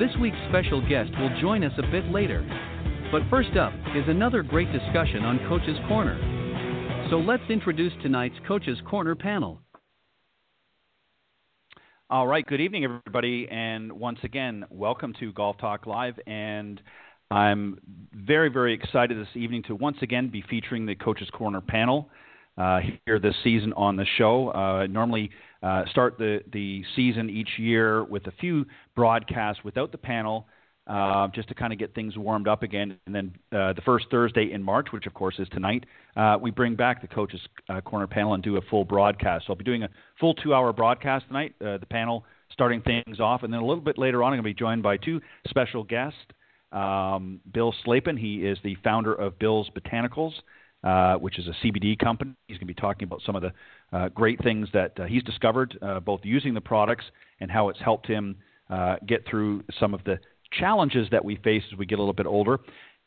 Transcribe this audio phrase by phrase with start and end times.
[0.00, 2.40] This week's special guest will join us a bit later.
[3.12, 6.18] But first up is another great discussion on Coach's Corner.
[7.10, 9.60] So let's introduce tonight's Coach's Corner panel.
[12.08, 16.18] All right, good evening, everybody, and once again, welcome to Golf Talk Live.
[16.26, 16.80] And
[17.30, 17.78] I'm
[18.14, 22.08] very, very excited this evening to once again be featuring the Coach's Corner panel
[22.56, 24.48] uh, here this season on the show.
[24.48, 25.30] Uh, normally,
[25.62, 30.46] uh, start the the season each year with a few broadcasts without the panel.
[30.86, 32.98] Uh, just to kind of get things warmed up again.
[33.06, 35.84] And then uh, the first Thursday in March, which of course is tonight,
[36.16, 39.46] uh, we bring back the Coaches uh, Corner panel and do a full broadcast.
[39.46, 39.88] So I'll be doing a
[40.18, 43.44] full two hour broadcast tonight, uh, the panel starting things off.
[43.44, 45.84] And then a little bit later on, I'm going to be joined by two special
[45.84, 46.18] guests.
[46.72, 50.32] Um, Bill Slapin, he is the founder of Bill's Botanicals,
[50.84, 52.34] uh, which is a CBD company.
[52.46, 53.52] He's going to be talking about some of the
[54.14, 57.04] great things that he's discovered, both using the products
[57.40, 58.36] and how it's helped him
[59.06, 60.18] get through some of the
[60.58, 62.58] challenges that we face as we get a little bit older.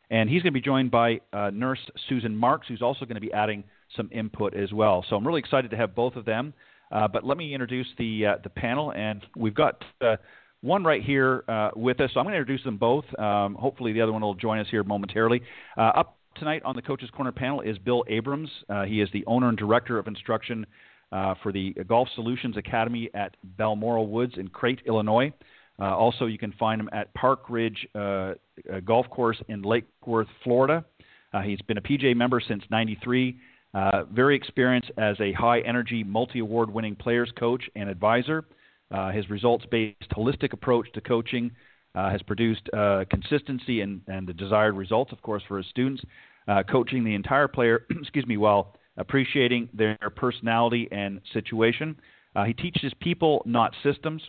[0.10, 3.22] And he's going to be joined by uh, nurse Susan Marks, who's also going to
[3.22, 3.64] be adding
[3.96, 5.04] some input as well.
[5.10, 6.54] So I'm really excited to have both of them.
[6.92, 10.18] Uh, but let me introduce the uh, the panel, and we've got uh,
[10.62, 12.12] one right here uh, with us.
[12.14, 13.06] So I'm going to introduce them both.
[13.18, 15.42] Um, hopefully, the other one will join us here momentarily.
[15.76, 18.50] Uh, up tonight on the Coaches Corner panel is Bill Abrams.
[18.88, 20.66] he is the owner and director of instruction
[21.12, 25.32] for the Golf Solutions Academy at Balmoral Woods in Crete, Illinois.
[25.80, 28.34] Uh, also, you can find him at Park Ridge uh,
[28.86, 30.86] Golf Course in Lake Worth, Florida.
[31.34, 33.38] Uh, he's been a PGA member since '93.
[33.74, 38.46] Uh, very experienced as a high energy, multi award winning players coach and advisor.
[38.92, 41.50] Uh, his results based holistic approach to coaching
[41.96, 42.70] uh, has produced
[43.10, 46.04] consistency and, and, the desired results, of course, for his students.
[46.70, 51.96] coaching the entire player, excuse me, while appreciating their personality and situation.
[52.46, 54.22] he teaches people, not systems.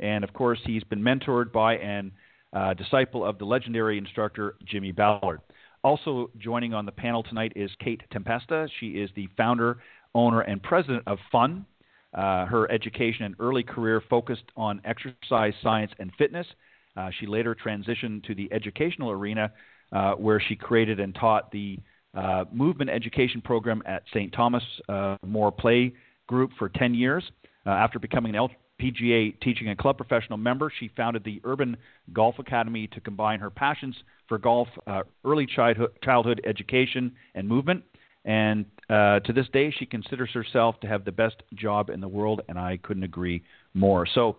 [0.00, 2.10] And of course, he's been mentored by and
[2.54, 5.40] uh, disciple of the legendary instructor Jimmy Ballard.
[5.82, 8.68] Also joining on the panel tonight is Kate Tempesta.
[8.80, 9.78] She is the founder,
[10.14, 11.66] owner, and president of Fun.
[12.14, 16.46] Uh, her education and early career focused on exercise, science, and fitness.
[16.96, 19.52] Uh, she later transitioned to the educational arena,
[19.92, 21.78] uh, where she created and taught the
[22.14, 24.32] uh, movement education program at St.
[24.32, 25.94] Thomas uh, More Play
[26.26, 27.24] Group for 10 years.
[27.66, 28.48] after becoming an
[28.80, 30.72] LPGA teaching and club professional member.
[30.78, 31.76] She founded the Urban
[32.12, 33.96] Golf Academy to combine her passions
[34.28, 37.84] for golf, uh, early childhood, childhood education, and movement.
[38.24, 42.08] And uh, to this day, she considers herself to have the best job in the
[42.08, 43.42] world, and I couldn't agree
[43.74, 44.06] more.
[44.06, 44.38] So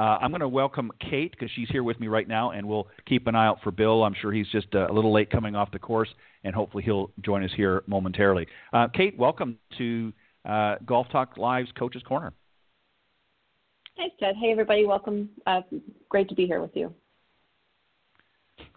[0.00, 2.88] uh, I'm going to welcome Kate because she's here with me right now, and we'll
[3.04, 4.02] keep an eye out for Bill.
[4.02, 6.08] I'm sure he's just uh, a little late coming off the course,
[6.42, 8.46] and hopefully he'll join us here momentarily.
[8.72, 10.10] Uh, Kate, welcome to
[10.48, 12.32] uh, Golf Talk Live's Coach's Corner.
[13.98, 14.36] Thanks, Ted.
[14.40, 14.86] Hey, everybody.
[14.86, 15.28] Welcome.
[15.46, 15.60] Uh,
[16.08, 16.94] great to be here with you.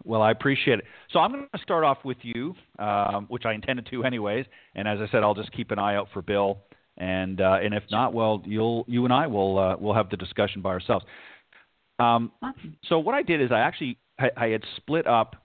[0.04, 0.84] Well, I appreciate it.
[1.10, 4.44] So I'm going to start off with you, um, which I intended to anyways.
[4.74, 6.58] And as I said, I'll just keep an eye out for Bill.
[6.96, 10.16] And uh, and if not, well, you'll you and I will uh, will have the
[10.16, 11.04] discussion by ourselves.
[11.98, 12.32] Um,
[12.88, 15.36] so what I did is I actually I, I had split up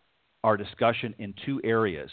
[0.44, 2.09] our discussion in two areas.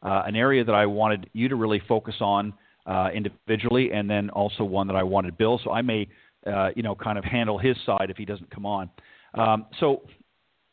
[0.00, 2.54] Uh, an area that I wanted you to really focus on
[2.86, 5.60] uh, individually, and then also one that I wanted Bill.
[5.62, 6.08] So I may
[6.46, 8.90] uh, you know, kind of handle his side if he doesn't come on.
[9.34, 10.02] Um, so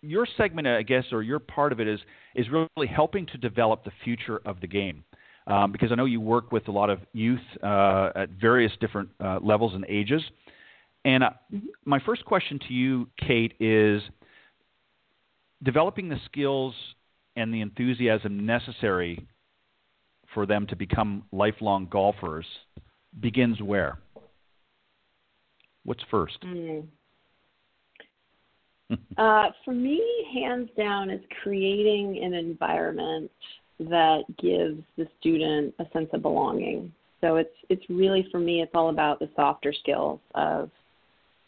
[0.02, 2.00] your segment, I guess, or your part of it is
[2.36, 5.04] is really helping to develop the future of the game.
[5.48, 9.10] Um, because I know you work with a lot of youth uh, at various different
[9.24, 10.24] uh, levels and ages.
[11.04, 11.68] And uh, mm-hmm.
[11.86, 14.02] my first question to you, Kate, is
[15.62, 16.74] developing the skills
[17.36, 19.28] and the enthusiasm necessary
[20.34, 22.46] for them to become lifelong golfers
[23.20, 24.00] begins where?
[25.84, 26.42] What's first?
[26.44, 26.88] Mm.
[29.18, 30.02] uh, for me,
[30.34, 33.32] hands down, is creating an environment
[33.80, 36.92] that gives the student a sense of belonging.
[37.22, 40.70] So it's it's really for me it's all about the softer skills of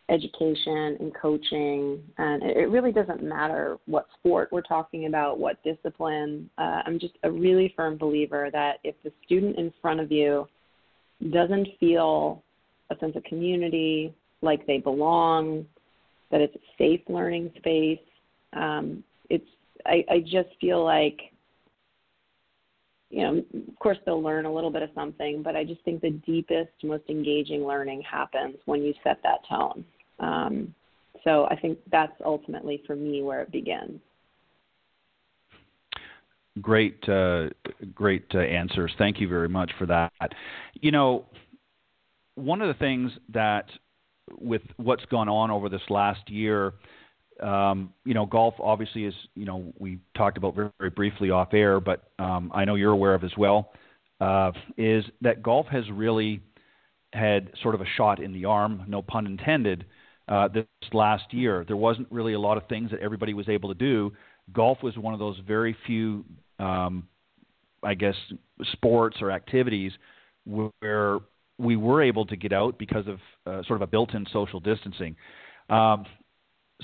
[0.10, 6.50] education and coaching and it really doesn't matter what sport we're talking about what discipline
[6.58, 10.48] uh, i'm just a really firm believer that if the student in front of you
[11.32, 12.42] doesn't feel
[12.90, 15.66] a sense of community like they belong
[16.32, 18.00] that it's a safe learning space
[18.54, 19.46] um, it's
[19.86, 21.20] I, I just feel like
[23.10, 26.02] you know, of course they'll learn a little bit of something, but I just think
[26.02, 29.86] the deepest, most engaging learning happens when you set that tone.
[30.20, 30.74] Um,
[31.24, 34.00] so I think that's ultimately for me where it begins.
[36.62, 37.50] Great, uh,
[37.94, 38.92] great uh, answers.
[38.98, 40.12] Thank you very much for that.
[40.74, 41.26] You know,
[42.36, 43.66] one of the things that
[44.40, 46.74] with what's gone on over this last year,
[47.42, 51.54] um, you know, golf obviously is, you know, we talked about very, very briefly off
[51.54, 53.72] air, but um, I know you're aware of as well,
[54.20, 56.42] uh, is that golf has really
[57.14, 59.86] had sort of a shot in the arm, no pun intended,
[60.28, 61.64] uh, this last year.
[61.66, 64.14] There wasn't really a lot of things that everybody was able to do.
[64.52, 66.26] Golf was one of those very few,
[66.60, 67.08] um,
[67.84, 68.16] I guess,
[68.74, 69.92] sports or activities
[70.46, 71.20] where
[71.58, 75.16] we were able to get out because of uh, sort of a built-in social distancing.
[75.70, 76.06] Um,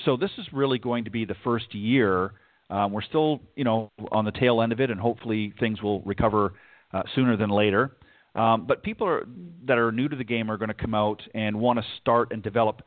[0.06, 2.34] so this is really going to be the first year.
[2.70, 6.02] Um, we're still, you know, on the tail end of it, and hopefully things will
[6.02, 6.54] recover
[6.94, 7.98] uh, sooner than later.
[8.36, 9.28] Um, but people are,
[9.66, 12.32] that are new to the game are going to come out and want to start
[12.32, 12.82] and develop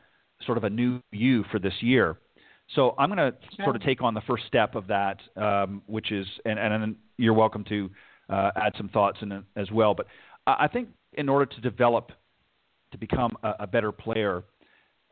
[0.45, 2.17] sort of a new you for this year.
[2.75, 3.65] So I'm going to sure.
[3.65, 7.33] sort of take on the first step of that, um, which is, and, and you're
[7.33, 7.89] welcome to
[8.29, 9.93] uh, add some thoughts in as well.
[9.93, 10.07] But
[10.45, 12.11] I think in order to develop,
[12.91, 14.43] to become a, a better player,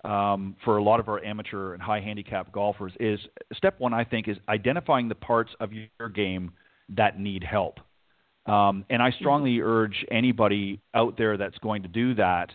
[0.06, 3.20] um, for a lot of our amateur and high handicap golfers is
[3.54, 3.94] step one.
[3.94, 6.52] I think is identifying the parts of your game
[6.90, 7.80] that need help.
[8.46, 9.68] Um, and I strongly mm-hmm.
[9.68, 12.52] urge anybody out there that's going to do that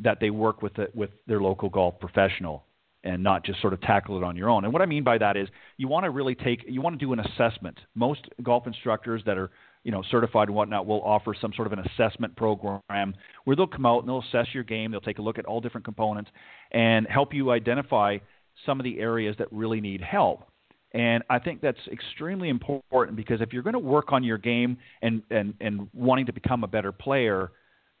[0.00, 2.64] that they work with it with their local golf professional
[3.04, 4.64] and not just sort of tackle it on your own.
[4.64, 7.04] And what I mean by that is you want to really take you want to
[7.04, 7.78] do an assessment.
[7.94, 9.50] Most golf instructors that are
[9.84, 13.14] you know, certified and whatnot, will offer some sort of an assessment program
[13.44, 14.90] where they'll come out and they'll assess your game.
[14.90, 16.30] They'll take a look at all different components
[16.70, 18.18] and help you identify
[18.64, 20.44] some of the areas that really need help.
[20.92, 24.76] And I think that's extremely important because if you're going to work on your game
[25.00, 27.50] and, and, and wanting to become a better player,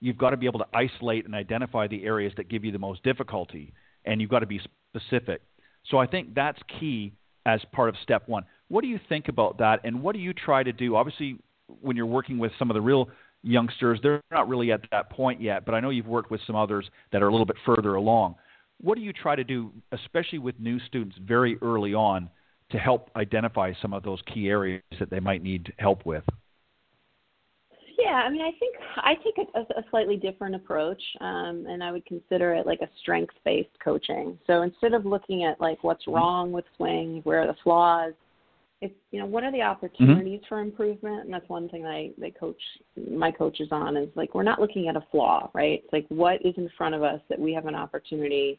[0.00, 2.78] you've got to be able to isolate and identify the areas that give you the
[2.78, 3.72] most difficulty,
[4.04, 4.60] and you've got to be
[4.94, 5.42] specific.
[5.90, 7.12] So I think that's key
[7.46, 8.44] as part of step one.
[8.68, 10.96] What do you think about that, and what do you try to do?
[10.96, 11.38] Obviously,
[11.80, 13.08] when you're working with some of the real
[13.42, 16.56] youngsters, they're not really at that point yet, but I know you've worked with some
[16.56, 18.36] others that are a little bit further along.
[18.80, 22.30] What do you try to do, especially with new students very early on,
[22.70, 26.24] to help identify some of those key areas that they might need help with?
[28.04, 31.92] Yeah, I mean, I think I take a, a slightly different approach, um, and I
[31.92, 34.38] would consider it like a strengths-based coaching.
[34.46, 36.14] So instead of looking at like what's mm-hmm.
[36.14, 38.14] wrong with swing, where are the flaws,
[38.82, 39.70] it's you know what are the mm-hmm.
[39.70, 40.48] opportunities mm-hmm.
[40.48, 42.60] for improvement and that's one thing that I, that coach
[43.10, 46.44] my coaches on is like we're not looking at a flaw right it's like what
[46.44, 48.58] is in front of us that we have an opportunity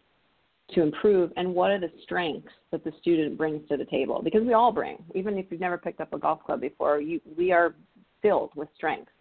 [0.73, 4.43] to improve and what are the strengths that the student brings to the table because
[4.43, 7.51] we all bring even if you've never picked up a golf club before you we
[7.51, 7.75] are
[8.21, 9.11] filled with strengths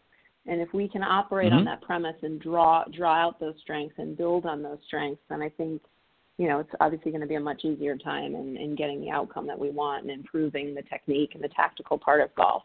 [0.47, 1.59] and if we can operate mm-hmm.
[1.59, 5.43] on that premise and draw draw out those strengths and build on those strengths then
[5.43, 5.81] i think
[6.38, 9.11] you know, it's obviously going to be a much easier time in, in getting the
[9.11, 12.62] outcome that we want and improving the technique and the tactical part of golf.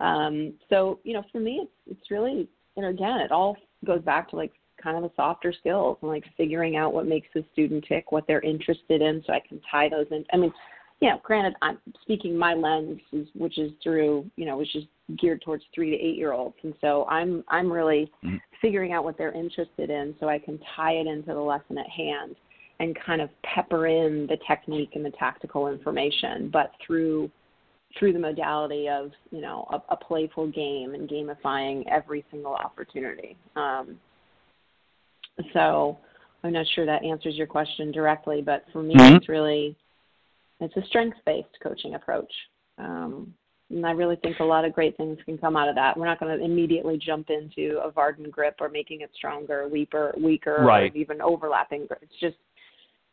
[0.00, 4.02] Um, so, you know, for me, it's it's really, you know, again, it all goes
[4.02, 4.52] back to like
[4.82, 8.26] kind of the softer skills and like figuring out what makes the student tick, what
[8.26, 10.24] they're interested in, so I can tie those in.
[10.32, 10.52] I mean,
[11.00, 14.84] you know, granted, I'm speaking my lens, is, which is through, you know, which is
[15.18, 18.36] geared towards three to eight year olds, and so I'm I'm really mm-hmm.
[18.60, 21.88] figuring out what they're interested in, so I can tie it into the lesson at
[21.88, 22.36] hand
[22.80, 27.30] and kind of pepper in the technique and the tactical information, but through
[27.98, 33.36] through the modality of you know a, a playful game and gamifying every single opportunity.
[33.54, 33.98] Um,
[35.52, 35.98] so
[36.42, 39.16] I'm not sure that answers your question directly, but for me, mm-hmm.
[39.16, 39.76] it's really
[40.60, 42.32] it's a strengths-based coaching approach.
[42.78, 43.34] Um,
[43.70, 45.96] and I really think a lot of great things can come out of that.
[45.96, 50.14] We're not going to immediately jump into a Vardon grip or making it stronger, weaker,
[50.16, 50.92] weaker, right.
[50.92, 51.88] or even overlapping.
[52.00, 52.36] It's just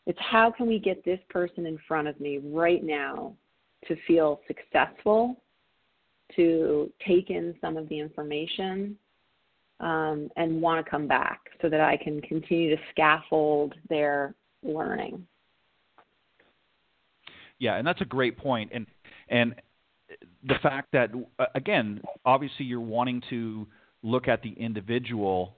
[0.05, 3.33] it's how can we get this person in front of me right now
[3.88, 5.41] to feel successful,
[6.36, 8.98] to take in some of the information,
[9.79, 15.25] um, and want to come back so that I can continue to scaffold their learning.
[17.60, 18.72] Yeah, and that's a great point.
[18.74, 18.86] And
[19.29, 19.55] and
[20.43, 23.67] the fact that uh, again, obviously, you're wanting to
[24.01, 25.55] look at the individual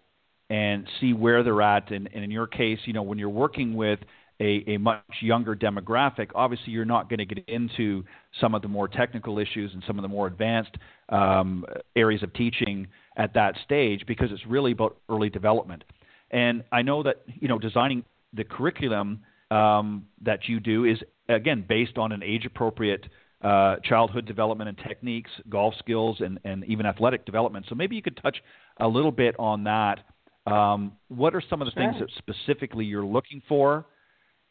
[0.49, 1.91] and see where they're at.
[1.91, 3.99] And, and in your case, you know, when you're working with
[4.39, 8.03] a, a much younger demographic, obviously you're not going to get into
[8.39, 10.75] some of the more technical issues and some of the more advanced
[11.09, 15.83] um, areas of teaching at that stage because it's really about early development.
[16.31, 19.21] And I know that you know designing the curriculum
[19.51, 20.97] um, that you do is
[21.29, 23.05] again based on an age-appropriate
[23.41, 27.65] uh, childhood development and techniques, golf skills, and, and even athletic development.
[27.69, 28.37] So maybe you could touch
[28.79, 29.99] a little bit on that.
[30.45, 31.91] Um, what are some of the sure.
[31.91, 33.85] things that specifically you're looking for?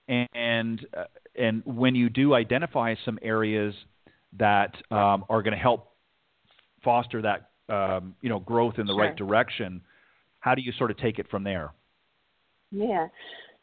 [0.09, 1.05] and uh,
[1.37, 3.75] and when you do identify some areas
[4.38, 5.93] that um, are going to help
[6.83, 9.03] foster that um, you know growth in the sure.
[9.03, 9.81] right direction,
[10.41, 11.73] how do you sort of take it from there?
[12.71, 13.09] Yeah.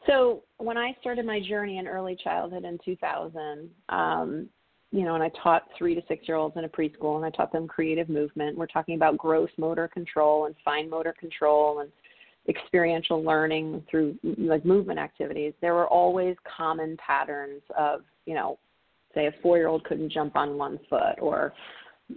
[0.08, 4.50] So when I started my journey in early childhood in 2000, um,
[4.92, 7.30] you know, and I taught three to six year olds in a preschool, and I
[7.30, 8.58] taught them creative movement.
[8.58, 11.90] We're talking about gross motor control and fine motor control and
[12.50, 18.58] experiential learning through like movement activities, there were always common patterns of, you know,
[19.14, 21.54] say a four year old couldn't jump on one foot or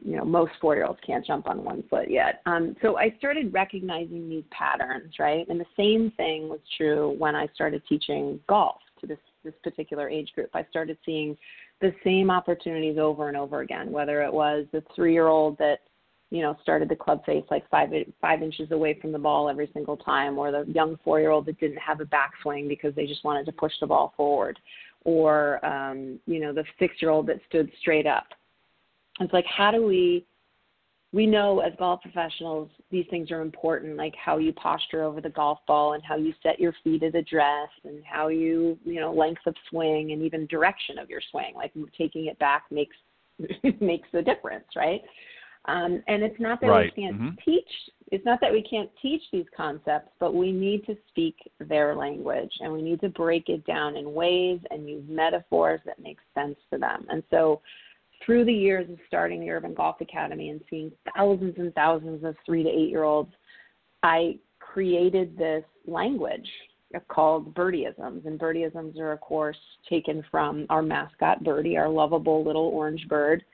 [0.05, 2.41] you know most four year olds can't jump on one foot yet.
[2.47, 5.47] Um, so i started recognizing these patterns right?
[5.49, 10.09] And the same thing was true when i started teaching golf to this this particular
[10.09, 10.51] age group.
[10.55, 11.37] I started seeing
[11.81, 15.81] the same opportunities over and over again whether it was the three year old that
[16.35, 17.91] you know, started the club face like five
[18.21, 21.47] five inches away from the ball every single time, or the young four year old
[21.47, 24.59] that didn't have a backswing because they just wanted to push the ball forward,
[25.05, 28.27] or um, you know, the six year old that stood straight up.
[29.21, 30.27] It's like how do we
[31.15, 35.31] we know as golf professionals these things are important, like how you posture over the
[35.31, 39.13] golf ball and how you set your feet at address and how you you know
[39.15, 42.97] length of swing and even direction of your swing, like taking it back makes
[43.81, 45.01] makes a difference, right?
[45.67, 46.93] Um, and it's not that right.
[46.95, 47.35] we can't mm-hmm.
[47.45, 47.71] teach.
[48.11, 52.51] It's not that we can't teach these concepts, but we need to speak their language,
[52.61, 56.57] and we need to break it down in ways and use metaphors that make sense
[56.73, 57.07] to them.
[57.09, 57.63] And so,
[58.25, 62.37] through the years of starting the Urban Golf Academy and seeing thousands and thousands of
[62.45, 63.33] three to eight year olds,
[64.03, 66.49] I created this language
[67.09, 68.25] called birdieisms.
[68.25, 69.57] And birdieisms are, of course,
[69.89, 73.45] taken from our mascot, Birdie, our lovable little orange bird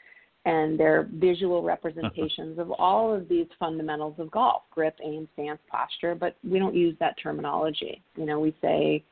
[0.46, 6.14] and they're visual representations of all of these fundamentals of golf grip aim stance posture.
[6.14, 8.02] But we don't use that terminology.
[8.16, 9.04] You know we say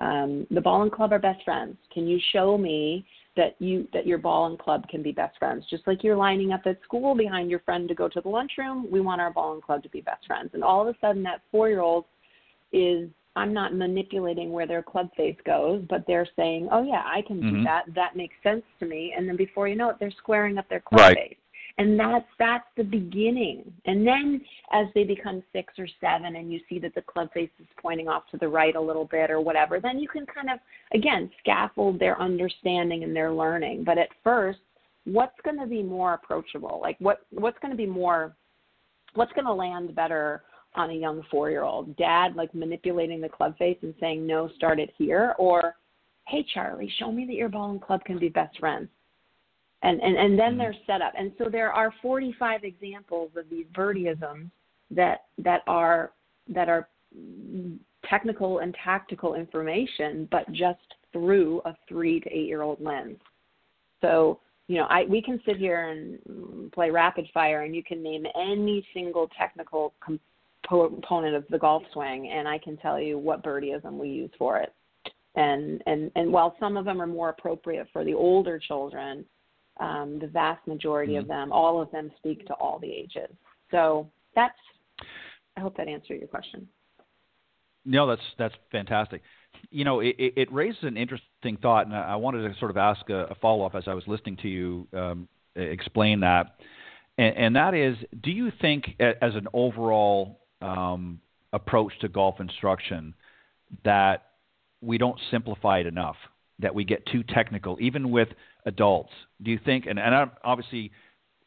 [0.00, 1.76] um, the ball and club are best friends.
[1.92, 5.64] Can you show me that you that your ball and club can be best friends
[5.70, 8.90] just like you're lining up at school behind your friend to go to the lunchroom
[8.90, 11.22] we want our ball and club to be best friends and all of a sudden
[11.22, 12.04] that four year old
[12.72, 17.22] is I'm not manipulating where their club face goes, but they're saying, "Oh yeah, I
[17.22, 17.56] can mm-hmm.
[17.58, 17.84] do that.
[17.94, 20.80] That makes sense to me." And then before you know it, they're squaring up their
[20.80, 21.16] club right.
[21.16, 21.36] face.
[21.78, 23.72] And that's that's the beginning.
[23.86, 24.40] And then
[24.72, 28.08] as they become six or seven, and you see that the club face is pointing
[28.08, 30.58] off to the right a little bit or whatever, then you can kind of
[30.94, 33.84] again scaffold their understanding and their learning.
[33.84, 34.60] But at first,
[35.04, 36.78] what's going to be more approachable?
[36.82, 38.36] Like what what's going to be more
[39.14, 40.42] what's going to land better
[40.74, 44.48] on a young four year old dad like manipulating the club face and saying no
[44.56, 45.74] start it here or
[46.28, 48.88] hey charlie show me that your ball and club can be best friends
[49.82, 50.58] and and, and then mm-hmm.
[50.58, 54.50] they're set up and so there are 45 examples of these birdieisms
[54.90, 56.12] that that are
[56.48, 56.88] that are
[58.08, 60.80] technical and tactical information but just
[61.12, 63.18] through a three to eight year old lens
[64.00, 68.02] so you know, I we can sit here and play rapid fire, and you can
[68.02, 70.20] name any single technical com-
[70.66, 74.58] component of the golf swing, and I can tell you what birdieism we use for
[74.58, 74.72] it.
[75.34, 79.24] And and and while some of them are more appropriate for the older children,
[79.80, 81.22] um, the vast majority mm-hmm.
[81.22, 83.30] of them, all of them speak to all the ages.
[83.70, 84.54] So that's.
[85.56, 86.68] I hope that answered your question.
[87.84, 89.22] No, that's that's fantastic.
[89.70, 93.08] You know, it, it raises an interesting thought, and I wanted to sort of ask
[93.10, 96.56] a, a follow up as I was listening to you um, explain that,
[97.18, 101.20] and, and that is, do you think, as an overall um,
[101.52, 103.14] approach to golf instruction
[103.84, 104.28] that
[104.80, 106.16] we don't simplify it enough,
[106.62, 108.28] that we get too technical, even with
[108.66, 109.12] adults.
[109.42, 110.92] Do you think, and, and obviously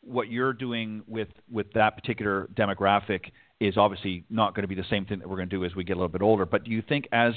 [0.02, 4.86] what you're doing with, with that particular demographic is obviously not going to be the
[4.90, 6.64] same thing that we're going to do as we get a little bit older, but
[6.64, 7.34] do you think as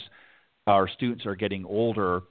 [0.67, 2.23] our students are getting older,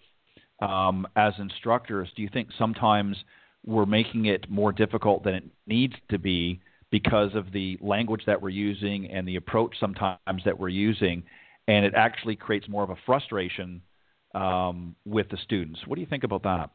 [0.62, 3.18] um, as instructors, do you think sometimes
[3.66, 6.60] we're making it more difficult than it needs to be
[6.92, 11.24] because of the language that we're using and the approach sometimes that we're using,
[11.68, 13.82] and it actually creates more of a frustration
[14.38, 15.79] um, with the students.
[15.88, 16.70] What do you think about that?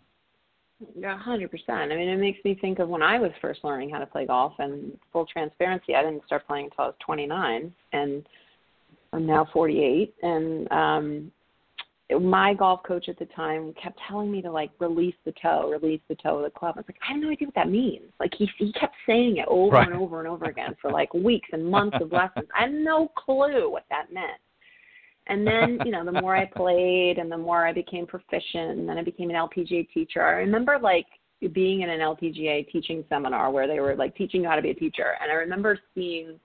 [0.99, 1.93] Yeah, hundred percent.
[1.93, 4.27] I mean, it makes me think of when I was first learning how to play
[4.27, 4.55] golf.
[4.59, 8.27] And full transparency, I didn't start playing until I was 29, and
[9.13, 10.15] I'm now 48.
[10.23, 11.33] And um,
[12.21, 16.01] my golf coach at the time kept telling me to like release the toe, release
[16.09, 16.75] the toe of the club.
[16.77, 18.11] I was like, I have no idea what that means.
[18.19, 19.89] Like he he kept saying it over right.
[19.89, 22.49] and over and over again for like weeks and months of lessons.
[22.57, 24.41] I had no clue what that meant.
[25.29, 28.89] And then, you know, the more I played and the more I became proficient and
[28.89, 30.23] then I became an LPGA teacher.
[30.23, 31.07] I remember like
[31.53, 34.71] being in an LPGA teaching seminar where they were like teaching you how to be
[34.71, 35.15] a teacher.
[35.21, 36.41] And I remember seeing,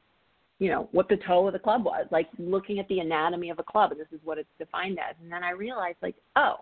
[0.60, 3.60] you know, what the toe of the club was, like looking at the anatomy of
[3.60, 5.16] a club and this is what it's defined as.
[5.22, 6.58] And then I realized like, oh,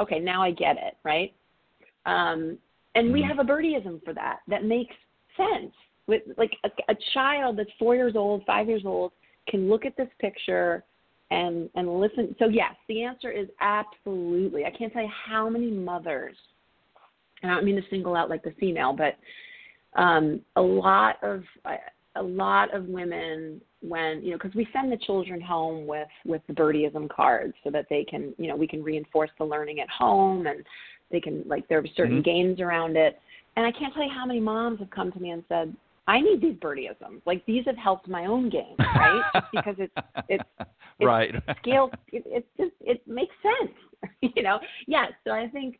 [0.00, 1.32] okay, now I get it, right?
[2.06, 2.58] Um,
[2.94, 3.28] and we Mm-hmm.
[3.28, 4.40] have a birdieism for that.
[4.48, 4.94] That makes
[5.36, 5.72] sense.
[6.08, 9.12] With like a, a child that's four years old, five years old,
[9.48, 10.84] can look at this picture
[11.32, 12.36] and and listen.
[12.38, 14.64] So yes, the answer is absolutely.
[14.64, 16.36] I can't tell you how many mothers,
[17.42, 19.16] and I don't mean to single out like the female, but
[20.00, 21.42] um, a lot of
[22.16, 26.42] a lot of women when you know because we send the children home with with
[26.46, 29.88] the birdieism cards so that they can you know we can reinforce the learning at
[29.88, 30.64] home and
[31.10, 32.24] they can like there are certain Mhm.
[32.24, 33.18] games around it
[33.56, 35.74] and i can't tell you how many moms have come to me and said
[36.06, 37.20] i need these birdieisms.
[37.26, 39.22] Like these have helped my own game right?
[39.52, 39.94] Because it's
[40.28, 41.34] it's it's right.
[41.60, 43.76] scale it, it just it makes sense
[44.36, 44.58] you know?
[44.86, 45.78] Yes so i think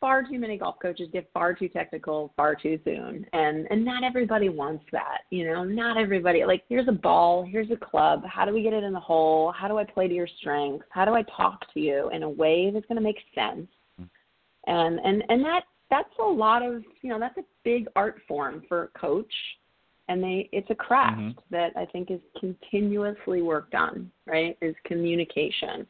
[0.00, 4.04] far too many golf coaches get far too technical far too soon and and not
[4.04, 5.64] everybody wants that you know?
[5.64, 8.92] Not everybody like here's a ball here's a club how do we get it in
[8.92, 9.52] the hole?
[9.52, 10.86] How do i play to your strengths?
[10.90, 13.68] How do i talk to you in a way that's going to make sense?
[13.98, 14.04] Hmm.
[14.66, 18.62] And and and that that's a lot of you know that's a big art form
[18.68, 19.32] for a coach
[20.08, 21.36] and they it's a craft Mhm.
[21.50, 25.86] that i think is continuously worked on right is communication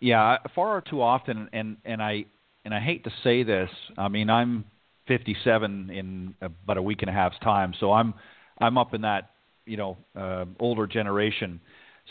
[0.00, 2.24] Yeah, far too often, and and I
[2.64, 3.70] and I hate to say this.
[3.96, 4.64] I mean, I'm
[5.06, 8.12] 57 in about a week and a half's time, so I'm
[8.58, 9.30] I'm up in that
[9.64, 11.60] you know uh, older generation.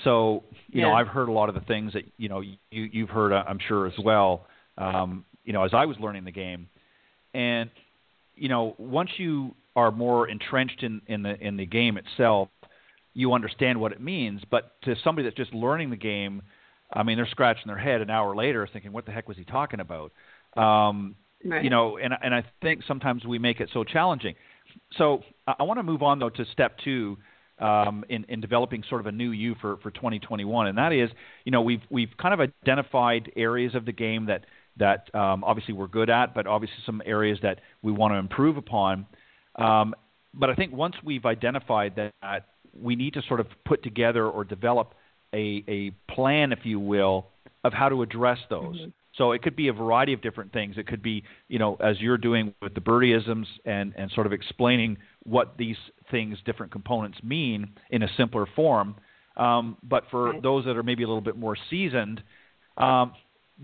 [0.05, 3.09] So you know, I've heard a lot of the things that you know you you've
[3.09, 4.47] heard, I'm sure as well.
[4.77, 6.67] Um, you know, as I was learning the game,
[7.33, 7.69] and
[8.35, 12.49] you know, once you are more entrenched in in the in the game itself,
[13.13, 14.41] you understand what it means.
[14.49, 16.41] But to somebody that's just learning the game,
[16.93, 19.43] I mean, they're scratching their head an hour later, thinking, "What the heck was he
[19.43, 20.11] talking about?"
[20.55, 24.35] Um, right you know, and and I think sometimes we make it so challenging.
[24.97, 27.17] So I, I want to move on though to step two
[27.59, 31.09] um, in in developing sort of a new you for for 2021, and that is,
[31.45, 34.45] you know, we've we've kind of identified areas of the game that
[34.81, 38.57] that um, obviously we're good at, but obviously some areas that we want to improve
[38.57, 39.05] upon.
[39.55, 39.95] Um,
[40.33, 44.43] but I think once we've identified that, we need to sort of put together or
[44.43, 44.93] develop
[45.33, 47.27] a, a plan, if you will,
[47.63, 48.79] of how to address those.
[48.79, 48.93] Mhm.
[49.17, 50.77] So it could be a variety of different things.
[50.77, 54.31] It could be, you know, as you're doing with the birdieisms and, and sort of
[54.31, 55.75] explaining what these
[56.09, 58.95] things, different components mean in a simpler form.
[59.35, 60.41] Um, but for Right.
[60.41, 62.23] those that are maybe a little bit more seasoned,
[62.77, 63.11] um,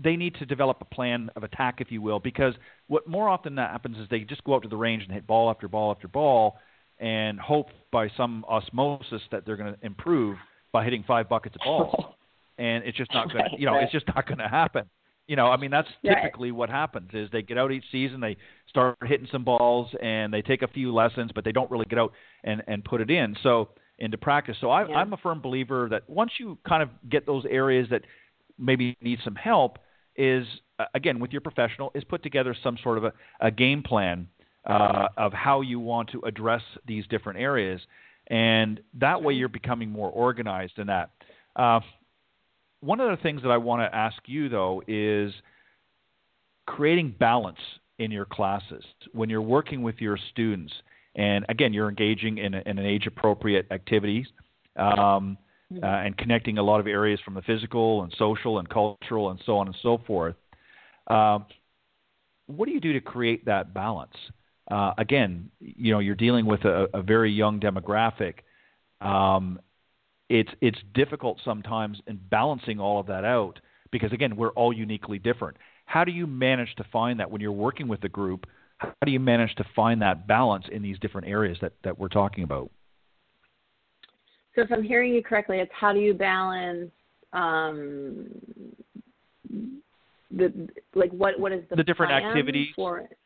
[0.02, 2.54] they need to develop a plan of attack, if you will, because
[2.86, 5.26] what more often that happens is they just go out to the range and hit
[5.26, 6.58] ball after ball after ball
[6.98, 10.36] and hope by some osmosis that they're going to improve
[10.72, 11.94] by hitting five buckets of balls.
[12.60, 14.90] And it's just not going to, you know, it's just not going to happen.
[15.28, 18.36] You know, I mean, that's typically what happens is they get out each season, they
[18.68, 22.00] start hitting some balls, and they take a few lessons, but they don't really get
[22.00, 23.36] out and and put it in.
[23.44, 24.56] So into practice.
[24.60, 24.96] So I, Yeah.
[24.96, 28.02] I'm a firm believer that once you kind of get those areas that
[28.58, 29.78] maybe need some help,
[30.18, 30.46] is
[30.78, 34.28] uh, again with your professional is put together some sort of a, a game plan
[34.66, 37.80] uh, of how you want to address these different areas,
[38.26, 41.10] and that way you're becoming more organized in that.
[41.56, 41.80] Uh,
[42.80, 45.32] one of the things that I want to ask you though is
[46.66, 47.58] creating balance
[47.98, 50.72] in your classes when you're working with your students,
[51.14, 54.26] and again you're engaging in, a, in an age-appropriate activities.
[54.76, 55.38] Um,
[55.70, 59.40] uh, and connecting a lot of areas from the physical and social and cultural and
[59.44, 60.34] so on and so forth.
[61.08, 61.46] Um,
[62.46, 64.14] what do you do to create that balance?
[64.70, 68.34] Uh, again, you know, you're dealing with a, a very young demographic.
[69.00, 69.60] Um,
[70.28, 75.18] it's it's difficult sometimes in balancing all of that out because again, we're all uniquely
[75.18, 75.56] different.
[75.86, 78.46] How do you manage to find that when you're working with a group?
[78.78, 82.08] How do you manage to find that balance in these different areas that, that we're
[82.08, 82.70] talking about?
[84.58, 86.90] So if I'm hearing you correctly, it's how do you balance
[87.32, 88.26] um,
[90.32, 92.66] the like what what is the The different plan activities.
[92.74, 93.16] for it?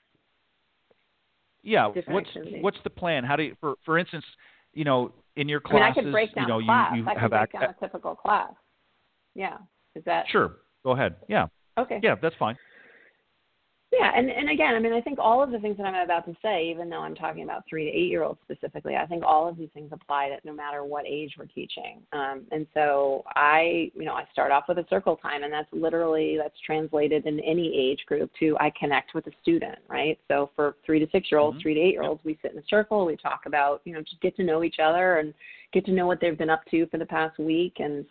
[1.62, 2.62] Yeah, different what's activities.
[2.62, 3.24] what's the plan?
[3.24, 4.26] How do you, for for instance,
[4.74, 6.92] you know, in your I mean, I classes, could break down you know, class.
[6.92, 8.52] you you have break ac- down a typical class.
[9.34, 9.56] Yeah,
[9.94, 11.14] is that Sure, go ahead.
[11.30, 11.46] Yeah,
[11.78, 11.98] okay?
[12.02, 12.58] yeah, that's fine.
[13.92, 16.24] Yeah, and and again, I mean, I think all of the things that I'm about
[16.24, 19.22] to say, even though I'm talking about three to eight year olds specifically, I think
[19.22, 22.00] all of these things apply to no matter what age we're teaching.
[22.14, 25.68] Um, and so I, you know, I start off with a circle time, and that's
[25.72, 30.18] literally that's translated in any age group to I connect with a student, right?
[30.26, 31.62] So for three to six year olds, mm-hmm.
[31.62, 34.00] three to eight year olds, we sit in a circle, we talk about, you know,
[34.00, 35.34] just get to know each other and
[35.74, 38.06] get to know what they've been up to for the past week and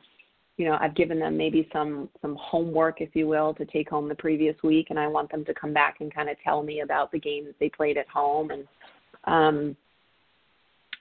[0.61, 4.07] you know i've given them maybe some some homework if you will to take home
[4.07, 6.81] the previous week and i want them to come back and kind of tell me
[6.81, 8.51] about the games they played at home.
[8.51, 8.67] And
[9.25, 9.75] um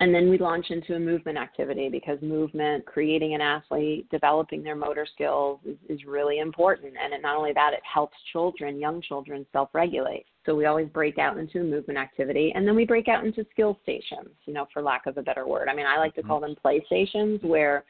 [0.02, 4.74] and then we launch into a movement activity because movement creating an athlete developing their
[4.74, 6.94] motor skills is, is really important.
[6.98, 10.88] And it, not only that it helps children young children self regulate so we always
[10.88, 14.54] break out into a movement activity and then we break out into skill stations you
[14.54, 15.68] know for lack of a better word.
[15.68, 16.30] I mean i like to mm-hmm.
[16.30, 17.84] call them play stations where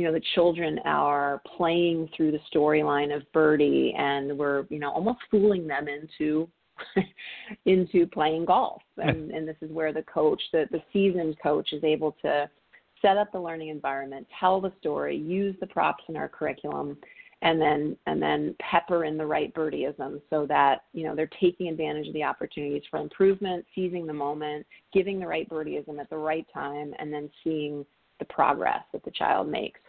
[0.00, 4.90] you know the children are playing through the storyline of Birdie, and we're you know
[4.90, 6.48] almost fooling them into
[7.66, 8.80] into playing golf.
[8.96, 12.48] And, and this is where the coach, the the seasoned coach, is able to
[13.02, 16.96] set up the learning environment, tell the story, use the props in our curriculum,
[17.42, 21.68] and then and then pepper in the right birdieism so that you know they're taking
[21.68, 26.16] advantage of the opportunities for improvement, seizing the moment, giving the right birdieism at the
[26.16, 27.84] right time, and then seeing
[28.18, 29.80] the progress that the child makes.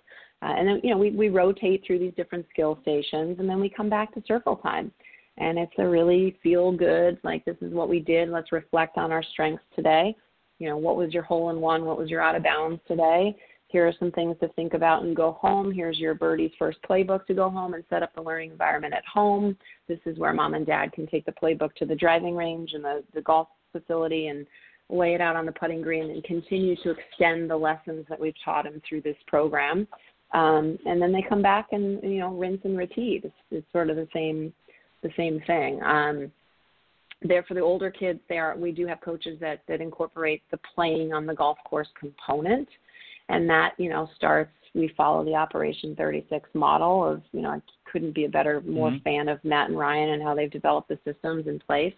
[0.41, 3.59] Uh, and then, you know, we, we rotate through these different skill stations and then
[3.59, 4.91] we come back to circle time.
[5.37, 8.29] And it's a really feel good, like this is what we did.
[8.29, 10.15] Let's reflect on our strengths today.
[10.59, 11.85] You know, what was your hole in one?
[11.85, 13.35] What was your out of bounds today?
[13.67, 15.71] Here are some things to think about and go home.
[15.71, 19.05] Here's your birdie's first playbook to go home and set up the learning environment at
[19.05, 19.57] home.
[19.87, 22.83] This is where mom and dad can take the playbook to the driving range and
[22.83, 24.45] the, the golf facility and
[24.89, 28.35] lay it out on the putting green and continue to extend the lessons that we've
[28.43, 29.87] taught them through this program.
[30.33, 33.21] Um, and then they come back and you know rinse and repeat.
[33.25, 34.53] It's, it's sort of the same
[35.03, 35.81] the same thing.
[35.83, 36.31] Um,
[37.23, 40.59] there for the older kids, they are we do have coaches that that incorporate the
[40.73, 42.67] playing on the golf course component,
[43.29, 44.51] and that you know starts.
[44.73, 48.89] We follow the Operation 36 model of you know I couldn't be a better more
[48.89, 49.03] mm-hmm.
[49.03, 51.93] fan of Matt and Ryan and how they've developed the systems in place.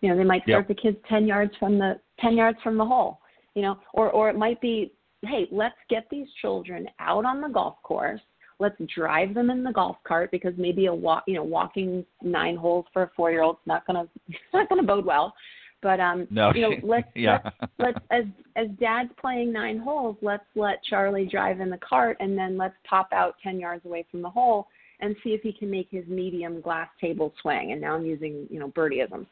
[0.00, 0.76] You know they might start yep.
[0.76, 3.18] the kids 10 yards from the 10 yards from the hole.
[3.54, 4.92] You know, or or it might be
[5.26, 8.20] hey, let's get these children out on the golf course.
[8.60, 12.56] Let's drive them in the golf cart because maybe a walk, you know, walking nine
[12.56, 14.06] holes for a four-year-old is not gonna
[14.54, 15.34] not gonna bode well.
[15.82, 17.40] But um, no, you know, let's yeah.
[17.44, 18.24] let's, let's as
[18.56, 22.74] as Dad's playing nine holes, let's let Charlie drive in the cart, and then let's
[22.88, 24.68] pop out ten yards away from the hole
[25.00, 27.72] and see if he can make his medium glass table swing.
[27.72, 29.26] And now I'm using you know birdieisms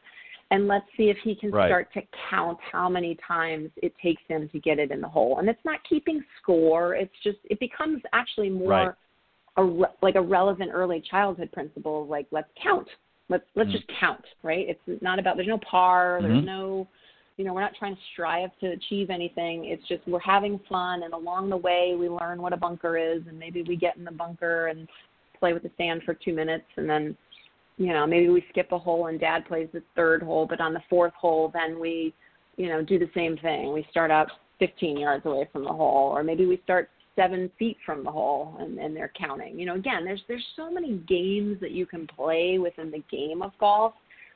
[0.53, 1.67] and let's see if he can right.
[1.67, 5.39] start to count how many times it takes him to get it in the hole.
[5.39, 6.93] And it's not keeping score.
[6.93, 8.93] It's just it becomes actually more right.
[9.57, 9.63] a
[10.03, 12.05] like a relevant early childhood principle.
[12.05, 12.87] Like let's count.
[13.29, 13.77] Let's let's mm-hmm.
[13.77, 14.23] just count.
[14.43, 14.67] Right.
[14.69, 16.19] It's not about there's no par.
[16.21, 16.31] Mm-hmm.
[16.31, 16.87] There's no
[17.37, 19.65] you know we're not trying to strive to achieve anything.
[19.65, 23.23] It's just we're having fun, and along the way we learn what a bunker is,
[23.27, 24.87] and maybe we get in the bunker and
[25.39, 27.17] play with the sand for two minutes, and then
[27.77, 30.73] you know, maybe we skip a hole and dad plays the third hole, but on
[30.73, 32.13] the fourth hole, then we,
[32.57, 33.73] you know, do the same thing.
[33.73, 37.77] We start out 15 yards away from the hole, or maybe we start seven feet
[37.85, 39.59] from the hole and, and they're counting.
[39.59, 43.41] You know, again, there's there's so many games that you can play within the game
[43.41, 43.93] of golf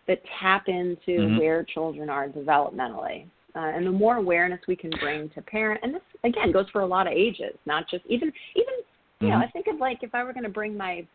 [0.07, 1.37] that tap into mm-hmm.
[1.37, 3.25] where children are developmentally.
[3.55, 6.81] Uh, and the more awareness we can bring to parent, and this again goes for
[6.81, 8.73] a lot of ages, not just even even
[9.19, 9.39] you mm-hmm.
[9.39, 11.05] know I think of like if I were going to bring my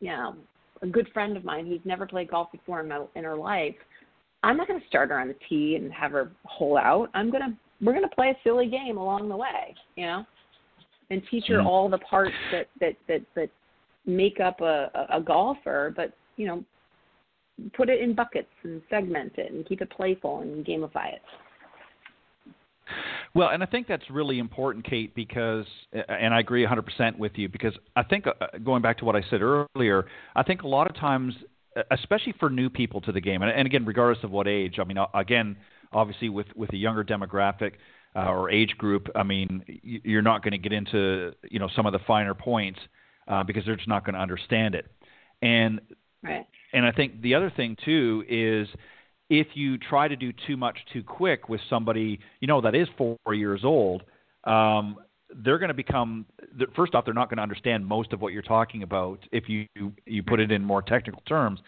[0.00, 0.34] you know
[0.82, 3.74] a good friend of mine who's never played golf before in, my, in her life,
[4.42, 7.08] I'm not going to start her on the tee and have her hole out.
[7.14, 10.24] I'm going to we're going to play a silly game along the way, you know,
[11.10, 11.66] and teach her mm-hmm.
[11.66, 13.50] all the parts that that that that
[14.06, 16.64] make up a, a golfer, but you know,
[17.74, 21.22] put it in buckets and segment it and keep it playful and gamify it.
[23.34, 27.48] Well, and I think that's really important, Kate, because, and I agree 100% with you,
[27.48, 30.88] because I think, uh, going back to what I said earlier, I think a lot
[30.88, 31.34] of times,
[31.90, 34.84] especially for new people to the game, and, and again, regardless of what age, I
[34.84, 35.56] mean, again,
[35.92, 37.72] obviously with, with a younger demographic
[38.14, 41.86] uh, or age group, I mean, you're not going to get into, you know, some
[41.86, 42.80] of the finer points
[43.28, 44.90] uh, because they're just not going to understand it.
[45.40, 45.80] And,
[46.22, 46.46] right.
[46.74, 48.68] and I think the other thing, too, is–
[49.32, 52.86] if you try to do too much too quick with somebody, you know, that is
[52.98, 54.02] four years old,
[54.44, 54.96] um,
[55.42, 56.26] they're going to become
[56.76, 59.66] first off they're not going to understand most of what you're talking about if you
[60.04, 61.60] you put it in more technical terms.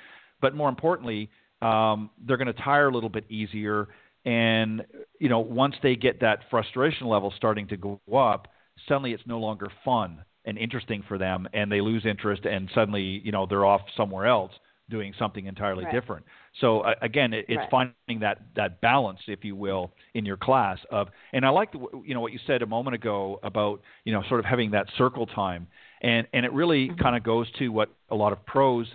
[0.43, 1.31] But more importantly
[1.63, 3.89] um, they're going to tire a little bit easier.
[4.27, 4.85] And
[5.19, 8.49] you know once they get that frustration level starting to go up
[8.87, 13.23] suddenly it's no longer fun and interesting for them and they lose interest and suddenly
[13.25, 14.53] you know they're off somewhere else
[14.91, 15.93] doing something entirely right.
[15.93, 16.25] different.
[16.61, 17.71] So uh, again, it, it's right.
[17.71, 21.09] finding that that balance, if you will, in your class of.
[21.33, 24.23] And I like the, you know what you said a moment ago about you know
[24.29, 25.67] sort of having that circle time,
[26.03, 27.01] and and it really mm-hmm.
[27.01, 28.87] kind of goes to what a lot of pros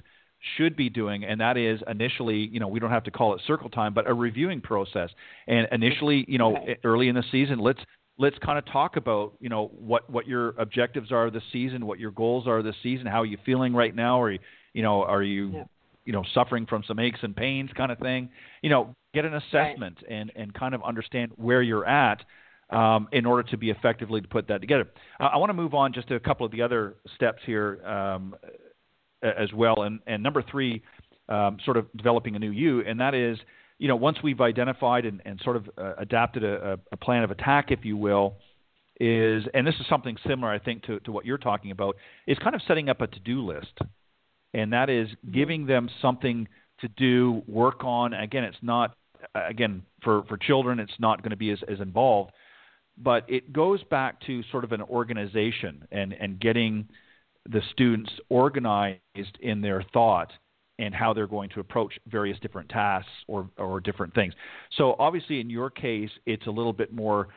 [0.57, 3.41] should be doing, and that is initially, you know, we don't have to call it
[3.45, 5.09] circle time, but a reviewing process.
[5.47, 6.79] And initially, you know, right.
[6.83, 7.79] early in the season, let's
[8.17, 11.99] let's kind of talk about, you know, what what your objectives are this season, what
[11.99, 15.23] your goals are this season, how are you feeling right now, or you know, are
[15.23, 15.63] you yeah.
[16.09, 18.29] You know suffering from some aches and pains kind of thing.
[18.63, 20.11] You know, get an assessment right.
[20.11, 22.25] and and kind of understand where you're at.
[22.71, 24.87] Um, in order to be effectively to put that together,
[25.19, 27.83] uh, I want to move on just to a couple of the other steps here
[27.83, 28.35] um,
[29.23, 29.81] as well.
[29.81, 30.83] And, and number three,
[31.29, 33.39] um, sort of developing a new you, and that is,
[33.79, 37.31] you know, once we've identified and, and sort of uh, adapted a, a, plan of
[37.31, 38.35] attack, if you will,
[38.99, 41.95] is, and this is something similar, I think, to, to what you're talking about,
[42.27, 43.79] is kind of setting up a to-do list,
[44.53, 45.31] and that is mm-hmm.
[45.31, 46.47] giving them something
[46.81, 48.13] to do, work on.
[48.13, 48.95] Again, it's not,
[49.35, 52.31] again, for, for children, it's not going to be as, as involved,
[52.97, 56.87] but it goes back to sort of an organization and, and getting–
[57.49, 58.99] the students organized
[59.41, 60.31] in their thought
[60.77, 64.33] and how they're going to approach various different tasks or, or different things.
[64.77, 67.29] So obviously in your case, it's a little bit more,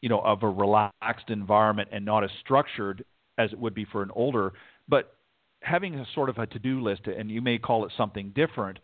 [0.00, 3.04] you know, of a relaxed environment and not as structured
[3.36, 4.54] as it would be for an older,
[4.88, 5.15] but
[5.66, 8.78] having a sort of a to-do list, and you may call it something different,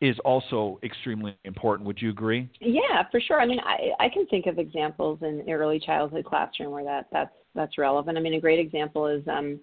[0.00, 1.86] is also extremely important.
[1.86, 2.48] Would you agree?
[2.60, 3.40] Yeah, for sure.
[3.40, 7.34] I mean, I, I can think of examples in early childhood classroom where that that's
[7.54, 8.16] that's relevant.
[8.16, 9.58] I mean, a great example is, um,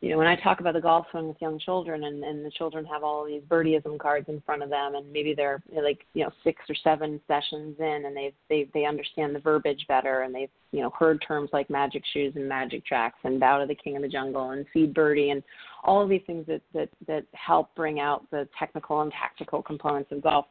[0.00, 2.50] you know, when I talk about the golf swing with young children, and and the
[2.50, 6.24] children have all these birdieism cards in front of them, and maybe they're like you
[6.24, 10.34] know six or seven sessions in, and they they they understand the verbiage better, and
[10.34, 13.74] they've you know heard terms like magic shoes and magic tracks, and bow to the
[13.74, 15.42] king of the jungle, and feed birdie, and
[15.84, 20.10] all of these things that that that help bring out the technical and tactical components
[20.12, 20.46] of golf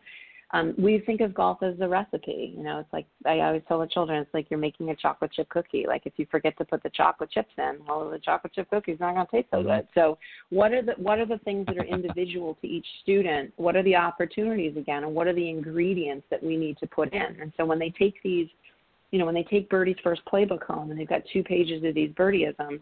[0.53, 2.53] um, we think of golf as a recipe.
[2.55, 5.31] You know, it's like I always tell the children, it's like you're making a chocolate
[5.31, 5.85] chip cookie.
[5.87, 8.99] Like if you forget to put the chocolate chips in, well, the chocolate chip cookie's
[8.99, 9.67] not going to taste so mm-hmm.
[9.67, 9.87] good.
[9.95, 10.19] So,
[10.51, 13.51] what are the what are the things that are individual to each student?
[13.55, 17.11] What are the opportunities again, and what are the ingredients that we need to put
[17.13, 17.41] in?
[17.41, 18.47] And so when they take these,
[19.09, 21.95] you know, when they take Birdie's first playbook home and they've got two pages of
[21.95, 22.79] these birdieisms,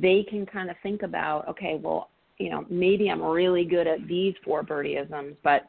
[0.00, 4.06] they can kind of think about, okay, well, you know, maybe I'm really good at
[4.08, 5.68] these four birdieisms, but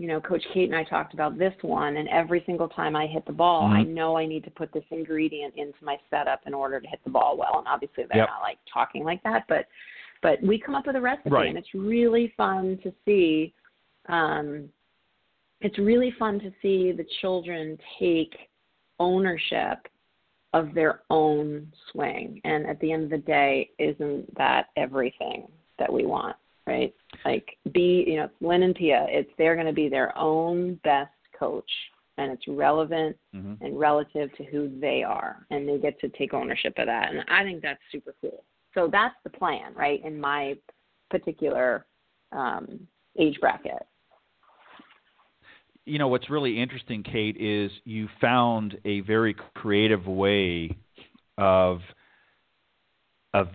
[0.00, 3.06] you know, Coach Kate and I talked about this one, and every single time I
[3.06, 3.80] hit the ball, mm-hmm.
[3.80, 7.00] I know I need to put this ingredient into my setup in order to hit
[7.04, 7.58] the ball well.
[7.58, 8.30] And obviously, they're yep.
[8.30, 9.66] not like talking like that, but
[10.22, 11.48] but we come up with a recipe, right.
[11.48, 13.52] and it's really fun to see.
[14.08, 14.70] Um,
[15.60, 18.34] it's really fun to see the children take
[18.98, 19.86] ownership
[20.52, 25.46] of their own swing, and at the end of the day, isn't that everything
[25.78, 26.36] that we want?
[26.70, 26.94] right?
[27.24, 31.10] Like be, you know, Lynn and Pia, it's they're going to be their own best
[31.38, 31.70] coach
[32.16, 33.64] and it's relevant mm-hmm.
[33.64, 37.24] and relative to who they are and they get to take ownership of that and
[37.28, 38.44] I think that's super cool.
[38.74, 40.04] So that's the plan, right?
[40.04, 40.54] In my
[41.10, 41.86] particular
[42.32, 42.86] um,
[43.18, 43.82] age bracket.
[45.86, 50.76] You know what's really interesting, Kate, is you found a very creative way
[51.38, 51.80] of
[53.32, 53.48] of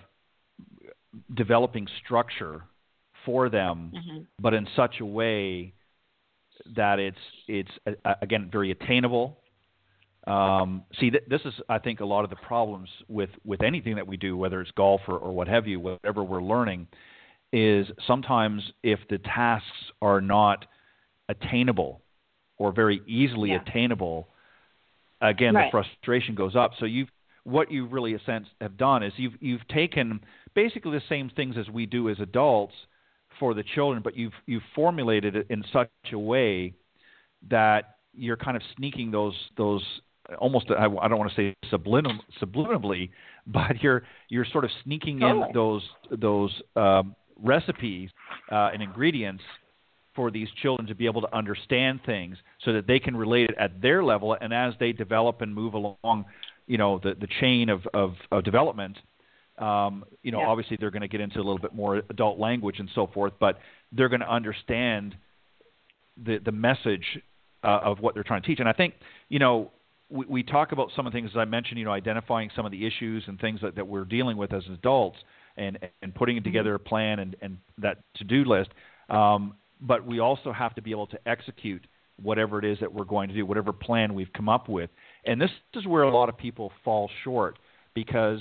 [1.33, 2.63] developing structure
[3.25, 4.19] for them, mm-hmm.
[4.39, 5.73] but in such a way
[6.75, 7.71] that it's it's
[8.05, 9.39] uh, again very attainable.
[10.27, 13.95] Um, see, th- this is I think a lot of the problems with with anything
[13.95, 16.87] that we do, whether it's golf or, or what have you, whatever we're learning,
[17.53, 19.67] is sometimes if the tasks
[20.01, 20.65] are not
[21.29, 22.01] attainable
[22.57, 23.61] or very easily yeah.
[23.61, 24.27] attainable,
[25.21, 25.67] again right.
[25.67, 26.71] the frustration goes up.
[26.79, 27.09] So you've
[27.43, 30.19] what you really a sense have done is you've you've taken
[30.55, 32.73] basically the same things as we do as adults
[33.39, 36.73] for the children, but you've you've formulated it in such a way
[37.49, 39.83] that you're kind of sneaking those those
[40.39, 43.11] almost I, I don't want to say sublim, subliminally,
[43.47, 45.47] but you're you're sort of sneaking totally.
[45.47, 48.09] in those those um, recipes
[48.51, 49.43] uh, and ingredients
[50.15, 53.55] for these children to be able to understand things so that they can relate it
[53.59, 56.25] at their level and as they develop and move along
[56.67, 58.97] you know the the chain of of, of development
[59.57, 60.47] um, you know, yeah.
[60.47, 63.33] obviously they're going to get into a little bit more adult language and so forth,
[63.39, 63.59] but
[63.91, 65.15] they're going to understand
[66.21, 67.19] the the message
[67.63, 68.59] uh, of what they're trying to teach.
[68.59, 68.95] And I think,
[69.29, 69.71] you know,
[70.09, 72.65] we, we talk about some of the things as I mentioned, you know, identifying some
[72.65, 75.17] of the issues and things that, that we're dealing with as adults,
[75.57, 76.43] and and putting mm-hmm.
[76.43, 78.71] together a plan and and that to do list.
[79.09, 81.85] Um, but we also have to be able to execute
[82.21, 84.89] whatever it is that we're going to do, whatever plan we've come up with.
[85.25, 87.59] And this is where a lot of people fall short
[87.93, 88.39] because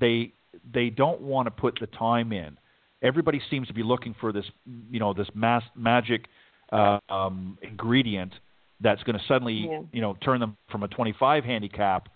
[0.00, 0.32] they
[0.72, 2.56] they don't want to put the time in
[3.02, 4.44] everybody seems to be looking for this,
[4.90, 6.26] you know, this mass magic
[6.72, 8.32] uh, um, ingredient
[8.80, 9.80] that's going to suddenly, Yeah.
[9.92, 12.08] you know, turn them from a 25 handicap,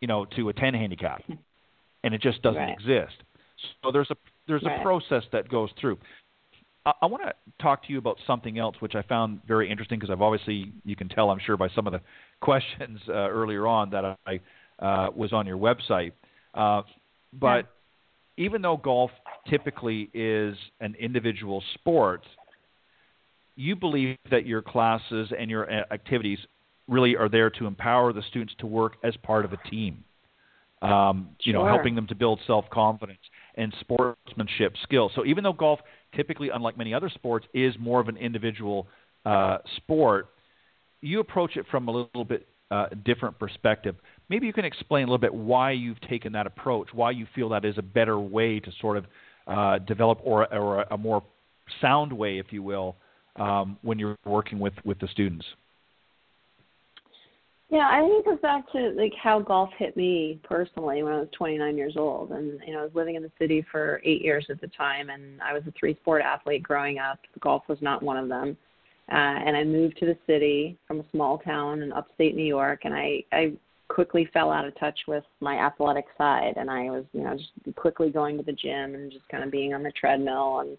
[0.00, 1.22] you know, to a 10 handicap,
[2.04, 2.72] and it just doesn't Right.
[2.72, 3.22] exist.
[3.82, 5.98] So there's a there's a process that goes through.
[6.86, 9.98] I, I want to talk to you about something else, which I found very interesting
[9.98, 12.00] because I've obviously you can tell I'm sure by some of the
[12.40, 14.40] questions uh, earlier on that I
[14.78, 16.12] uh, was on your website.
[16.54, 16.82] Uh,
[17.32, 17.66] but
[18.38, 19.10] even though golf
[19.48, 22.22] typically is an individual sport,
[23.56, 26.38] you believe that your classes and your uh, activities
[26.88, 30.04] really are there to empower the students to work as part of a team.
[30.82, 33.18] Um, you know, helping them to build self confidence
[33.56, 35.10] and sportsmanship skills.
[35.14, 35.80] So even though golf
[36.14, 38.86] typically, unlike many other sports, is more of an individual
[39.24, 40.28] uh, sport,
[41.00, 43.96] you approach it from a little bit uh, different perspective.
[44.28, 47.48] Maybe you can explain a little bit why you've taken that approach, why you feel
[47.50, 49.06] that is a better way to sort of
[49.46, 51.22] uh, develop, or, or a more
[51.80, 52.96] sound way, if you will,
[53.36, 55.44] um, when you're working with, with the students.
[57.68, 61.18] Yeah, I think it goes back to like how golf hit me personally when I
[61.18, 64.22] was 29 years old, and you know I was living in the city for eight
[64.22, 67.18] years at the time, and I was a three-sport athlete growing up.
[67.40, 68.56] Golf was not one of them,
[69.10, 72.82] uh, and I moved to the city from a small town in upstate New York,
[72.84, 73.52] and I I
[73.88, 77.76] quickly fell out of touch with my athletic side, and I was you know just
[77.76, 80.78] quickly going to the gym and just kind of being on the treadmill and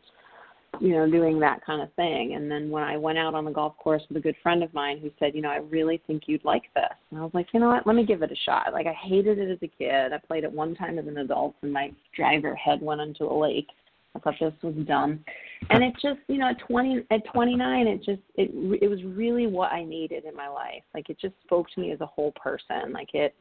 [0.82, 2.36] you know, doing that kind of thing.
[2.36, 4.74] And then when I went out on the golf course with a good friend of
[4.74, 6.86] mine who said, you know, I really think you'd like this.
[7.12, 8.74] And I was like, you know what, let me give it a shot.
[8.74, 10.14] Like I hated it as a kid.
[10.14, 13.34] I played it one time as an adult and my driver head went into a
[13.34, 13.68] lake.
[14.16, 15.24] I thought this was dumb.
[15.70, 18.50] And it just, you know, at 20 at 29, it just it
[18.82, 20.84] it was really what I needed in my life.
[20.94, 22.94] Like it just spoke to me as a whole person.
[22.94, 23.36] Like it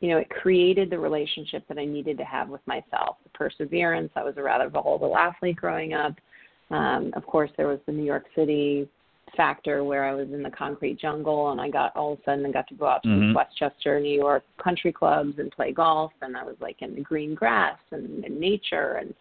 [0.00, 3.16] you know, it created the relationship that I needed to have with myself.
[3.24, 4.10] The perseverance.
[4.14, 6.14] I was a rather volatile athlete growing up.
[6.70, 8.88] Um, of course, there was the New York City
[9.36, 12.46] factor where I was in the concrete jungle, and I got all of a sudden
[12.46, 13.34] I got to go out to Mhm.
[13.34, 17.34] Westchester, New York country clubs and play golf, and I was like in the green
[17.34, 19.14] grass and in nature, and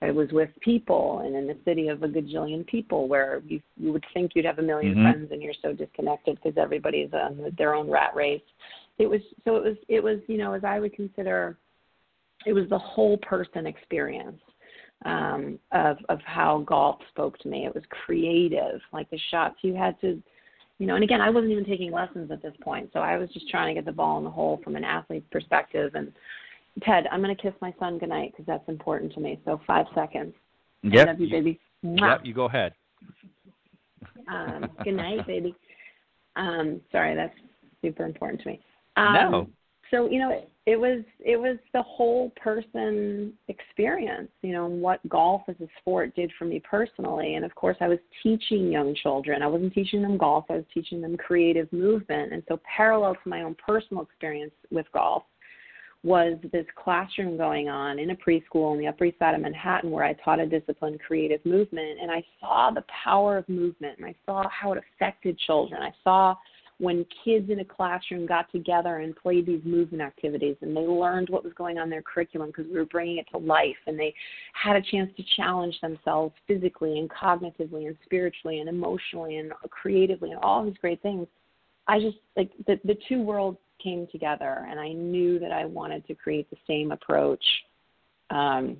[0.00, 3.92] I was with people, and in the city of a gajillion people, where you you
[3.92, 5.02] would think you'd have a 1000000 Mhm.
[5.02, 8.42] friends, and you're so disconnected because everybody's on their own rat race.
[8.98, 11.56] It was so it was it was you know as I would consider,
[12.46, 14.42] it was the whole person experience
[15.04, 17.66] um, of of how golf spoke to me.
[17.66, 20.22] It was creative, like the shots you had to,
[20.78, 20.94] you know.
[20.94, 23.74] And again, I wasn't even taking lessons at this point, so I was just trying
[23.74, 25.92] to get the ball in the hole from an athlete's perspective.
[25.94, 26.12] And
[26.82, 29.40] Ted, I'm going to kiss my son goodnight because that's important to me.
[29.44, 30.34] So five seconds.
[31.08, 31.60] I love you, baby.
[31.82, 32.20] Yep.
[32.24, 32.74] You go ahead.
[34.28, 35.54] Um, good night, baby.
[36.36, 37.34] Um, sorry, that's
[37.82, 38.60] super important to me.
[38.96, 39.48] Um, No.
[39.90, 44.30] So you know, it, was it was the whole person experience.
[44.42, 47.76] You know, and what golf as a sport did for me personally, and of course,
[47.80, 49.42] I was teaching young children.
[49.42, 50.44] I wasn't teaching them golf.
[50.50, 54.86] I was teaching them creative movement, and so parallel to my own personal experience with
[54.92, 55.24] golf
[56.04, 59.90] was this classroom going on in a preschool on the Upper East Side of Manhattan
[59.90, 64.06] where I taught a discipline, creative movement, and I saw the power of movement and
[64.06, 65.80] I saw how it affected children.
[65.80, 66.34] I saw
[66.78, 71.28] when kids in a classroom got together and played these movement activities and they learned
[71.28, 73.98] what was going on in their curriculum because we were bringing it to life and
[73.98, 74.14] they
[74.54, 80.30] had a chance to challenge themselves physically and cognitively and spiritually and emotionally and creatively
[80.30, 81.26] and all these great things.
[81.86, 86.06] I just like the the two worlds came together and I knew that I wanted
[86.06, 87.44] to create the same approach.
[88.30, 88.78] Um,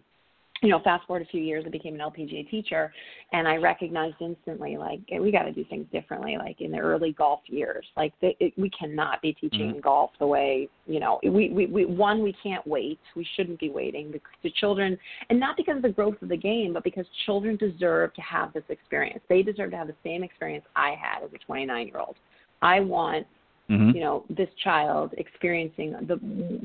[0.62, 2.92] you know, fast forward a few years, I became an LPGA teacher,
[3.33, 6.37] and I recognized instantly, like, we got to do things differently.
[6.38, 9.81] Like in the early golf years, like the, it, we cannot be teaching Mhm.
[9.81, 13.01] golf the way, you know, we, we, we one we can't wait.
[13.16, 14.12] We shouldn't be waiting.
[14.12, 14.96] The, the children,
[15.31, 18.53] and not because of the growth of the game, but because children deserve to have
[18.53, 19.20] this experience.
[19.29, 22.16] They deserve to have the same experience I had as a 29 year old.
[22.62, 23.27] I want
[23.68, 23.94] Mhm.
[23.94, 26.18] you know this child experiencing the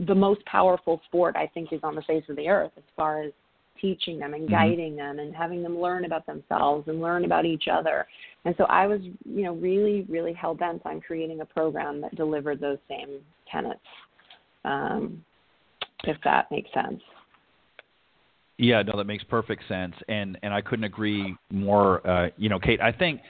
[0.05, 3.21] the most powerful sport I think is on the face of the earth as far
[3.21, 3.31] as
[3.79, 4.51] teaching them and Mhm.
[4.51, 8.07] guiding them and having them learn about themselves and learn about each other.
[8.45, 12.15] And so I was, you know, really, really hell bent on creating a program that
[12.15, 13.19] delivered those same
[13.51, 13.79] tenets.
[14.65, 15.23] Um,
[16.03, 17.01] if that makes sense.
[18.57, 22.05] Yeah, no, that makes perfect sense, and and I couldn't agree more.
[22.07, 23.21] Uh, you know, Kate, I think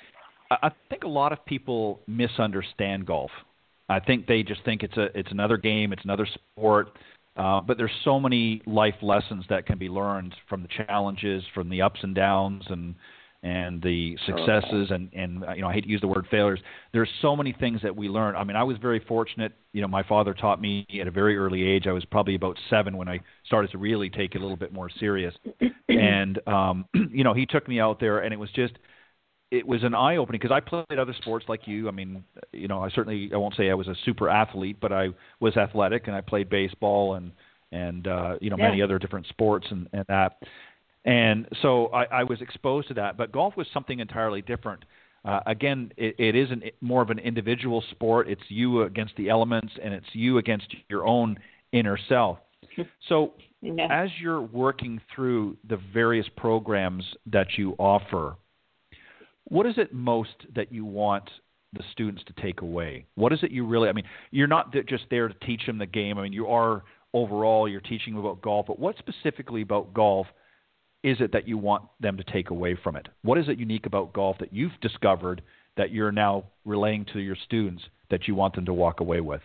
[0.49, 3.31] I think a lot of people misunderstand golf.
[3.89, 6.89] I think they just think it's a it's another game, it's another sport.
[7.37, 11.69] Uh, but there's so many life lessons that can be learned from the challenges, from
[11.69, 12.95] the ups and downs, and
[13.43, 16.59] and the successes and and you know I hate to use the word failures.
[16.91, 18.35] There's so many things that we learn.
[18.35, 19.53] I mean, I was very fortunate.
[19.73, 21.85] You know, my father taught me at a very early age.
[21.85, 24.73] I was probably about seven when I started to really take it a little bit
[24.73, 25.35] more serious.
[25.89, 28.73] and um, you know, he took me out there, and it was just
[29.51, 31.87] it was an eye opening because I played other sports like you.
[31.87, 34.91] I mean, you know, I certainly I won't say I was a super athlete, but
[34.91, 37.31] I was athletic and I played baseball and
[37.71, 38.69] and uh, you know yeah.
[38.69, 40.41] many other different sports and, and that.
[41.05, 43.17] And so I, I was exposed to that.
[43.17, 44.83] But golf was something entirely different.
[45.23, 48.29] Uh, again, it, it is an, more of an individual sport.
[48.29, 51.37] It's you against the elements, and it's you against your own
[51.71, 52.39] inner self.
[53.07, 53.87] So, yeah.
[53.89, 58.35] as you're working through the various programs that you offer,
[59.49, 61.29] what is it most that you want
[61.73, 63.05] the students to take away?
[63.15, 63.89] What is it you really?
[63.89, 66.17] I mean, you're not just there to teach them the game.
[66.17, 66.83] I mean, you are
[67.13, 67.67] overall.
[67.67, 70.27] You're teaching them about golf, but what specifically about golf
[71.03, 73.07] is it that you want them to take away from it?
[73.21, 75.41] What is it unique about golf that you've discovered
[75.77, 79.41] that you're now relaying to your students that you want them to walk away with?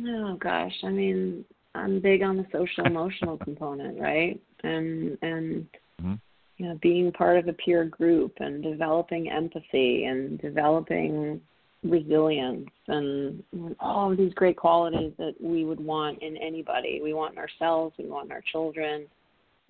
[0.00, 1.44] Oh gosh, I mean,
[1.74, 4.40] I'm big on the social emotional component, right?
[4.62, 5.66] And and
[6.00, 6.14] mm-hmm.
[6.58, 11.40] You know, being part of a peer group and developing empathy and developing
[11.84, 13.42] resilience and
[13.78, 17.00] all of these great qualities that we would want in anybody.
[17.02, 19.06] We want in ourselves, we want in our children.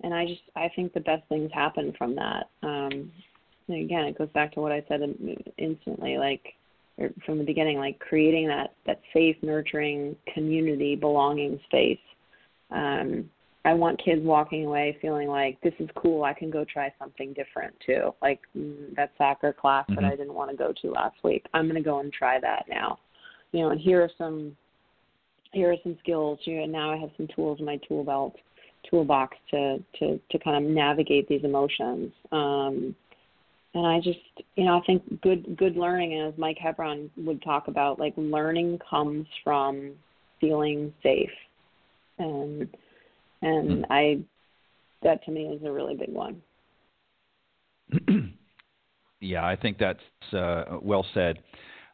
[0.01, 2.49] And I just I think the best things happen from that.
[2.63, 3.11] Um
[3.67, 5.01] and again, it goes back to what I said
[5.59, 6.55] instantly like
[7.23, 11.99] from the beginning like creating that that safe, nurturing community, belonging space.
[12.71, 13.29] Um
[13.65, 16.23] I want kids walking away feeling like this is cool.
[16.23, 18.13] I can go try something different too.
[18.21, 19.95] Like mm, that soccer class mm-hmm.
[19.95, 21.45] that I didn't want to go to last week.
[21.53, 22.99] I'm going to go and try that now.
[23.51, 24.55] You know, and here are some
[25.51, 26.39] here are some skills.
[26.43, 28.35] You know, now I have some tools in my tool belt,
[28.89, 32.13] toolbox to to to kind of navigate these emotions.
[32.31, 32.95] Um,
[33.73, 34.19] and I just,
[34.55, 38.79] you know, I think good good learning, as Mike Hebron would talk about, like learning
[38.89, 39.91] comes from
[40.39, 41.29] feeling safe,
[42.17, 42.67] and
[43.41, 43.91] and mm-hmm.
[43.91, 44.19] I
[45.01, 46.41] that to me is a really big one.
[49.21, 51.39] yeah, I think that's uh, well said.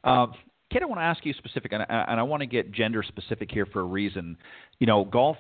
[0.04, 0.28] Uh,
[0.72, 3.04] Kate, I want to ask you specific, and I, and I want to get gender
[3.08, 4.38] specific here for a reason.
[4.80, 5.38] You know, golf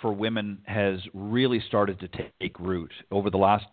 [0.00, 2.08] for women has really started to
[2.40, 3.66] take root over the last,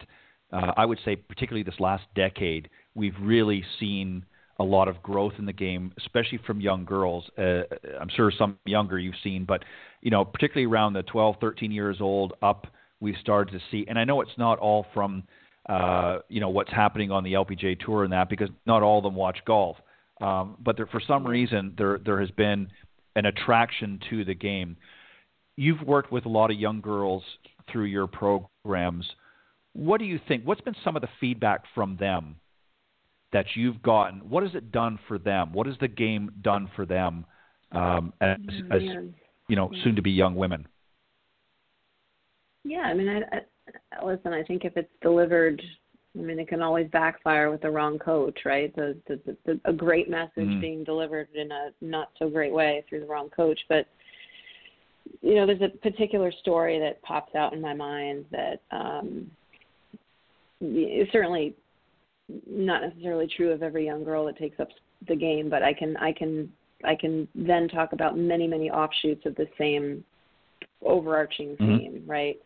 [0.52, 2.70] uh, I would say, particularly this last decade.
[2.96, 4.26] We've really seen
[4.60, 7.26] a lot of growth in the game, especially from young girls.
[7.38, 7.64] Uh,
[8.00, 9.64] I'm sure some younger you've seen, but
[10.02, 12.68] you know, particularly around the 12, 13 years old up,
[13.00, 13.86] we've started to see.
[13.88, 15.24] And I know it's not all from
[15.70, 19.04] uh, you know what's happening on the LPGA tour and that because not all of
[19.04, 19.78] them watch golf.
[20.22, 22.68] Um, but there, for some reason, there there has been
[23.16, 24.76] an attraction to the game.
[25.56, 27.24] You've worked with a lot of young girls
[27.72, 29.06] through your programs.
[29.74, 30.44] What do you think?
[30.44, 32.36] What's been some of the feedback from them
[33.34, 34.20] that you've gotten?
[34.30, 35.52] What has it done for them?
[35.54, 37.26] What has the game done for them
[37.72, 38.82] um, as, mm, as
[39.50, 40.68] you know, soon to be young women?
[42.64, 44.32] Yeah, I mean, I, I, listen.
[44.32, 45.62] I think if it's delivered,
[46.18, 48.74] I mean, it can always backfire with the wrong coach, right?
[48.76, 52.54] The, the, the, the a great message mm being delivered in a not so great
[52.54, 53.86] way through the wrong coach, but
[55.22, 59.30] you know, there's a particular story that pops out in my mind that um,
[61.12, 61.56] certainly
[62.48, 64.70] not necessarily true of every young girl that takes up
[65.08, 66.52] the game, but I can I can
[66.84, 70.04] I can then talk about many many offshoots of the same
[70.86, 71.78] overarching mm-hmm.
[71.78, 72.38] theme, right?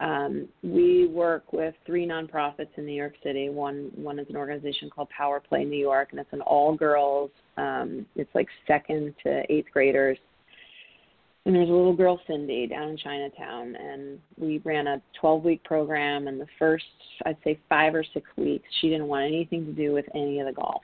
[0.00, 3.50] Um, we work with three nonprofits in New York City.
[3.50, 7.30] One one is an organization called Power Play New York, and it's an all girls.
[7.58, 10.18] Um, it's like second to eighth graders
[11.46, 15.64] and there's a little girl Cindy down in Chinatown and we ran a 12 week
[15.64, 16.84] program and the first
[17.24, 20.46] I'd say 5 or 6 weeks she didn't want anything to do with any of
[20.46, 20.82] the golf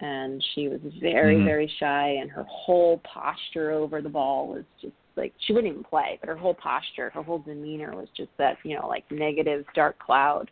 [0.00, 1.46] and she was very mm-hmm.
[1.46, 5.84] very shy and her whole posture over the ball was just like she wouldn't even
[5.84, 9.64] play but her whole posture her whole demeanor was just that you know like negative
[9.74, 10.50] dark cloud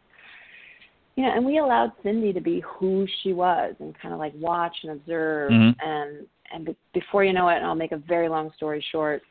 [1.17, 4.33] you know and we allowed Cindy to be who she was and kind of like
[4.37, 5.89] watch and observe mm-hmm.
[5.89, 9.23] and and be- before you know it, and I'll make a very long story short,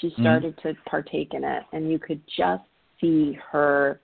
[0.00, 0.22] she mm-hmm.
[0.22, 0.68] started mm-hmm.
[0.68, 2.64] to partake in it, and you could just
[3.00, 4.00] see her,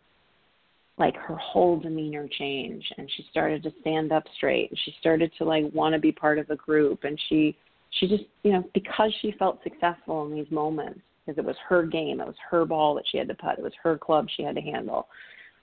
[0.98, 5.30] like her whole demeanor change, and she started to stand up straight, and she started
[5.38, 7.56] to like want to be part of a group, and she,
[7.98, 11.84] she just, you know, because she felt successful in these moments, because it was her
[11.84, 14.42] game, it was her ball that she had to putt, it was her club she
[14.42, 15.06] had to handle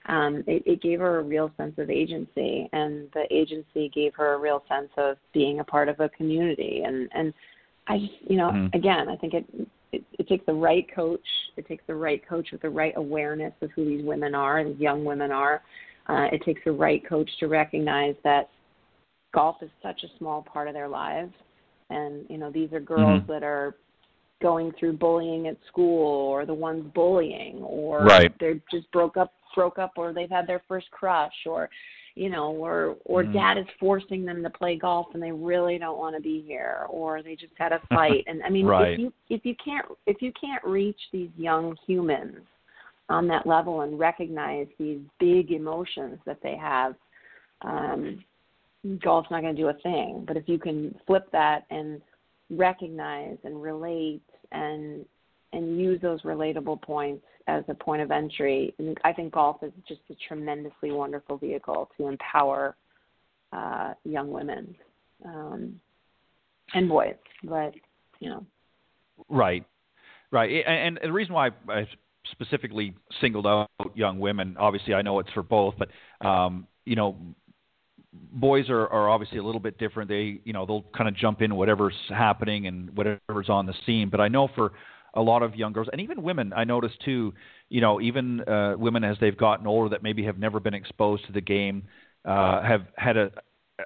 [0.06, 4.34] um, it, it gave her a real sense of agency, and the agency gave her
[4.34, 6.82] a real sense of being a part of a community.
[6.84, 7.32] And and
[7.86, 8.76] I just, you know, mm-hmm.
[8.76, 9.44] again, I think it,
[9.92, 11.20] it it takes the right coach.
[11.56, 14.78] It takes the right coach with the right awareness of who these women are, these
[14.78, 15.62] young women are.
[16.08, 18.50] Uh, it takes the right coach to recognize that
[19.32, 21.32] golf is such a small part of their lives,
[21.90, 23.32] and you know these are girls mm-hmm.
[23.32, 23.76] that are
[24.42, 28.34] going through bullying at school or the ones bullying or right.
[28.40, 31.70] they just broke up broke up or they've had their first crush or
[32.14, 33.32] you know or or mm.
[33.32, 36.86] dad is forcing them to play golf and they really don't want to be here
[36.90, 38.94] or they just had a fight and i mean right.
[38.94, 42.38] if you if you can't if you can't reach these young humans
[43.08, 46.94] on that level and recognize these big emotions that they have
[47.62, 48.22] um
[49.02, 52.00] golf's not going to do a thing but if you can flip that and
[52.52, 54.22] recognize and relate
[54.52, 55.04] and
[55.54, 58.74] and use those relatable points as a point of entry.
[58.78, 62.76] And I think golf is just a tremendously wonderful vehicle to empower
[63.52, 64.74] uh, young women
[65.24, 65.78] um,
[66.74, 67.16] and boys.
[67.44, 67.74] But
[68.20, 68.46] you know,
[69.28, 69.64] right,
[70.30, 70.64] right.
[70.66, 71.86] And, the reason why I
[72.30, 77.16] specifically singled out young women, obviously I know it's for both, but um, you know,
[78.12, 80.08] boys are, are obviously a little bit different.
[80.08, 84.08] They, you know, they'll kind of jump in whatever's happening and whatever's on the scene.
[84.10, 84.72] But I know for
[85.14, 87.32] a lot of young girls and even women, I noticed too,
[87.68, 91.26] you know, even uh, women as they've gotten older that maybe have never been exposed
[91.26, 91.84] to the game,
[92.24, 93.30] uh, have had a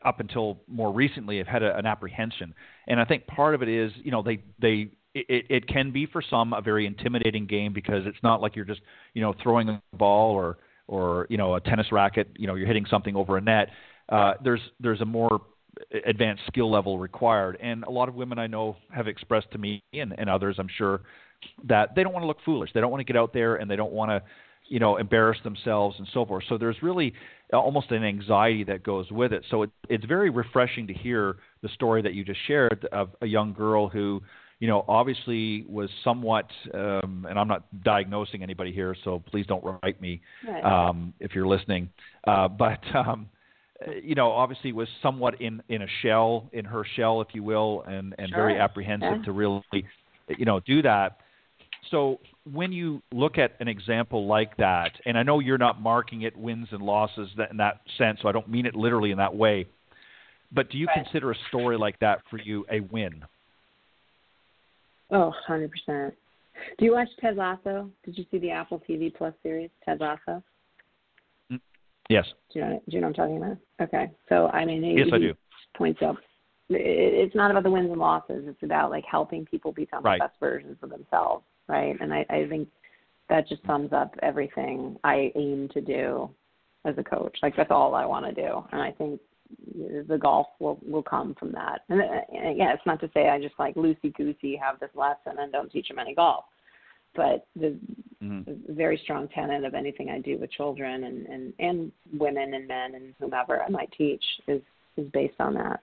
[0.04, 2.54] up until more recently have had a, an apprehension.
[2.86, 6.06] And I think part of it is, you know, they they it, it can be
[6.06, 8.82] for some a very intimidating game because it's not like you're just
[9.14, 10.58] you know throwing a ball or
[10.88, 13.70] or you know a tennis racket, you know, you're hitting something over a net
[14.08, 15.40] uh, there's there's a more
[16.06, 17.58] advanced skill level required.
[17.60, 20.68] And a lot of women I know have expressed to me and, and others, I'm
[20.76, 21.02] sure,
[21.64, 22.70] that they don't want to look foolish.
[22.72, 24.22] They don't want to get out there and they don't want to,
[24.68, 26.44] you know, embarrass themselves and so forth.
[26.48, 27.12] So there's really
[27.52, 29.44] almost an anxiety that goes with it.
[29.50, 33.26] So it, it's very refreshing to hear the story that you just shared of a
[33.26, 34.22] young girl who,
[34.58, 39.62] you know, obviously was somewhat, um, and I'm not diagnosing anybody here, so please don't
[39.62, 40.64] write me right.
[40.64, 41.90] um, if you're listening.
[42.26, 43.28] Uh, but um,
[43.86, 47.42] Uh, you know, obviously was somewhat in in a shell, in her shell, if you
[47.42, 48.36] will, and and sure.
[48.36, 49.24] very apprehensive yeah.
[49.24, 49.62] to really,
[50.38, 51.18] you know, do that.
[51.90, 52.18] So
[52.50, 56.36] when you look at an example like that, and I know you're not marking it
[56.36, 59.66] wins and losses in that sense, so I don't mean it literally in that way.
[60.52, 61.04] But do you right.
[61.04, 63.24] consider a story like that for you a win?
[65.10, 65.68] Oh, 100%.
[66.78, 67.90] Do you watch Ted Lasso?
[68.04, 70.42] Did you see the Apple TV Plus series, Ted Lasso?
[72.08, 72.26] Yes.
[72.52, 73.58] Do you know, do you know what I'm talking about?
[73.80, 74.10] Okay.
[74.28, 75.34] So, I mean, yes, he, I do.
[75.76, 76.16] points out
[76.68, 78.44] it's not about the wins and losses.
[78.46, 80.18] It's about like helping people become right.
[80.18, 81.96] the best versions of themselves, right?
[82.00, 82.68] And I, I think
[83.28, 86.30] that just sums up everything I aim to do
[86.84, 87.36] as a coach.
[87.42, 89.20] Like that's all I want to do, and I think
[90.08, 91.82] the golf will will come from that.
[91.88, 95.38] And, and yeah, it's not to say I just like loosey goosey have this lesson
[95.38, 96.46] and don't teach them any golf
[97.16, 97.76] but the
[98.22, 98.74] mm-hmm.
[98.74, 102.94] very strong tenet of anything I do with children and, and, and women and men
[102.94, 104.60] and whomever I might teach is,
[104.96, 105.80] is based on that.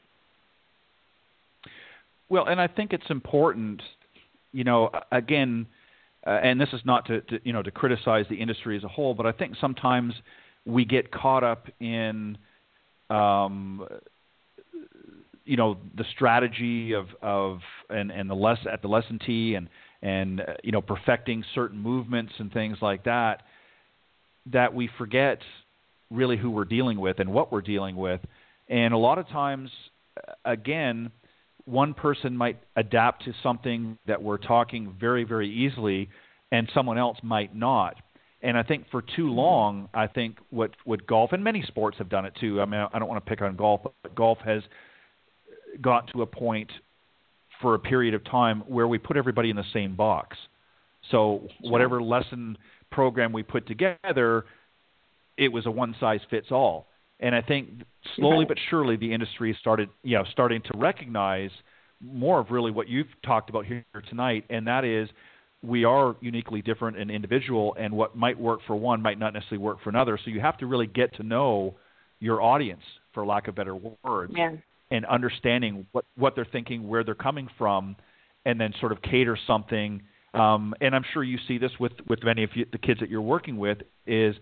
[2.29, 3.81] Well, and I think it's important,
[4.53, 5.65] you know, again,
[6.25, 8.87] uh, and this is not to, to, you know, to criticize the industry as a
[8.87, 10.13] whole, but I think sometimes
[10.65, 12.37] we get caught up in,
[13.09, 13.85] um,
[15.45, 17.59] you know, the strategy of, of
[17.89, 19.67] and, and the less at the lesson tee and,
[20.03, 23.41] and uh, you know perfecting certain movements and things like that
[24.51, 25.39] that we forget
[26.11, 28.21] really who we're dealing with and what we're dealing with
[28.69, 29.71] and a lot of times
[30.45, 31.09] again
[31.65, 36.09] one person might adapt to something that we're talking very very easily
[36.51, 37.95] and someone else might not
[38.43, 39.37] and I think for too mm-hmm.
[39.37, 42.61] long, I think what what golf and many sports have done it too.
[42.61, 44.61] I mean, I don't want to pick on golf, but golf has
[45.81, 46.69] got to a point
[47.63, 50.37] for a period of time where we put everybody in the same box.
[51.09, 52.57] So whatever lesson
[52.91, 54.45] program we put together,
[55.37, 56.87] it was a one size fits all.
[57.19, 57.69] And I think
[58.17, 61.51] slowly but surely the industry started, you know, starting to recognize
[62.01, 65.07] more of really what you've talked about here tonight, and that is
[65.61, 69.63] we are uniquely different and individual, and what might work for one might not necessarily
[69.63, 70.19] work for another.
[70.25, 71.75] So you have to really get to know
[72.19, 72.81] your audience,
[73.13, 74.51] for lack of better words, yeah
[74.93, 77.95] and understanding what, what they're thinking, where they're coming from,
[78.45, 80.03] and then sort of cater something.
[80.35, 83.09] Um, and I'm sure you see this with, with many of you, the kids that
[83.09, 84.35] you're working with is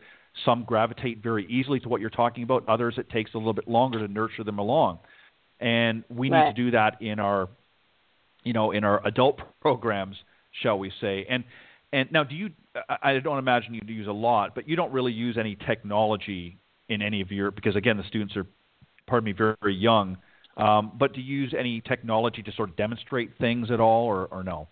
[0.46, 2.68] some gravitate very easily to what you're talking about.
[2.68, 5.00] Others, it takes a little bit longer to nurture them along.
[5.62, 6.48] And we right.
[6.48, 7.48] need to do that in our,
[8.44, 10.18] you know, in our adult programs,
[10.62, 11.26] shall we say.
[11.30, 11.46] And,
[11.94, 12.50] and now do you,
[13.02, 16.58] I don't imagine you use a lot, but you don't really use any technology
[16.90, 18.46] in any of your, because again, the students are,
[19.08, 20.18] pardon me, very, very young.
[20.58, 24.26] Um, but do you use any technology to sort of demonstrate things at all, or,
[24.28, 24.68] or no?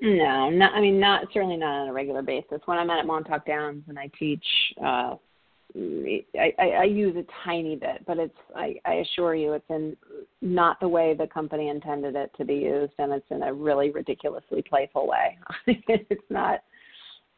[0.00, 0.72] No, not.
[0.74, 2.60] I mean, not certainly not on a regular basis.
[2.66, 4.44] When I'm at Montauk Downs and I teach
[4.82, 5.16] uh,
[5.74, 9.96] I, I, I use a tiny bit, but it's I, I assure you it's in
[10.40, 13.90] not the way the company intended it to be used, and it's in a really
[13.90, 15.38] ridiculously playful way.
[15.66, 16.60] it's not,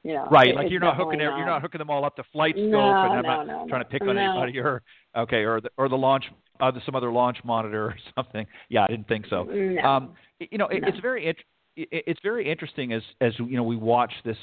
[0.02, 0.26] you know.
[0.30, 1.36] Right, like you're not hooking not.
[1.36, 3.82] you're not hooking them all up to FlightScope, no, and I'm no, not no, trying
[3.82, 4.82] to pick on anybody or
[5.16, 6.24] okay, or the or the launch
[6.60, 8.46] uh, some other launch monitor or something.
[8.68, 9.48] Yeah, I didn't think so.
[9.84, 11.36] Um, you know, it, it's very it,
[11.76, 14.38] it's very interesting as as you know we watch this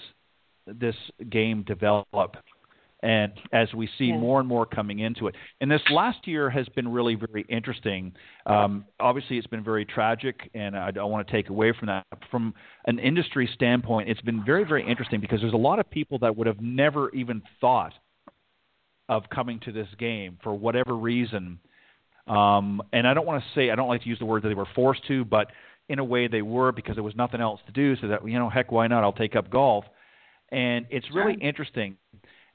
[0.65, 0.95] this
[1.29, 2.37] game develop
[3.03, 4.17] and as we see Yeah.
[4.17, 5.35] more and more coming into it.
[5.61, 8.15] And this last year has been really very interesting.
[8.45, 12.05] Um, obviously, it's been very tragic, and I don't want to take away from that.
[12.31, 12.53] From
[12.85, 16.35] an industry standpoint, it's been very, very interesting because there's a lot of people that
[16.35, 17.93] would have never even thought
[19.09, 21.59] of coming to this game for whatever reason.
[22.25, 24.49] Um, and I don't want to say I don't like to use the word that
[24.49, 25.51] they were forced to, but
[25.87, 27.95] in a way they were because there was nothing else to do.
[27.97, 29.03] So that you know, heck, why not?
[29.03, 29.85] I'll take up golf.
[30.51, 31.97] And it's really interesting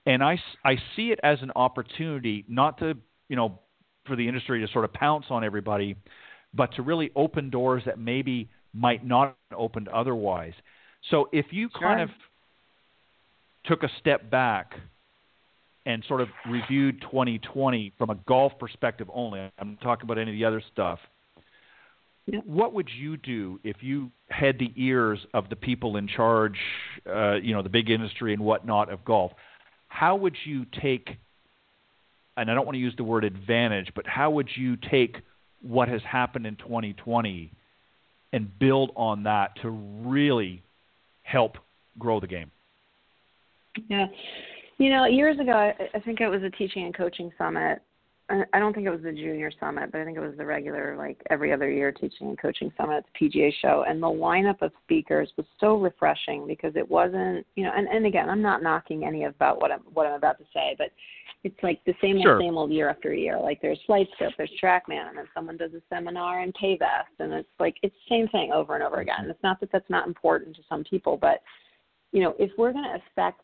[0.06, 2.94] and I, I see it as an opportunity not to
[3.28, 3.58] you know
[4.06, 5.96] for the industry to sort of pounce on everybody,
[6.54, 10.54] but to really open doors that maybe might not have opened otherwise.
[11.10, 12.10] So if you kind of
[13.64, 14.74] took a step back
[15.84, 20.30] and sort of reviewed 2020 from a golf perspective only, I'm not talking about any
[20.30, 20.98] of the other stuff.
[22.26, 22.38] Yeah.
[22.44, 26.56] What would you do if you had the ears of the people in charge,
[27.12, 29.32] uh, you know, the big industry and whatnot of golf?
[29.92, 31.10] How would you take
[32.36, 35.16] and I don't want to use the word advantage, but how would you take
[35.60, 37.52] what has happened in 2020
[38.32, 40.62] and build on that to really
[41.22, 41.56] help
[41.98, 42.50] grow the game?
[43.88, 44.06] Yeah.
[44.78, 47.82] You know, years ago, I, think it was a teaching and coaching summit.
[48.52, 50.96] I don't think it was the junior summit, but I think it was the regular,
[50.96, 53.84] like every other year, teaching and coaching summit the PGA show.
[53.86, 58.06] And the lineup of speakers was so refreshing because it wasn't, you know, and, and
[58.06, 60.88] again, I'm not knocking any about what I'm what I'm about to say, but
[61.44, 62.34] it's like the same Sure.
[62.34, 63.38] old, same old year after year.
[63.38, 67.48] Like there's FlightScope, there's TrackMan, and then someone does a seminar in Payvest, and it's
[67.58, 69.10] like it's the same thing over and over mm-hmm.
[69.10, 69.30] again.
[69.30, 71.42] It's not that that's not important to some people, but
[72.12, 73.42] you know, if we're going to affect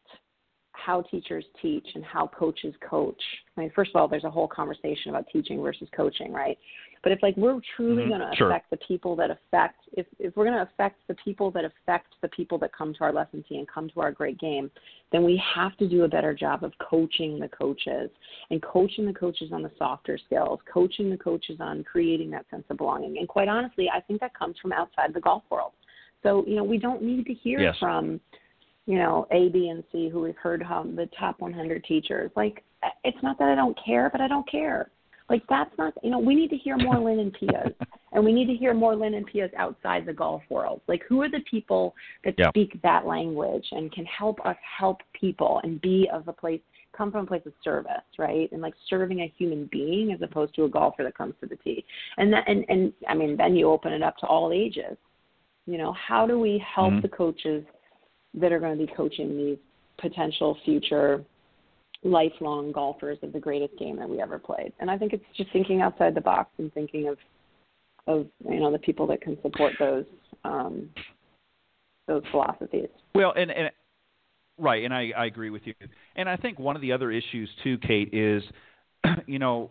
[0.84, 3.20] how teachers teach and how coaches coach.
[3.56, 6.58] I mean, first of all, there's a whole conversation about teaching versus coaching, right?
[7.02, 8.50] But if like we're truly Mhm, going to sure.
[8.50, 12.14] affect the people that affect, if if we're going to affect the people that affect
[12.22, 14.70] the people that come to our lesson tee and come to our great game,
[15.12, 18.10] then we have to do a better job of coaching the coaches
[18.50, 22.64] and coaching the coaches on the softer skills, coaching the coaches on creating that sense
[22.68, 23.18] of belonging.
[23.18, 25.72] And quite honestly, I think that comes from outside the golf world.
[26.22, 27.76] So you know, we don't need to hear Yes.
[27.78, 28.20] from
[28.88, 32.30] you know, A, B, and C, who we've heard um, the top 100 teachers.
[32.34, 32.64] Like,
[33.04, 34.90] it's not that I don't care, but I don't care.
[35.28, 37.74] Like, that's not, you know, we need to hear more Lynn and Pia's,
[38.12, 40.80] and we need to hear more Lynn and Pia's outside the golf world.
[40.88, 42.48] Like, who are the people that Yeah.
[42.48, 46.62] speak that language and can help us help people and be of a place,
[46.94, 48.50] come from a place of service, right?
[48.52, 51.56] And like serving a human being as opposed to a golfer that comes to the
[51.56, 51.84] tee.
[52.16, 54.96] And that, and, and I mean, then you open it up to all ages.
[55.66, 57.02] You know, how do we help Mhm.
[57.02, 57.62] the coaches
[58.40, 59.58] that are going to be coaching these
[60.00, 61.24] potential future
[62.04, 64.72] lifelong golfers of the greatest game that we ever played.
[64.80, 67.18] And I think it's just thinking outside the box and thinking of
[68.06, 70.04] of you know the people that can support those
[70.44, 70.88] um,
[72.06, 72.88] those philosophies.
[73.14, 73.70] Well, and, and
[74.56, 75.74] right, and I, I agree with you.
[76.16, 78.42] And I think one of the other issues too, Kate, is
[79.26, 79.70] you know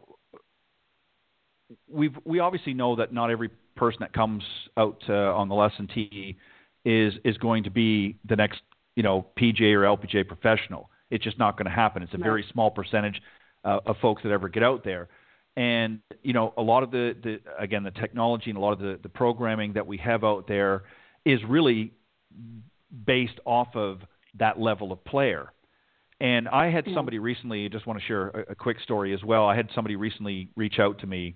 [1.90, 4.44] we we obviously know that not every person that comes
[4.78, 6.38] out uh, on the lesson tee
[6.88, 8.62] is is going to be the next
[8.96, 10.90] you know PJ or LPGA professional.
[11.12, 12.02] It's just not going to happen.
[12.02, 13.22] It's a very small percentage
[13.64, 15.08] uh, of folks that ever get out there.
[15.56, 18.80] And you know, a lot of the, the again the technology and a lot of
[18.80, 20.84] the, the programming that we have out there
[21.26, 21.92] is really
[23.06, 24.00] based off of
[24.40, 25.52] that level of player.
[26.20, 29.24] And I had somebody recently, I just want to share a, a quick story as
[29.24, 29.46] well.
[29.46, 31.36] I had somebody recently reach out to me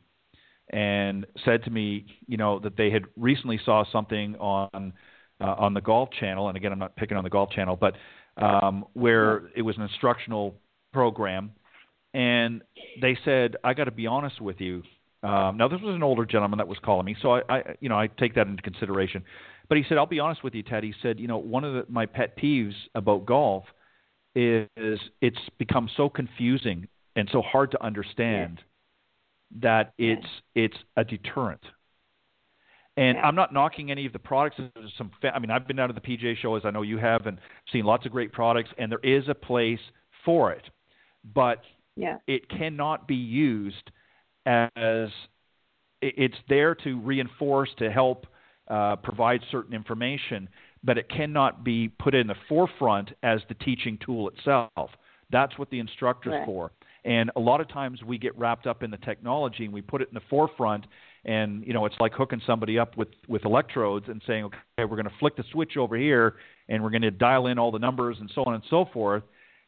[0.72, 4.94] and said to me, you know, that they had recently saw something on
[5.42, 7.96] uh, on the Golf Channel, and again, I'm not picking on the Golf Channel, but
[8.38, 10.56] um, where it was an instructional
[10.94, 11.52] program,
[12.14, 12.62] and
[13.02, 14.84] they said, I got to be honest with you.
[15.24, 17.90] Um, now, this was an older gentleman that was calling me, so I, I, you
[17.90, 19.24] know, I take that into consideration.
[19.70, 20.84] But he said, I'll be honest with you, Ted.
[20.84, 23.64] He said, you know, one of the, my pet peeves about golf
[24.36, 24.68] is
[25.22, 28.62] it's become so confusing and so hard to understand
[29.60, 30.14] that Yeah.
[30.14, 31.62] it's it's a deterrent.
[32.98, 33.26] And Yeah.
[33.26, 34.58] I'm not knocking any of the products.
[34.58, 36.98] There's some, I mean, I've been down to the PGA show as I know you
[36.98, 37.38] have, and
[37.72, 39.80] seen lots of great products, and there is a place
[40.26, 40.70] for it,
[41.34, 41.64] but
[41.96, 42.18] Yeah.
[42.28, 43.92] it cannot be used
[44.46, 45.12] as
[46.02, 48.28] it's there to reinforce to help
[48.68, 50.50] uh, provide certain information,
[50.84, 54.92] but it cannot be put in the forefront as the teaching tool itself.
[55.30, 56.46] That's what the instructor's Right.
[56.46, 56.72] for.
[57.04, 60.02] And a lot of times we get wrapped up in the technology and we put
[60.02, 60.86] it in the forefront.
[61.24, 64.88] And you know, it's like hooking somebody up with with electrodes and saying, okay, we're
[64.88, 66.36] going to flick the switch over here,
[66.68, 69.24] and we're going to dial in all the numbers and so on and so forth.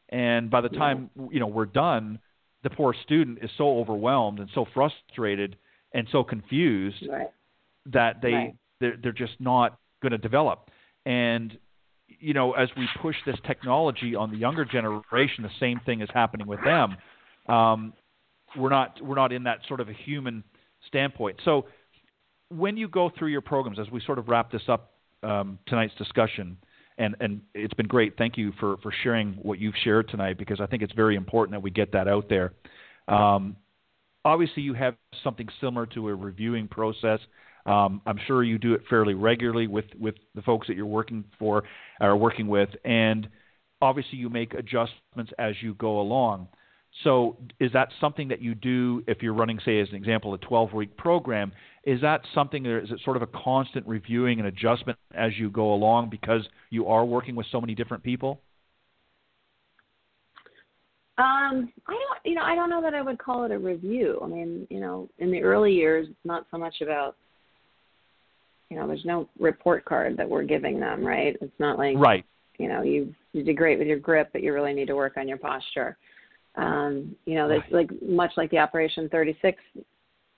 [0.08, 2.18] And by the time you know we're done,
[2.64, 5.56] the poor student is so overwhelmed and so frustrated
[5.92, 7.30] and so confused Right.
[7.86, 8.54] that they Right.
[8.80, 10.70] they're, they're just not going to develop.
[11.06, 11.56] And
[12.08, 16.08] you know, as we push this technology on the younger generation, the same thing is
[16.12, 16.96] happening with them.
[17.48, 17.92] Um,
[18.56, 20.44] we're not we're not in that sort of a human
[20.86, 21.40] standpoint.
[21.44, 21.66] So
[22.48, 25.94] when you go through your programs, as we sort of wrap this up um, tonight's
[25.96, 26.56] discussion,
[26.98, 28.16] and and it's been great.
[28.16, 31.52] Thank you for for sharing what you've shared tonight because I think it's very important
[31.52, 32.52] that we get that out there.
[33.08, 33.56] Um,
[34.24, 37.20] obviously, you have something similar to a reviewing process.
[37.66, 41.24] Um, I'm sure you do it fairly regularly with with the folks that you're working
[41.38, 41.64] for
[42.00, 43.28] or working with, and
[43.80, 46.48] obviously you make adjustments as you go along.
[47.02, 50.38] So, is that something that you do if you're running, say, as an example, a
[50.38, 51.52] 12 week program?
[51.82, 55.50] Is that something, or is it sort of a constant reviewing and adjustment as you
[55.50, 58.40] go along because you are working with so many different people?
[61.16, 64.18] Um, I don't, you know, I don't know that I would call it a review.
[64.22, 67.16] I mean, you know, in the early years, it's not so much about,
[68.68, 71.36] you know, there's no report card that we're giving them, right?
[71.40, 72.24] It's not like, Right.
[72.58, 75.16] you know, you you did great with your grip, but you really need to work
[75.16, 75.96] on your posture.
[76.56, 79.60] Um, you know, there's like much like the Operation 36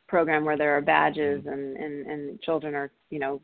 [0.08, 3.40] program where there are badges and and and children are, you know,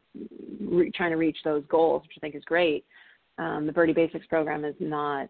[0.60, 2.84] re- trying to reach those goals, which I think is great.
[3.38, 5.28] Um, the Birdie Basics program is not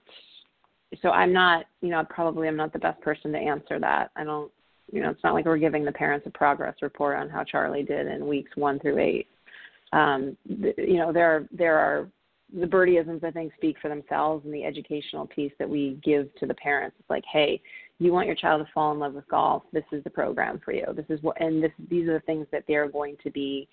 [1.01, 4.11] so I'm not, you know, probably I'm not the best person to answer that.
[4.17, 4.51] I don't,
[4.93, 7.83] you know, it's not like we're giving the parents a progress report on how Charlie
[7.83, 9.29] did in weeks one through eight.
[9.93, 12.09] Um, th- you know, there are there are
[12.59, 16.47] the birdieisms I think speak for themselves, and the educational piece that we give to
[16.47, 16.97] the parents.
[16.99, 17.61] It's like, hey,
[17.99, 19.63] you want your child to fall in love with golf.
[19.73, 20.87] This is the program for you.
[20.95, 23.69] This is what, and this these are the things that they're going to be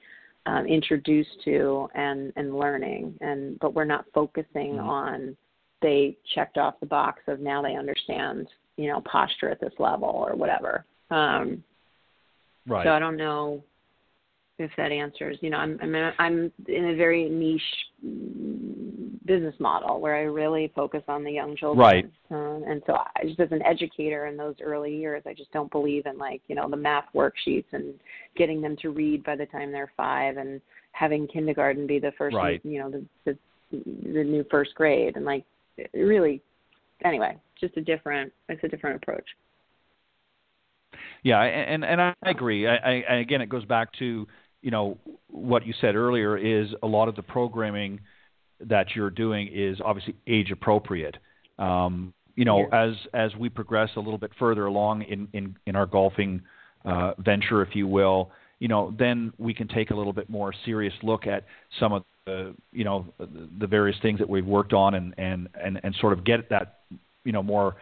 [0.45, 3.15] um, introduced to and and learning.
[3.21, 4.84] And but we're not focusing Mhm.
[4.84, 5.38] on
[5.82, 10.09] they checked off the box of now they understand, you know, posture at this level
[10.09, 10.86] or whatever.
[11.09, 11.63] Um,
[12.67, 12.86] Right.
[12.86, 13.63] So I don't know
[14.60, 15.38] if that answers.
[15.41, 17.62] You know, I'm I'm in, I'm in a very niche
[19.26, 21.80] business model where I really focus on the young children.
[21.80, 22.05] Right.
[22.32, 25.72] Um, and so I just as an educator in those early years, I just don't
[25.72, 27.93] believe in like you know the math worksheets and
[28.36, 32.36] getting them to read by the time they're five and having kindergarten be the first
[32.36, 32.62] Right.
[32.64, 33.38] you know the the
[33.72, 35.45] the new first grade and like
[35.93, 36.41] really
[37.05, 39.26] anyway just a different it's a different approach
[41.24, 42.68] Yeah, and and I agree.
[42.68, 44.28] I, I again, it goes back to
[44.62, 44.97] you know
[45.28, 47.99] what you said earlier is a lot of the programming
[48.62, 51.18] that you're doing is obviously age appropriate.
[51.57, 55.76] Um, you know, as as we progress a little bit further along in in, in
[55.76, 56.41] our golfing
[56.86, 60.53] uh, venture, if you will, you know, then we can take a little bit more
[60.66, 61.45] serious look at
[61.80, 65.49] some of the you know the, the various things that we've worked on and and
[65.62, 66.80] and and sort of get that
[67.26, 67.76] you know more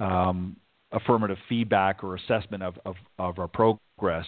[0.00, 0.56] um,
[0.92, 4.26] affirmative feedback or assessment of, of, of our progress.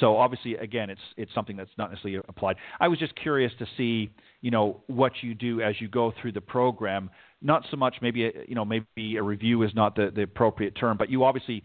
[0.00, 2.56] So obviously, again, it's it's something that's not necessarily applied.
[2.78, 4.10] I was just curious to see,
[4.42, 7.10] you know, what you do as you go through the program.
[7.40, 10.74] Not so much maybe a, you know maybe a review is not the, the appropriate
[10.76, 11.62] term, but you obviously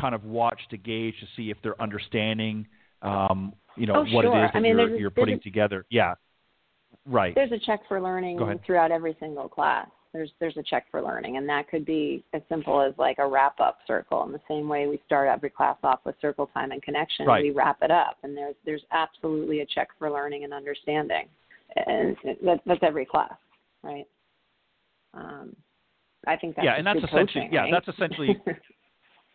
[0.00, 2.66] kind of watch to gauge to see if they're understanding,
[3.02, 5.40] um, you know, Oh, what it is that I mean, you're, a- you're putting a-
[5.40, 5.84] together.
[5.90, 6.14] Yeah,
[7.04, 7.34] right.
[7.34, 11.36] there's a check for learning throughout every single class there's there's a check for learning
[11.36, 14.68] and that could be as simple as like a wrap up circle in the same
[14.68, 17.42] way we start every class off with circle time and connection Right.
[17.44, 21.26] we wrap it up and there's there's absolutely a check for learning and understanding
[21.76, 23.34] and that, that's every class
[23.82, 24.06] right
[25.14, 25.54] um
[26.26, 27.72] i think that's Yeah, and that's essentially- coaching, yeah, right?
[27.72, 28.36] that's essentially-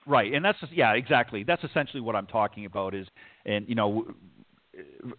[0.05, 1.43] Right, and that's yeah, exactly.
[1.45, 2.93] That's essentially what I'm talking about.
[2.93, 3.07] Is
[3.45, 4.05] and you know,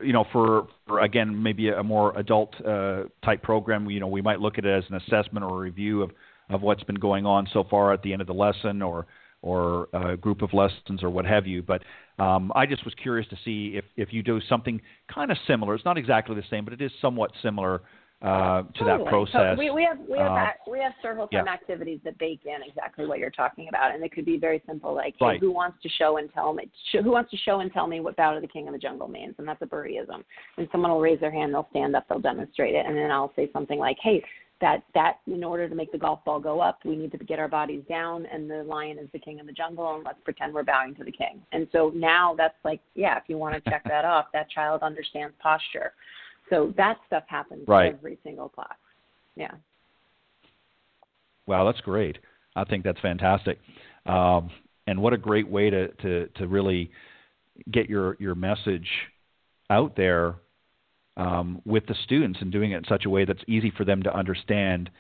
[0.01, 4.23] you know, for, for again maybe a more adult uh, type program, you know, we
[4.23, 6.11] might look at it as an assessment or a review of
[6.51, 9.07] of what's been going on so far at the end of the lesson or
[9.43, 11.63] or a group of lessons or what have you.
[11.63, 11.83] But
[12.19, 14.81] um, I just was curious to see if if you do something
[15.13, 15.75] kind of similar.
[15.75, 17.83] It's not exactly the same, but it is somewhat similar
[18.25, 19.11] uh, to that Totally.
[19.11, 19.55] process.
[19.55, 21.45] So we, we have we have Uh, we have several yeah.
[21.45, 24.95] activities that bake in exactly what you're talking about, and it could be very simple,
[24.95, 27.87] like hey, who wants to show and tell me who wants to show and tell
[27.87, 30.25] me what Battle to the King of the Jungle means, and that's a birdieism.
[30.57, 33.33] And someone will raise their hand, they'll stand up, they'll demonstrate it, and then I'll
[33.37, 34.25] say something like, hey.
[34.61, 37.41] That that in order to make the golf ball go up, we need to get
[37.41, 40.55] our bodies down, and the lion is the king of the jungle, and let's pretend
[40.55, 41.43] we're bowing to the king.
[41.51, 44.83] And so now that's like, yeah, if you want to check that off, that child
[44.83, 45.93] understands posture.
[46.51, 47.95] So that stuff happens Right.
[47.95, 48.77] every single class.
[49.37, 49.53] Yeah.
[51.47, 52.19] Wow, that's great.
[52.57, 53.59] I think that's fantastic.
[54.07, 54.51] Um,
[54.87, 56.91] and what a great way to, to, to really
[57.71, 58.89] get your, your message
[59.71, 60.37] out there
[61.17, 64.03] um, with the students and doing it in such a way that's easy for them
[64.03, 64.91] to understand.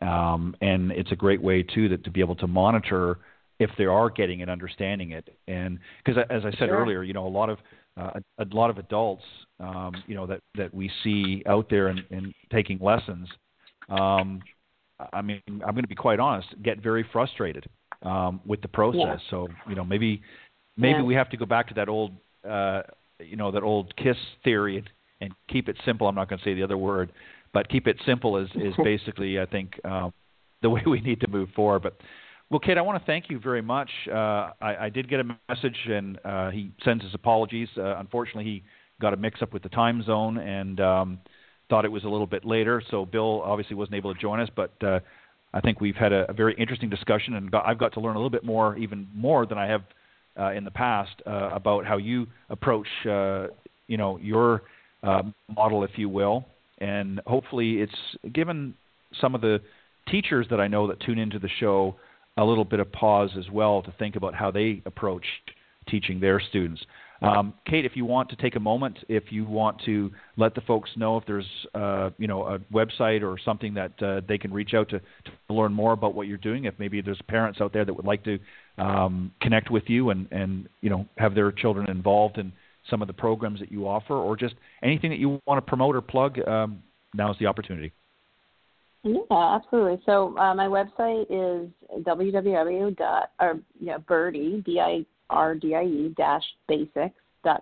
[0.00, 3.18] Um, and it's a great way too that to be able to monitor
[3.58, 5.28] if they are getting and understanding it.
[5.46, 6.78] And because as I said sure.
[6.78, 7.58] earlier, you know, a lot of
[7.96, 9.24] uh, a, a lot of adults,
[9.60, 13.28] um, you know, that that we see out there and, and taking lessons.
[13.88, 14.42] Um,
[15.12, 17.66] I mean, I'm going to be quite honest, get very frustrated
[18.02, 19.00] um, with the process.
[19.00, 19.30] Yeah.
[19.30, 20.22] So, you know, maybe
[20.76, 21.04] maybe yeah.
[21.04, 22.12] we have to go back to that old,
[22.48, 22.82] uh,
[23.18, 24.90] you know, that old KISS theory and,
[25.20, 26.08] and keep it simple.
[26.08, 27.12] I'm not going to say the other word,
[27.52, 30.12] but keep it simple is is basically, I think, um,
[30.62, 31.82] the way we need to move forward.
[31.82, 31.96] But
[32.52, 33.88] well, Kate, I want to thank you very much.
[34.06, 37.68] Uh, I, I, did get a message, and uh, he sends his apologies.
[37.78, 38.62] Uh, unfortunately, he
[39.00, 41.18] got a mix-up with the time zone and um,
[41.70, 42.82] thought it was a little bit later.
[42.90, 45.00] So Bill obviously wasn't able to join us, but uh,
[45.54, 48.16] I think we've had a, a, very interesting discussion, and got, I've got to learn
[48.16, 49.82] a little bit more, even more than I have
[50.38, 54.60] uh, in the past, uh, about how you approach, you know, your
[55.56, 56.44] model, if you will,
[56.80, 57.94] and hopefully it's
[58.34, 58.74] given
[59.22, 59.58] some of the
[60.10, 61.96] teachers that I know that tune into the show
[62.36, 65.24] a little bit of pause as well to think about how they approach
[65.88, 66.82] teaching their students.
[67.22, 70.60] Um, Kate, if you want to take a moment, if you want to let the
[70.62, 74.52] folks know if there's uh, you know a website or something that uh, they can
[74.52, 76.64] reach out to, to learn more about what you're doing.
[76.64, 78.40] If maybe there's parents out there that would like to
[78.76, 82.52] um, connect with you and and you know have their children involved in
[82.90, 85.94] some of the programs that you offer, or just anything that you want to promote
[85.94, 86.82] or plug, um,
[87.14, 87.92] now is the opportunity.
[89.04, 90.00] Yeah, absolutely.
[90.06, 91.68] So uh, my website is
[92.04, 93.26] www.
[93.40, 97.16] or yeah, Birdie b i r d i e dash basics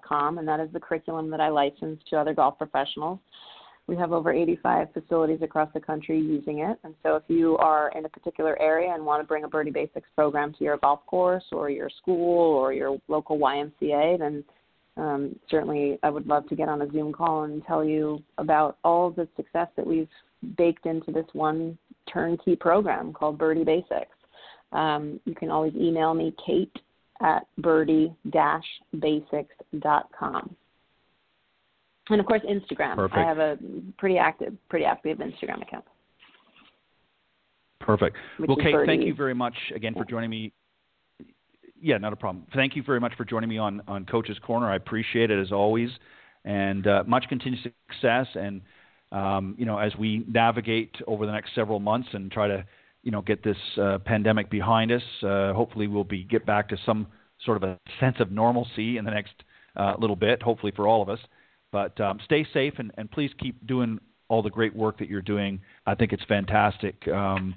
[0.07, 3.19] com, and that is the curriculum that I license to other golf professionals.
[3.87, 7.91] We have over 85 facilities across the country using it, and so if you are
[7.97, 11.05] in a particular area and want to bring a Birdie Basics program to your golf
[11.07, 14.45] course or your school or your local YMCA, then
[14.97, 18.79] um, certainly I would love to get on a Zoom call and tell you about
[18.85, 20.09] all the success that we've
[20.57, 21.79] baked into this one
[22.13, 24.17] turnkey program called Birdie Basics.
[24.73, 26.75] Um, you can always email me, Kate
[27.21, 30.57] at birdie-basics.com.
[32.09, 32.97] And of course, Instagram.
[32.97, 33.19] Perfect.
[33.19, 33.57] I have a
[33.99, 35.85] pretty active, pretty active Instagram account.
[37.81, 38.17] Perfect.
[38.47, 38.87] Well, Kate, Birdie.
[38.87, 40.53] thank you very much again for joining me.
[41.81, 42.47] Yeah, not a problem.
[42.55, 44.69] Thank you very much for joining me on on Coach's Corner.
[44.71, 45.91] I appreciate it as always,
[46.45, 48.27] and uh, much continued success.
[48.35, 48.61] And
[49.13, 52.65] um, you know, as we navigate over the next several months and try to,
[53.03, 56.77] you know, get this uh, pandemic behind us, uh, hopefully we'll be get back to
[56.87, 57.07] some
[57.45, 59.33] sort of a sense of normalcy in the next
[59.77, 60.43] uh, little bit.
[60.43, 61.21] Hopefully for all of us.
[61.73, 63.99] But um, stay safe and, and please keep doing
[64.29, 65.61] all the great work that you're doing.
[65.87, 67.57] I think it's fantastic um,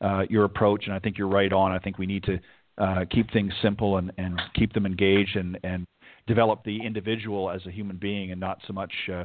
[0.00, 1.72] uh, your approach, and I think you're right on.
[1.72, 2.38] I think we need to
[2.78, 5.86] uh, keep things simple and, and keep them engaged and, and
[6.26, 9.24] develop the individual as a human being and not so much uh,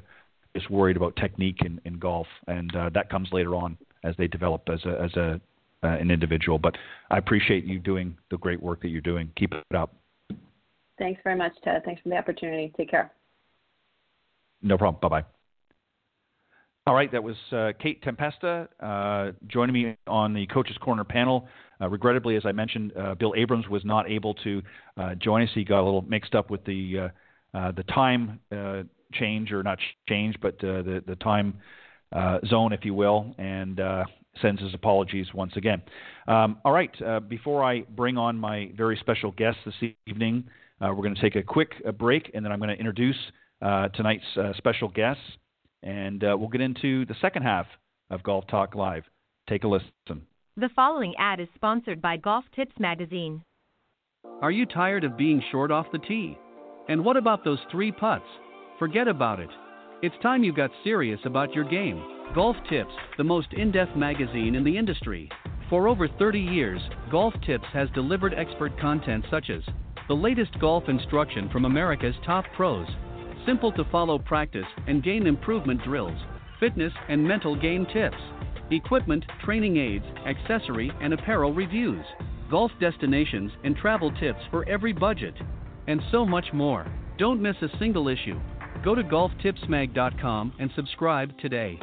[0.55, 4.27] is worried about technique in, in golf, and uh, that comes later on as they
[4.27, 5.41] develop as a as a
[5.83, 6.57] uh, an individual.
[6.57, 6.75] But
[7.09, 9.31] I appreciate you doing the great work that you're doing.
[9.35, 9.93] Keep it up.
[10.97, 11.83] Thanks very much, Ted.
[11.83, 12.71] Thanks for the opportunity.
[12.77, 13.11] Take care.
[14.61, 14.99] No problem.
[15.01, 15.27] Bye bye.
[16.85, 21.47] All right, that was uh, Kate Tempesta uh, joining me on the Coaches Corner panel.
[21.81, 24.61] Uh, regrettably, as I mentioned, uh, Bill Abrams was not able to
[24.97, 25.49] uh, join us.
[25.55, 27.09] He got a little mixed up with the
[27.53, 28.39] uh, the time
[29.13, 31.55] change or not change, but uh, the the time
[32.13, 34.03] uh, zone, if you will, and uh,
[34.41, 35.81] sends his apologies once again.
[36.27, 40.45] Um, all right, uh, before I bring on my very special guest this evening,
[40.79, 43.17] uh, we're going to take a quick uh, break, and then I'm going to introduce
[43.95, 44.25] tonight's
[44.57, 45.21] special guest,
[45.83, 47.65] and we'll get into the second half
[48.09, 49.03] of Golf Talk Live.
[49.47, 50.27] Take a listen.
[50.57, 53.43] The following ad is sponsored by Golf Tips Magazine.
[54.41, 56.37] Are you tired of being short off the tee?
[56.89, 58.25] And what about those three putts?
[58.79, 59.49] Forget about it.
[60.01, 62.03] It's time you got serious about your game.
[62.33, 65.29] Golf Tips, the most in depth magazine in the industry.
[65.69, 69.61] For over 30 years, Golf Tips has delivered expert content such as
[70.07, 72.87] the latest golf instruction from America's top pros,
[73.45, 76.17] simple to follow practice and game improvement drills,
[76.59, 78.17] fitness and mental game tips,
[78.71, 82.05] equipment, training aids, accessory, and apparel reviews,
[82.49, 85.35] golf destinations and travel tips for every budget,
[85.87, 86.87] and so much more.
[87.19, 88.39] Don't miss a single issue.
[88.83, 91.79] Go to golftipsmag.com and subscribe today.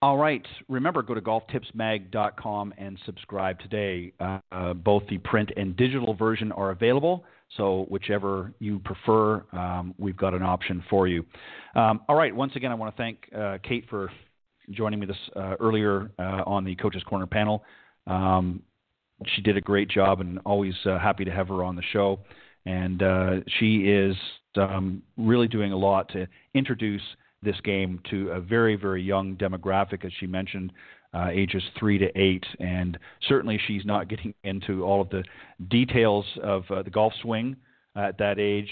[0.00, 0.46] All right.
[0.68, 4.14] Remember, go to golftipsmag.com and subscribe today.
[4.18, 7.24] Uh, uh, both the print and digital version are available,
[7.56, 11.26] so whichever you prefer, um, we've got an option for you.
[11.74, 12.34] Um, all right.
[12.34, 14.10] Once again, I want to thank uh, Kate for
[14.70, 17.62] joining me this uh, earlier uh, on the Coaches Corner panel.
[18.06, 18.62] Um,
[19.34, 22.20] she did a great job, and always uh, happy to have her on the show.
[22.68, 24.14] And uh, she is
[24.56, 27.00] um, really doing a lot to introduce
[27.42, 30.72] this game to a very, very young demographic, as she mentioned,
[31.14, 32.44] uh, ages three to eight.
[32.60, 35.24] And certainly, she's not getting into all of the
[35.70, 37.56] details of uh, the golf swing
[37.96, 38.68] at that age.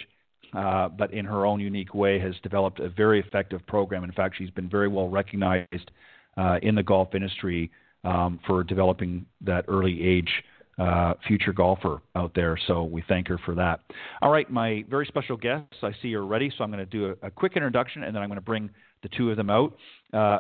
[0.53, 4.05] Uh, but in her own unique way, has developed a very effective program.
[4.05, 5.91] In fact, she's been very well recognized
[6.37, 7.71] uh, in the golf industry
[8.05, 10.31] um, for developing that early age
[10.79, 12.59] uh, future golfer out there.
[12.67, 13.81] So we thank her for that.
[14.21, 17.15] All right, my very special guests, I see you're ready, so I'm going to do
[17.23, 18.71] a, a quick introduction and then I'm going to bring
[19.03, 19.77] the two of them out.
[20.13, 20.39] Uh,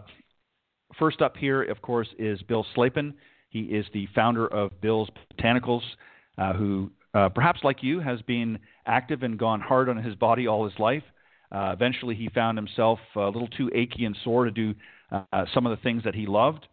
[0.98, 3.14] first up here, of course, is Bill Slapin.
[3.48, 5.08] He is the founder of Bill's
[5.38, 5.82] Botanicals,
[6.36, 10.46] uh, who, uh, perhaps like you, has been active and gone hard on his body
[10.46, 11.04] all his life.
[11.50, 14.74] Uh, eventually, he found himself a little too achy and sore to do
[15.12, 16.66] uh, some of the things that he loved.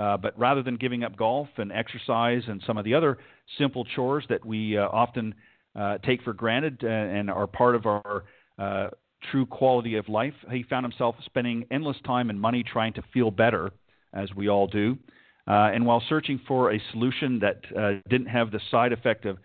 [0.00, 3.18] Uh, but rather than giving up golf and exercise and some of the other
[3.58, 5.34] simple chores that we uh, often
[5.76, 8.24] uh, take for granted uh, and are part of our
[8.58, 8.88] uh,
[9.30, 13.30] true quality of life, he found himself spending endless time and money trying to feel
[13.30, 13.70] better,
[14.14, 14.96] as we all do.
[15.46, 17.60] and while searching for a solution that
[18.08, 19.36] didn't have the side effect of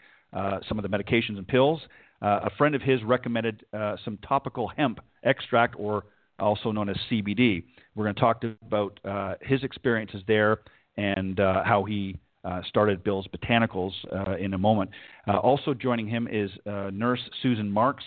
[0.70, 1.82] some of the medications and pills,
[2.22, 3.66] a friend of his recommended
[4.06, 6.06] some topical hemp extract, or
[6.40, 7.64] also known as CBD.
[7.96, 10.60] We're going to talk about uh, his experiences there
[10.98, 14.92] and uh, how he uh, started Bill's Botanicals uh, in a moment.
[15.28, 18.04] Uh, also joining him is uh, nurse Susan Marks.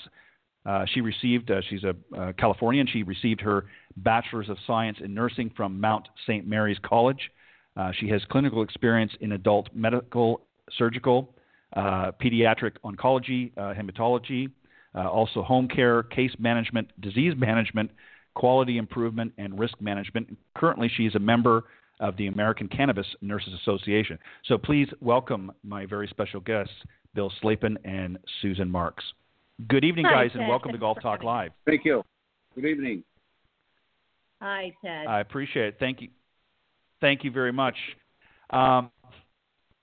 [0.93, 3.66] she received, she's a Californian, she received her
[3.97, 6.47] Bachelor's of Science in Nursing from Mount St.
[6.47, 7.30] Mary's College.
[7.99, 10.43] she has clinical experience in adult medical,
[10.76, 11.34] surgical,
[11.74, 14.51] pediatric oncology, hematology,
[14.95, 17.91] also home care, case management, disease management,
[18.39, 20.39] quality improvement, and risk management.
[20.57, 21.64] Currently, she is a member
[21.99, 24.16] of the American Cannabis Nurses Association.
[24.45, 26.72] So please welcome my very special guests,
[27.16, 29.03] Bill Slapin and Susan Marks.
[29.68, 30.43] Good evening, Hi, guys, Ted.
[30.43, 31.51] and welcome to Golf Talk Live.
[31.66, 32.05] Thank you.
[32.55, 33.03] Good evening.
[34.41, 35.09] Hi, Ted.
[35.09, 35.76] I appreciate it.
[35.80, 36.09] Thank you.
[37.01, 37.74] Thank you very much.
[38.51, 38.93] Um,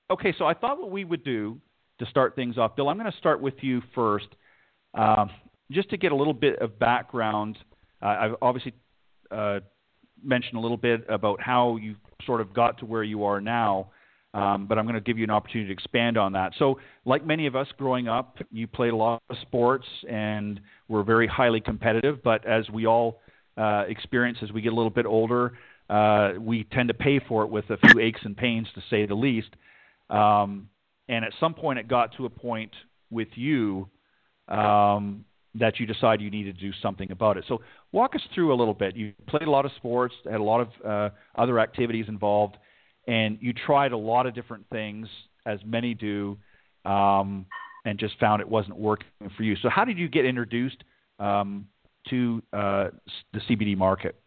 [0.09, 1.59] okay, so I thought what we would do
[1.99, 4.27] to start things off, Bill, I'm going to start with you first,
[4.93, 5.29] um,
[5.71, 7.57] just to get a little bit of background
[8.01, 8.73] I've obviously
[9.31, 9.59] uh,
[10.23, 13.91] mentioned a little bit about how you sort of got to where you are now,
[14.33, 16.53] um, but I'm going to give you an opportunity to expand on that.
[16.59, 21.03] So, like many of us growing up, you played a lot of sports and were
[21.03, 22.21] very highly competitive.
[22.23, 23.21] But as we all
[23.57, 25.53] uh, experience as we get a little bit older,
[25.89, 29.05] uh, we tend to pay for it with a few aches and pains, to say
[29.05, 29.49] the least.
[30.09, 30.69] Um,
[31.07, 32.71] and at some point, it got to a point
[33.09, 33.87] with you
[34.47, 35.25] um,
[35.59, 37.45] that you decide you need to do something about it.
[37.47, 38.95] So walk us through a little bit.
[38.95, 42.57] You played a lot of sports, had a lot of uh, other activities involved,
[43.07, 45.07] and you tried a lot of different things,
[45.45, 46.37] as many do,
[46.83, 47.45] um,
[47.85, 49.55] and just found it wasn't working for you.
[49.61, 50.83] So how did you get introduced
[51.19, 51.67] um,
[52.09, 52.87] to uh,
[53.33, 54.19] the CBD market?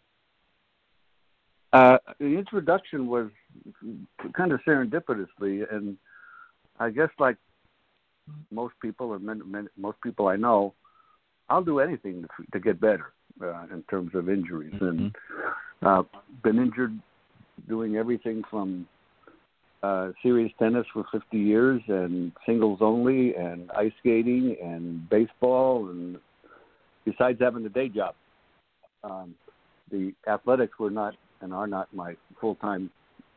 [1.73, 3.29] Uh, the introduction was
[4.35, 5.99] kind of serendipitously, and
[6.81, 7.37] I guess like
[8.51, 10.75] most people, and many, many, most people I know,
[11.49, 14.87] I'll do anything to, to get better uh, in terms of injuries, mm-hmm.
[14.87, 15.17] and
[15.83, 16.03] uh,
[16.43, 16.99] been injured
[17.69, 18.87] doing everything from
[19.83, 26.19] uh, serious tennis for 50 years and singles only and ice skating and baseball and
[27.05, 28.15] besides having a day job.
[29.05, 29.35] Um,
[29.91, 32.91] the athletics were not and are not my full-time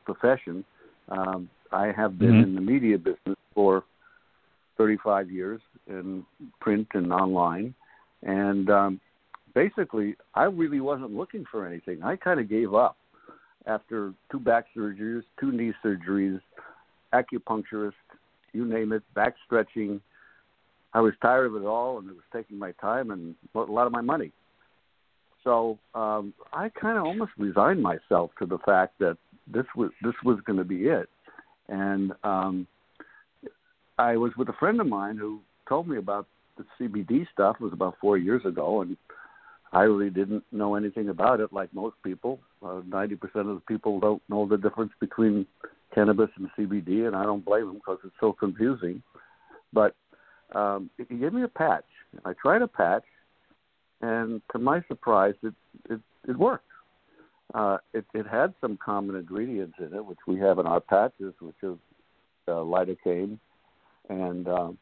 [0.05, 0.65] profession.
[1.09, 2.43] Um, I have been mm-hmm.
[2.43, 3.83] in the media business for
[4.77, 6.25] 35 years in
[6.59, 7.75] print and online,
[8.23, 8.99] and um,
[9.53, 12.03] basically, I really wasn't looking for anything.
[12.03, 12.97] I kind of gave up
[13.67, 16.39] after two back surgeries, two knee surgeries,
[17.13, 17.93] acupuncturist,
[18.53, 20.01] you name it, back stretching.
[20.93, 23.87] I was tired of it all, and it was taking my time and a lot
[23.87, 24.31] of my money.
[25.43, 29.17] So um, I kind of almost resigned myself to the fact that
[29.51, 31.09] this was this was going to be it.
[31.67, 32.67] And um,
[33.97, 36.27] I was with a friend of mine who told me about
[36.79, 38.97] the CBD stuff was about four years ago, and
[39.73, 41.53] I really didn't know anything about it.
[41.53, 45.45] Like most people, uh, ninety uh, percent of the people don't know the difference between
[45.93, 49.01] cannabis and CBD, and I don't blame them because it's so confusing.
[49.73, 49.95] But
[50.53, 51.85] um, he gave me a patch.
[52.25, 53.05] I tried a patch,
[54.01, 55.53] and to my surprise, it
[55.89, 56.65] it, it worked.
[57.53, 61.33] Uh, it, it had some common ingredients in it, which we have in our patches,
[61.41, 61.75] which is
[62.47, 63.37] uh, lidocaine
[64.09, 64.77] and um,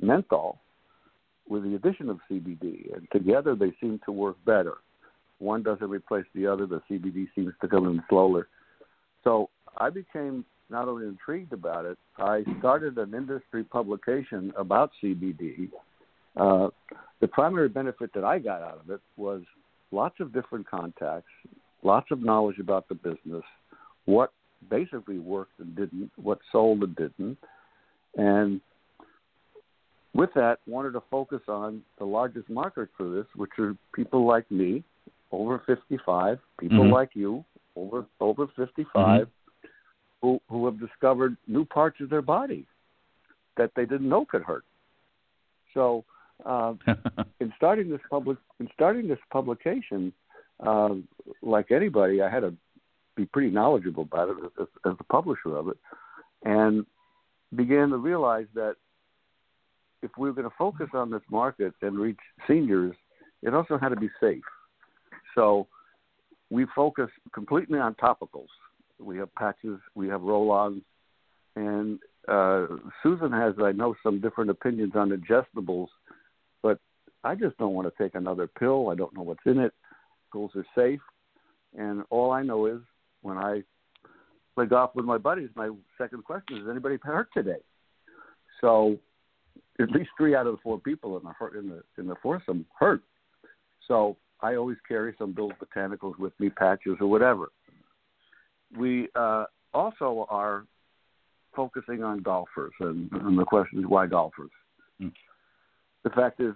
[0.00, 0.58] menthol
[1.48, 4.74] with the addition of CBD, and together they seem to work better.
[5.38, 6.66] One doesn't replace the other.
[6.66, 8.48] The CBD seems to come in slower.
[9.24, 15.70] So I became not only intrigued about it, I started an industry publication about CBD.
[16.36, 16.68] Uh,
[17.20, 19.42] the primary benefit that I got out of it was
[19.90, 21.30] lots of different contacts,
[21.82, 23.42] lots of knowledge about the business,
[24.04, 24.32] what
[24.70, 27.38] basically worked and didn't, what sold and didn't,
[28.16, 28.60] and
[30.18, 34.50] with that, wanted to focus on the largest market for this, which are people like
[34.50, 34.82] me,
[35.30, 36.92] over 55, people mm-hmm.
[36.92, 37.44] like you,
[37.76, 39.68] over over 55, mm-hmm.
[40.20, 42.66] who who have discovered new parts of their body
[43.56, 44.64] that they didn't know could hurt.
[45.72, 46.04] So,
[46.44, 46.74] uh,
[47.40, 50.12] in starting this public, in starting this publication,
[50.66, 50.94] uh,
[51.42, 52.54] like anybody, I had to
[53.14, 55.76] be pretty knowledgeable about it as, as the publisher of it,
[56.42, 56.84] and
[57.54, 58.74] began to realize that
[60.02, 62.94] if we were going to focus on this market and reach seniors,
[63.42, 64.42] it also had to be safe.
[65.34, 65.66] So
[66.50, 68.48] we focus completely on topicals.
[68.98, 70.82] We have patches, we have roll-ons,
[71.56, 72.66] and uh,
[73.02, 75.88] Susan has, I know, some different opinions on ingestibles,
[76.62, 76.78] but
[77.24, 78.90] I just don't want to take another pill.
[78.90, 79.72] I don't know what's in it.
[80.32, 81.00] Pills are safe,
[81.76, 82.80] and all I know is
[83.22, 83.62] when I
[84.54, 87.60] play golf with my buddies, my second question is, anybody hurt today?
[88.60, 88.98] So
[89.80, 92.66] at least three out of the four people in the in the in the foursome
[92.78, 93.02] hurt.
[93.86, 97.48] So I always carry some Bill's Botanicals with me, patches or whatever.
[98.76, 100.64] We uh, also are
[101.54, 104.50] focusing on golfers, and, and the question is why golfers.
[105.00, 105.12] Mm.
[106.04, 106.54] The fact is,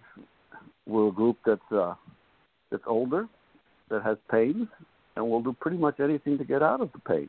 [0.87, 1.95] we're a group that's uh,
[2.70, 3.29] that's older,
[3.89, 4.68] that has pain,
[5.16, 7.29] and will do pretty much anything to get out of the pain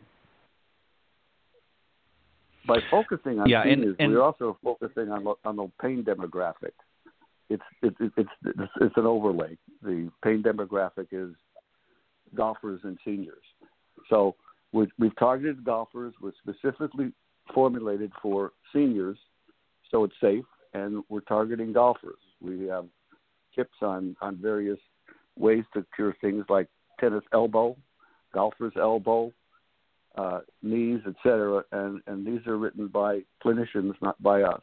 [2.68, 6.72] by focusing on yeah, seniors, and, and, we're also focusing on on the pain demographic.
[7.50, 9.58] It's it's it's it's, it's an overlay.
[9.82, 11.34] The pain demographic is
[12.36, 13.44] golfers and seniors.
[14.10, 14.36] So
[14.72, 16.14] we've, we've targeted golfers.
[16.22, 17.12] We're specifically
[17.54, 19.18] formulated for seniors,
[19.92, 22.20] so it's safe, and we're targeting golfers.
[22.42, 22.86] We have
[23.56, 24.80] tips on on various
[25.38, 26.68] ways to cure things like
[27.00, 27.76] tennis elbow,
[28.34, 29.32] golfer's elbow,
[30.16, 31.64] uh, knees, etc.
[31.72, 34.62] And and these are written by clinicians, not by us.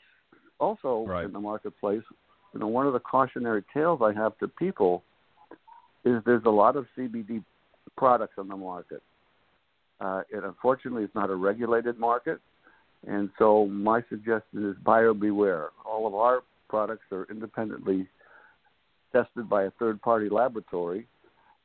[0.58, 1.24] Also right.
[1.24, 2.02] in the marketplace,
[2.52, 5.02] you know, one of the cautionary tales I have to people
[6.04, 7.42] is there's a lot of CBD
[7.96, 9.02] products on the market.
[10.00, 12.40] Uh, it unfortunately is not a regulated market,
[13.06, 15.68] and so my suggestion is buyer beware.
[15.84, 18.06] All of our products are independently
[19.12, 21.06] tested by a third-party laboratory,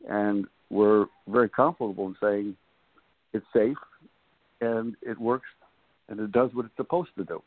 [0.10, 2.58] and we're very comfortable in saying
[3.36, 3.78] it's safe,
[4.62, 5.48] and it works,
[6.08, 7.42] and it does what it's supposed to do.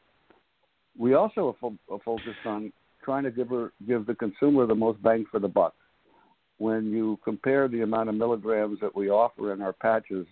[0.98, 2.72] We also are, focused on
[3.02, 5.74] trying to give her, give the consumer the most bang for the buck.
[6.58, 10.26] When you compare the amount of milligrams that we offer in our patches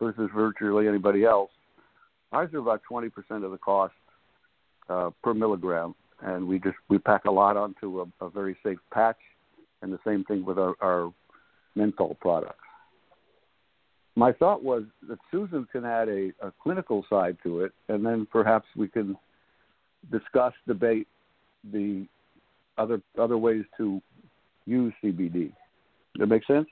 [0.00, 1.50] versus virtually anybody else,
[2.32, 3.10] ours are about 20%
[3.44, 3.94] of the cost
[4.88, 8.78] uh, per milligram, and we just we pack a lot onto a, a very safe
[8.92, 9.18] patch,
[9.82, 11.12] and the same thing with our, our
[11.74, 12.65] menthol products
[14.16, 18.26] my thought was that Susan can add a, a clinical side to it, and then
[18.32, 19.16] perhaps we can
[20.10, 21.06] discuss, debate
[21.72, 22.06] the
[22.78, 24.00] other other ways to
[24.64, 25.48] use CBD.
[26.14, 26.66] Does that make sense?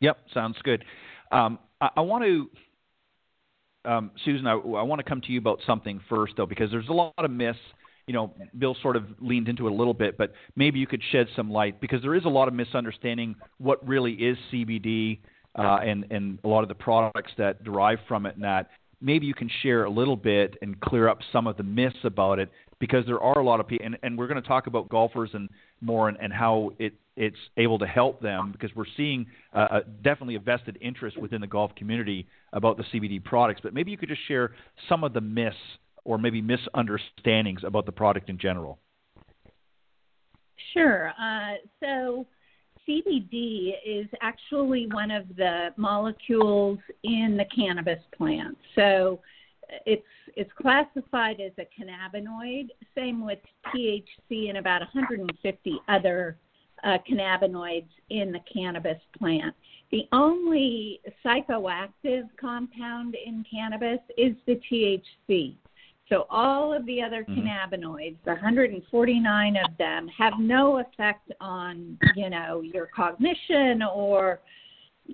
[0.00, 0.84] Yep, sounds good.
[1.32, 5.58] Um, I, I, want to, um, Susan, I, I, want to come to you about
[5.66, 7.58] something first, though, because there's a lot of myths.
[8.06, 11.02] You know, Bill sort of leaned into it a little bit, but maybe you could
[11.10, 15.18] shed some light because there is a lot of misunderstanding what really is CBD
[15.56, 18.70] uh, and and a lot of the products that derive from it, and that
[19.00, 22.38] maybe you can share a little bit and clear up some of the myths about
[22.38, 22.50] it
[22.80, 25.30] because there are a lot of people, and, and we're going to talk about golfers
[25.32, 25.48] and
[25.80, 29.80] more and, and how it it's able to help them because we're seeing uh, a,
[30.04, 33.60] definitely a vested interest within the golf community about the CBD products.
[33.60, 34.52] But maybe you could just share
[34.88, 35.56] some of the myths
[36.04, 38.78] or maybe misunderstandings about the product in general.
[40.72, 41.12] Sure.
[41.20, 42.26] Uh, so
[42.88, 48.56] CBD is actually one of the molecules in the cannabis plant.
[48.74, 49.20] So
[49.84, 50.02] it's
[50.36, 52.68] it's classified as a cannabinoid.
[52.94, 53.38] Same with
[53.74, 56.38] THC and about 150 other
[56.84, 59.54] uh, cannabinoids in the cannabis plant.
[59.90, 65.56] The only psychoactive compound in cannabis is the THC.
[66.08, 67.46] So all of the other mm-hmm.
[67.46, 74.40] cannabinoids, 149 of them, have no effect on, you know, your cognition or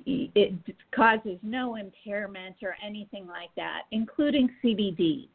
[0.07, 0.55] it
[0.95, 5.29] causes no impairment or anything like that, including CBD.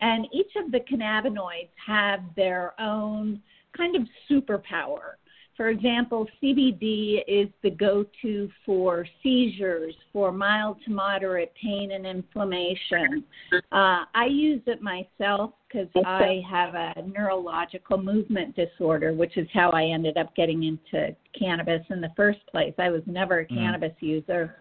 [0.00, 3.40] And each of the cannabinoids have their own
[3.76, 5.16] kind of superpower.
[5.56, 12.06] For example, CBD is the go to for seizures, for mild to moderate pain and
[12.06, 13.22] inflammation.
[13.70, 19.70] Uh, I use it myself because I have a neurological movement disorder, which is how
[19.70, 22.74] I ended up getting into cannabis in the first place.
[22.78, 23.54] I was never a mm.
[23.54, 24.56] cannabis user.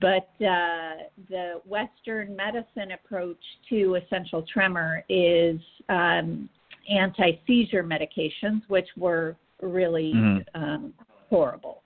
[0.00, 3.38] But uh, the Western medicine approach
[3.68, 6.48] to essential tremor is um,
[6.88, 10.62] anti seizure medications, which were really mm-hmm.
[10.62, 10.94] um,
[11.28, 11.82] horrible.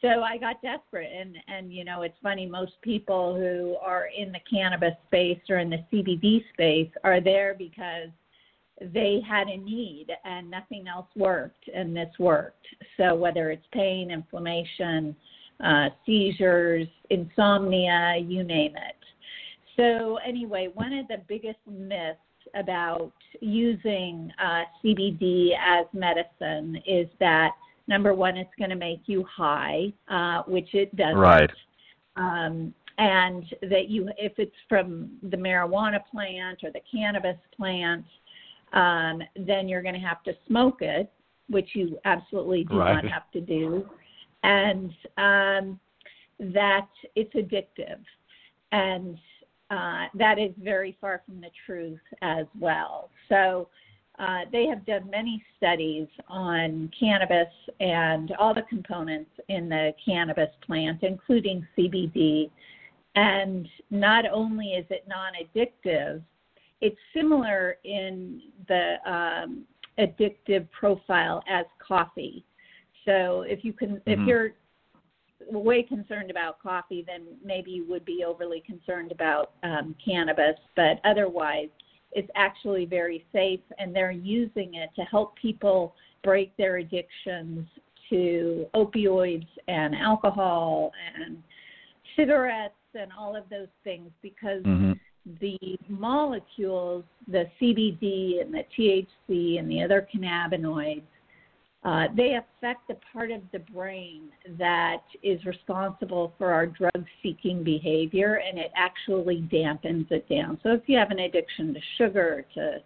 [0.00, 2.44] So I got desperate, and and you know it's funny.
[2.44, 7.54] Most people who are in the cannabis space or in the CBD space are there
[7.56, 8.10] because
[8.92, 12.66] they had a need and nothing else worked, and this worked.
[12.98, 15.16] So whether it's pain, inflammation,
[15.64, 18.96] uh, seizures, insomnia, you name it.
[19.76, 22.18] So anyway, one of the biggest myths
[22.54, 27.52] about using uh, CBD as medicine is that
[27.86, 31.16] number one, it's going to make you high, uh, which it doesn't.
[31.16, 31.50] Right.
[32.16, 38.04] Um, and that you, if it's from the marijuana plant or the cannabis plant,
[38.72, 41.10] um, then you're going to have to smoke it,
[41.48, 42.94] which you absolutely do right.
[42.94, 43.88] not have to do,
[44.42, 45.80] and um,
[46.38, 48.00] that it's addictive.
[48.72, 49.18] And
[49.70, 53.10] uh, that is very far from the truth as well.
[53.28, 53.68] So
[54.18, 57.48] uh, they have done many studies on cannabis
[57.80, 62.50] and all the components in the cannabis plant, including CBD.
[63.16, 66.22] And not only is it non addictive,
[66.80, 69.64] it's similar in the um,
[69.98, 72.44] addictive profile as coffee.
[73.04, 74.10] So if you can, mm-hmm.
[74.10, 74.50] if you're
[75.50, 80.56] way concerned about coffee, then maybe you would be overly concerned about um, cannabis.
[80.76, 81.68] But otherwise,
[82.12, 87.66] it's actually very safe, and they're using it to help people break their addictions
[88.10, 91.42] to opioids and alcohol and
[92.16, 94.92] cigarettes and all of those things because mm-hmm.
[95.40, 101.02] the molecules, the CBD and the THC and the other cannabinoids,
[101.84, 107.62] uh, they affect the part of the brain that is responsible for our drug seeking
[107.62, 110.58] behavior and it actually dampens it down.
[110.62, 112.78] So if you have an addiction to sugar, to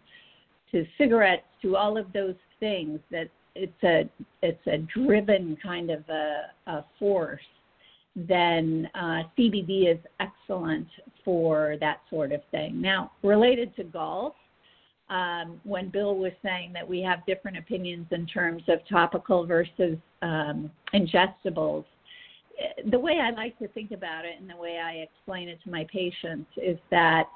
[0.73, 4.09] to cigarettes, to all of those things that it's a
[4.43, 7.41] it's a driven kind of a, a force,
[8.17, 10.89] then uh, CBD is excellent
[11.25, 12.81] for that sort of thing.
[12.81, 14.35] Now, related to golf,
[15.11, 19.97] um, when Bill was saying that we have different opinions in terms of topical versus
[20.23, 21.85] um, ingestibles.
[22.91, 25.71] The way I like to think about it and the way I explain it to
[25.71, 27.29] my patients is that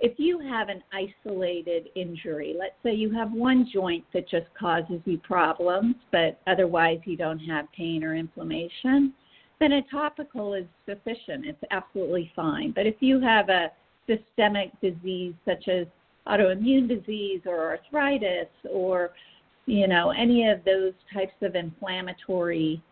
[0.00, 5.00] if you have an isolated injury, let's say you have one joint that just causes
[5.04, 9.12] you problems, but otherwise you don't have pain or inflammation,
[9.58, 11.44] then a topical is sufficient.
[11.44, 12.70] It's absolutely fine.
[12.70, 13.72] But if you have a
[14.06, 15.86] systemic disease such as
[16.28, 19.10] autoimmune disease or arthritis or
[19.66, 22.82] you know any of those types of inflammatory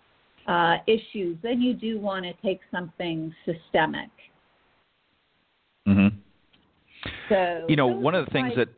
[0.47, 4.11] uh, issues, then you do want to take something systemic.
[5.87, 6.17] Mm-hmm.
[7.29, 8.69] So you know one of the things that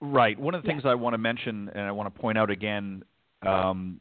[0.00, 2.50] right one of the things I want to mention and I want to point out
[2.50, 3.02] again,
[3.46, 4.00] um,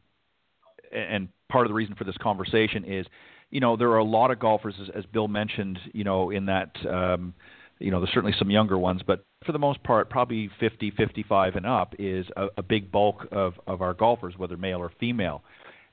[0.92, 3.06] and part of the reason for this conversation is,
[3.50, 6.46] you know, there are a lot of golfers, as, as Bill mentioned, you know, in
[6.48, 6.72] that.
[6.86, 7.34] Um,
[7.80, 11.56] you know, there's certainly some younger ones, but for the most part, probably 50, 55
[11.56, 15.44] and up is a, a big bulk of, of our golfers, whether male or female.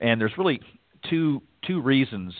[0.00, 0.60] And there's really
[1.08, 2.34] two two reasons.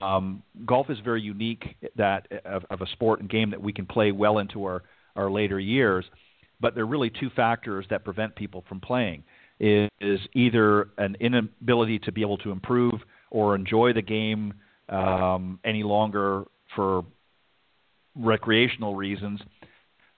[0.00, 3.84] Um, golf is very unique that of, of a sport and game that we can
[3.84, 4.84] play well into our,
[5.16, 6.04] our later years,
[6.60, 9.24] but there are really two factors that prevent people from playing.
[9.58, 9.90] Is,
[10.34, 13.00] either an inability to be able to improve
[13.30, 14.52] or enjoy the game
[14.90, 16.44] um, any longer
[16.74, 17.04] for
[18.16, 19.40] recreational reasons,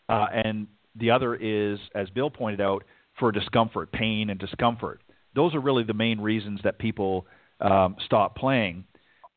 [0.08, 0.66] uh, and
[0.96, 2.84] the other is, as Bill pointed out,
[3.18, 5.02] for discomfort, pain, and discomfort.
[5.34, 7.26] Those are really the main reasons that people
[7.60, 8.84] um, stop playing.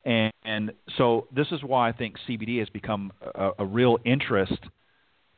[0.05, 4.57] And, and, so this is why I think CBD has become a, a, real interest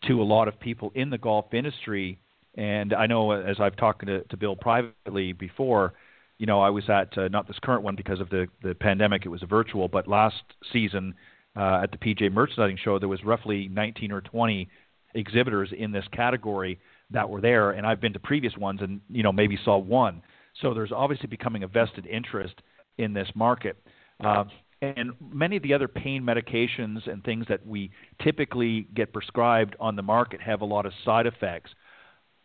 [0.07, 2.19] to a lot of people in the golf industry.
[2.55, 5.93] And I know as I've talked to, to Bill privately before,
[6.37, 9.25] you know, I was at uh, not this current one because of the, the pandemic,
[9.25, 11.13] it was a virtual, but last season
[11.55, 14.67] uh, at the PGA Merchandising Show, there was roughly 19 or 20
[15.15, 16.79] exhibitors in this category
[17.11, 20.21] that were there, and I've been to previous ones and you know maybe saw one.
[20.61, 22.55] So there's obviously becoming a vested interest
[22.97, 23.77] in this market.
[24.23, 24.45] Uh,
[24.81, 29.95] and many of the other pain medications and things that we typically get prescribed on
[29.95, 31.71] the market have a lot of side effects.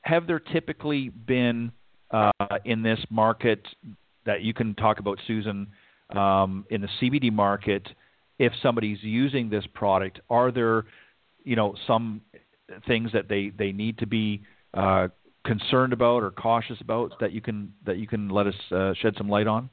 [0.03, 1.73] Have there typically been
[2.11, 2.31] uh,
[2.65, 3.67] in this market
[4.25, 5.67] that you can talk about, Susan,
[6.15, 7.87] um, in the CBD market?
[8.39, 10.85] If somebody's using this product, are there,
[11.45, 12.21] you know, some
[12.87, 14.43] things that they, they need to be
[14.75, 15.09] uh,
[15.45, 19.15] concerned about or cautious about that you can that you can let us uh, shed
[19.17, 19.71] some light on?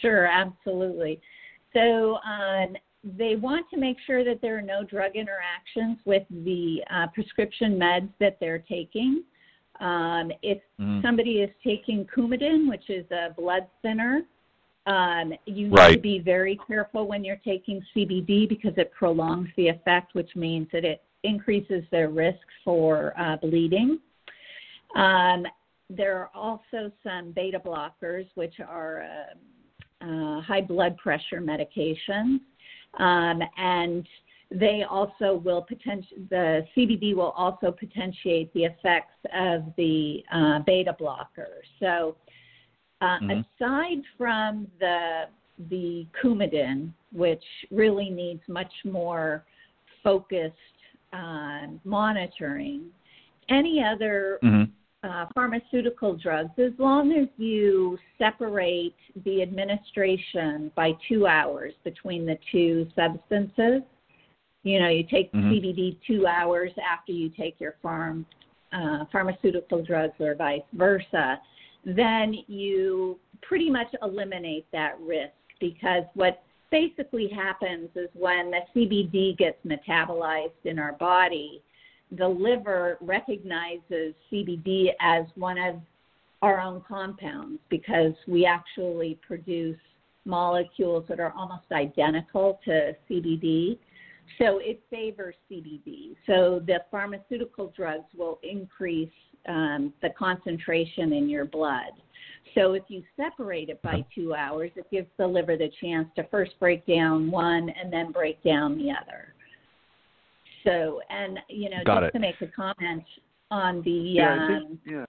[0.00, 1.20] Sure, absolutely.
[1.74, 2.74] So um,
[3.04, 7.78] they want to make sure that there are no drug interactions with the uh, prescription
[7.78, 9.22] meds that they're taking.
[9.80, 11.02] Um, if mm.
[11.02, 14.22] somebody is taking Coumadin, which is a blood thinner,
[14.86, 19.68] um, you need to be very careful when you're taking CBD because it prolongs the
[19.68, 23.98] effect, which means that it increases their risk for uh, bleeding.
[24.94, 25.44] Um,
[25.90, 29.02] there are also some beta blockers, which are
[30.02, 32.40] uh, uh, high blood pressure medications,
[32.98, 34.06] um, and
[34.50, 40.96] they also will potential the CBD will also potentiate the effects of the uh, beta
[41.00, 41.66] blockers.
[41.80, 42.16] So,
[43.00, 43.30] uh, mm-hmm.
[43.30, 45.24] aside from the
[45.70, 49.44] the Coumadin, which really needs much more
[50.04, 50.54] focused
[51.12, 52.86] uh, monitoring,
[53.48, 54.64] any other mm-hmm
[55.06, 62.36] uh, pharmaceutical drugs, as long as you separate the administration by two hours between the
[62.50, 63.82] two substances,
[64.62, 65.52] you know, you take mm-hmm.
[65.52, 68.26] CBD two hours after you take your farm
[68.72, 71.40] uh, pharmaceutical drugs or vice versa,
[71.86, 79.38] then you pretty much eliminate that risk because what basically happens is when the CBD
[79.38, 81.62] gets metabolized in our body,
[82.10, 85.76] the liver recognizes CBD as one of
[86.42, 89.78] our own compounds because we actually produce
[90.24, 93.78] molecules that are almost identical to CBD.
[94.38, 96.16] So it favors CBD.
[96.26, 99.08] So the pharmaceutical drugs will increase
[99.48, 101.92] um, the concentration in your blood.
[102.54, 106.24] So if you separate it by two hours, it gives the liver the chance to
[106.30, 109.34] first break down one and then break down the other.
[110.64, 112.12] So, and you know, Got just it.
[112.12, 113.04] to make a comment
[113.50, 115.04] on the yeah, um, think, yeah.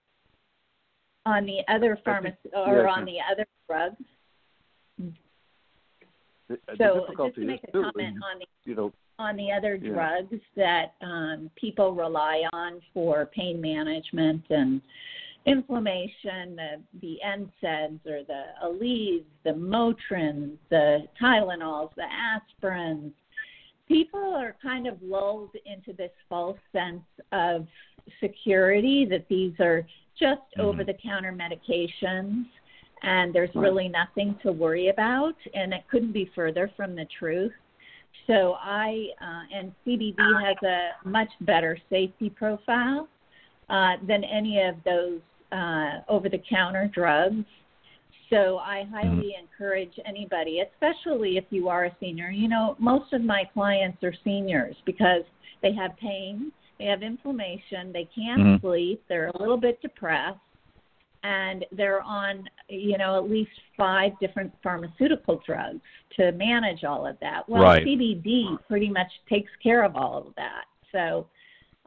[1.25, 3.95] on the other pharmacy or yeah, on the other drugs.
[6.49, 9.51] The, so, the just to make a too, comment on the you know on the
[9.51, 9.89] other yeah.
[9.89, 14.81] drugs that um, people rely on for pain management and
[15.45, 23.11] inflammation, the, the NSAIDs or the Aleve, the Motrins, the Tylenols, the aspirins,
[23.87, 27.65] people are kind of lulled into this false sense of
[28.19, 29.85] security that these are
[30.19, 30.61] just mm-hmm.
[30.61, 32.45] over the counter medications
[33.03, 33.61] and there's right.
[33.61, 37.53] really nothing to worry about and it couldn't be further from the truth
[38.25, 43.07] so i uh, and cbd has a much better safety profile
[43.69, 45.19] uh, than any of those
[45.51, 47.45] uh, over the counter drugs
[48.29, 49.43] so I highly mm-hmm.
[49.45, 52.29] encourage anybody, especially if you are a senior.
[52.29, 55.23] You know, most of my clients are seniors because
[55.61, 58.67] they have pain, they have inflammation, they can't mm-hmm.
[58.67, 60.39] sleep, they're a little bit depressed,
[61.23, 65.81] and they're on, you know, at least five different pharmaceutical drugs
[66.15, 67.47] to manage all of that.
[67.47, 67.83] Well, right.
[67.83, 70.65] CBD pretty much takes care of all of that.
[70.91, 71.27] So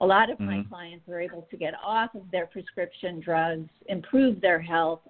[0.01, 0.59] a lot of mm-hmm.
[0.59, 5.01] my clients are able to get off of their prescription drugs, improve their health,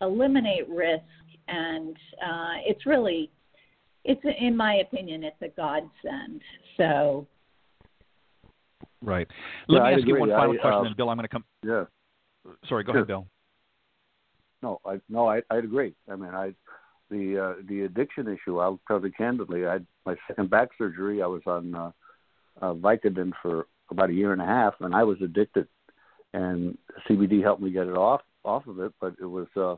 [0.00, 1.04] eliminate risk,
[1.48, 3.30] and uh, it's really,
[4.04, 6.42] it's in my opinion, it's a godsend.
[6.76, 7.26] So.
[9.02, 9.26] Right.
[9.68, 10.12] Let yeah, me I ask agree.
[10.12, 11.44] you one final I, question, uh, and Bill, I'm going to come.
[11.64, 11.84] Yeah.
[12.68, 13.00] Sorry, go sure.
[13.00, 13.26] ahead, Bill.
[14.62, 15.94] No, I no, I I'd agree.
[16.10, 16.54] I mean, I
[17.10, 18.58] the uh, the addiction issue.
[18.58, 19.66] I'll tell you candidly.
[19.66, 21.22] I my second back surgery.
[21.22, 21.90] I was on uh,
[22.60, 25.66] uh, Vicodin for about a year and a half, and I was addicted.
[26.32, 26.78] And
[27.08, 29.76] CBD helped me get it off off of it, but it was uh,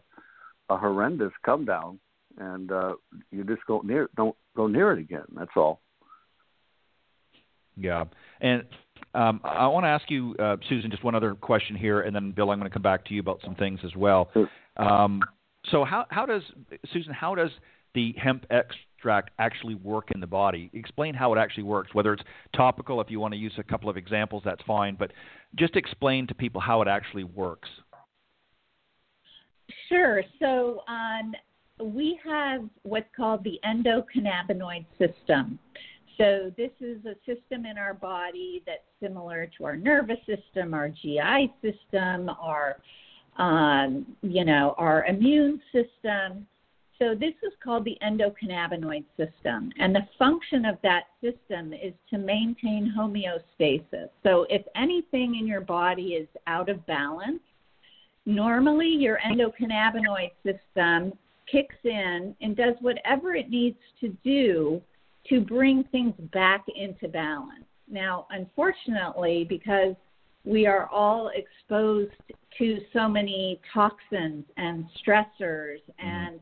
[0.68, 1.98] a horrendous come down,
[2.38, 2.94] and uh,
[3.30, 5.24] you just go near don't go near it again.
[5.34, 5.80] That's all.
[7.76, 8.04] Yeah,
[8.42, 8.64] and
[9.14, 12.32] um, I want to ask you, uh, Susan, just one other question here, and then
[12.32, 14.30] Bill, I'm going to come back to you about some things as well.
[14.76, 15.20] Um,
[15.70, 16.42] so, how how does
[16.92, 17.12] Susan?
[17.12, 17.50] How does
[17.94, 20.70] the hemp extract actually work in the body?
[20.72, 21.94] Explain how it actually works.
[21.94, 22.22] Whether it's
[22.54, 24.96] topical, if you want to use a couple of examples, that's fine.
[24.98, 25.12] But
[25.56, 27.68] just explain to people how it actually works.
[29.88, 30.22] Sure.
[30.38, 31.34] So um,
[31.80, 35.58] we have what's called the endocannabinoid system.
[36.18, 40.88] So this is a system in our body that's similar to our nervous system, our
[40.88, 42.78] GI system, our
[43.36, 46.46] um, you know our immune system.
[46.98, 52.18] So this is called the endocannabinoid system, and the function of that system is to
[52.18, 54.08] maintain homeostasis.
[54.22, 57.40] So if anything in your body is out of balance,
[58.24, 61.12] normally your endocannabinoid system
[61.50, 64.80] kicks in and does whatever it needs to do
[65.28, 67.64] to bring things back into balance.
[67.88, 69.94] Now, unfortunately, because
[70.44, 72.12] we are all exposed
[72.58, 76.06] to so many toxins and stressors mm-hmm.
[76.06, 76.40] and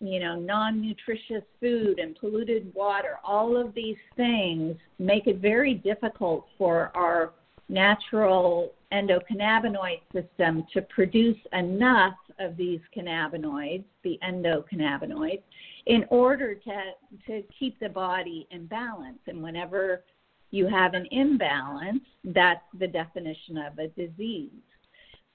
[0.00, 6.46] you know non-nutritious food and polluted water all of these things make it very difficult
[6.58, 7.32] for our
[7.68, 15.42] natural endocannabinoid system to produce enough of these cannabinoids the endocannabinoids
[15.86, 16.80] in order to
[17.26, 20.02] to keep the body in balance and whenever
[20.50, 24.50] you have an imbalance, that's the definition of a disease.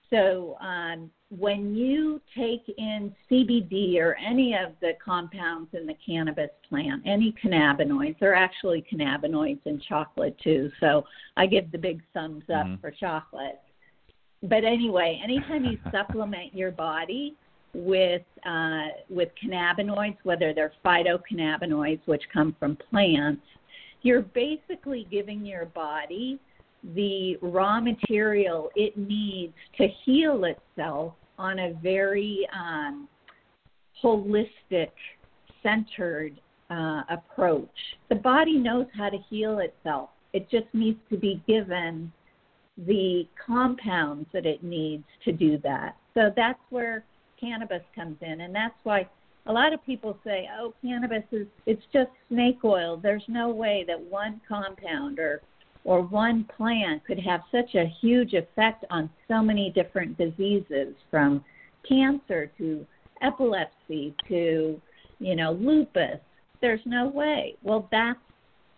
[0.10, 6.52] So um, when you take in CBD or any of the compounds in the cannabis
[6.70, 10.72] plant, any cannabinoids, there are actually cannabinoids in chocolate too.
[10.80, 11.04] So
[11.38, 12.82] I give the big thumbs up mm-hmm.
[12.82, 13.60] for chocolate.
[14.44, 17.36] But anyway, anytime you supplement your body
[17.74, 23.42] with uh, with cannabinoids, whether they're phytocannabinoids, which come from plants,
[24.06, 26.40] you're basically giving your body
[26.94, 33.08] the raw material it needs to heal itself on a very um,
[34.04, 34.92] holistic,
[35.64, 37.68] centered uh, approach.
[38.10, 40.12] The body knows how to heal itself.
[40.34, 42.12] It just needs to be given
[42.78, 45.96] the compounds that it needs to do that.
[46.14, 47.04] So that's where
[47.40, 49.10] cannabis comes in, and that's why
[49.48, 52.98] a lot of people say, "Oh, cannabis is it's just snake oil.
[52.98, 55.42] There's no way that one compound or
[55.84, 61.44] or one plant could have such a huge effect on so many different diseases from
[61.88, 62.86] cancer to
[63.22, 64.82] epilepsy to,
[65.20, 66.20] you know, lupus.
[66.60, 67.56] There's no way.
[67.62, 68.20] Well, that's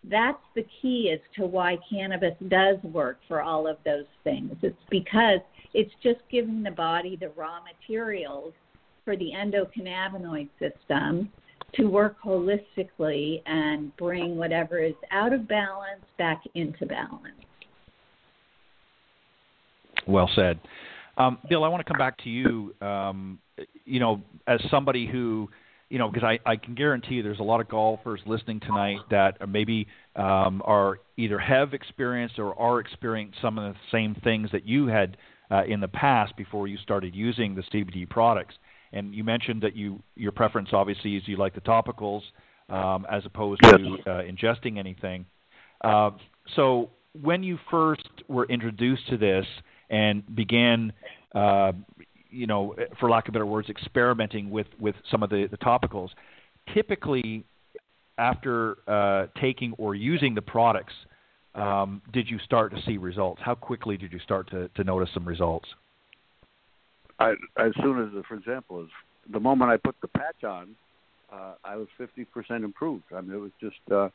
[0.04, 4.56] that's the key as to why cannabis does work for all of those things.
[4.62, 5.40] It's because
[5.74, 8.54] it's just giving the body the raw materials
[9.08, 11.32] for the endocannabinoid system
[11.76, 17.34] to work holistically and bring whatever is out of balance back into balance.
[20.06, 20.60] Well said.
[21.18, 22.76] Um, Bill, I want to come back to you.
[22.82, 23.40] Um,
[23.86, 25.50] you know, as somebody who,
[25.90, 29.00] you know, because I, I can guarantee you there's a lot of golfers listening tonight
[29.10, 34.50] that maybe um, are either have experienced or are experiencing some of the same things
[34.52, 35.16] that you had
[35.50, 38.56] uh, in the past before you started using the CBD products.
[38.94, 42.22] And you mentioned that you your preference obviously is you like the topicals
[42.70, 45.26] um, as opposed to uh, ingesting anything.
[45.84, 46.12] Uh,
[46.56, 46.90] so
[47.22, 49.46] when you first were introduced to this
[49.90, 50.94] and began,
[51.36, 51.72] uh,
[52.30, 56.10] you know, for lack of better words, experimenting with with some of the, the topicals,
[56.74, 57.44] typically
[58.18, 60.94] after uh, taking or using the products,
[61.56, 63.42] um, did you start to see results?
[63.44, 65.68] How quickly did you start to, to notice some results?
[67.20, 68.90] I, as soon as, for example, as
[69.32, 70.76] the moment I put the patch on,
[71.32, 73.04] uh, I was 50% improved.
[73.16, 74.10] I mean, it was just, uh,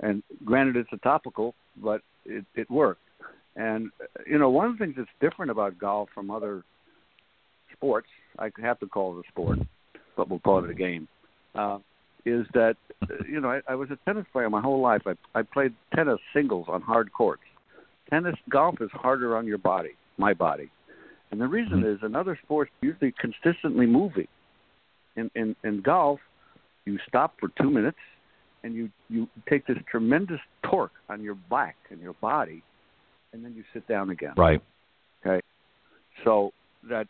[0.00, 3.00] and granted, it's a topical, but it, it worked.
[3.58, 3.90] And
[4.26, 6.62] you know, one of the things that's different about golf from other
[7.72, 8.06] sports,
[8.38, 9.58] I have to call it a sport,
[10.16, 11.08] but we'll call it a game,
[11.56, 11.78] uh,
[12.24, 12.76] is that
[13.28, 15.02] you know I, I was a tennis player my whole life.
[15.06, 17.42] I I played tennis singles on hard courts.
[18.10, 20.70] Tennis golf is harder on your body, my body.
[21.30, 21.96] And the reason mm-hmm.
[21.96, 24.28] is in other sports usually consistently moving.
[25.16, 26.20] In, in in golf,
[26.84, 27.98] you stop for two minutes
[28.62, 32.62] and you you take this tremendous torque on your back and your body,
[33.32, 34.34] and then you sit down again.
[34.36, 34.62] Right.
[35.26, 35.44] Okay.
[36.24, 36.52] So
[36.88, 37.06] that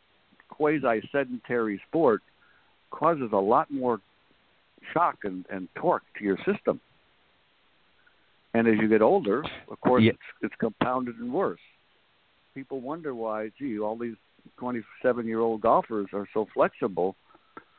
[0.49, 2.23] quasi sedentary sport
[2.91, 4.01] causes a lot more
[4.93, 6.81] shock and, and torque to your system.
[8.55, 10.13] And as you get older, of course, yeah.
[10.13, 11.61] it's, it's compounded and worse
[12.59, 14.17] people wonder why, gee, all these
[14.59, 17.15] 27 year old golfers are so flexible.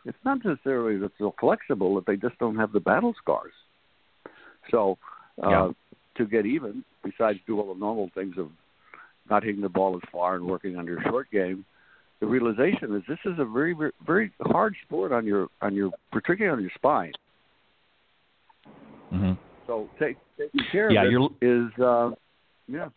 [0.06, 3.52] It's not necessarily that they're flexible, that they just don't have the battle scars.
[4.72, 4.98] So,
[5.44, 5.72] uh, yeah.
[6.16, 8.50] to get even, besides do all the normal things of
[9.30, 11.66] not hitting the ball as far and working on your short game,
[12.22, 15.92] the realization is this is a very, very, very hard sport on your, on your,
[16.14, 17.12] particularly on your spine.
[19.14, 19.34] Mm-hmm.
[19.68, 21.12] So take, taking care yeah, of it
[21.42, 21.66] you're...
[21.66, 22.12] is, uh,
[22.70, 22.88] yeah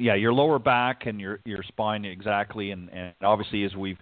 [0.00, 3.98] yeah, your lower back and your your spine exactly, and and obviously as we've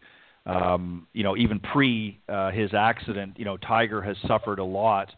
[0.46, 5.10] um, you know even pre uh, his accident, you know Tiger has suffered a lot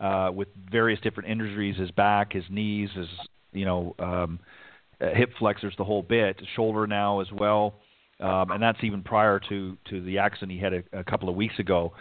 [0.00, 3.08] uh, with various different injuries, his back, his knees, his
[3.52, 4.40] you know um,
[5.00, 7.74] uh, hip flexors, the whole bit, shoulder now as well,
[8.20, 11.36] um, and that's even prior to to the accident he had a, a couple of
[11.36, 11.92] weeks ago.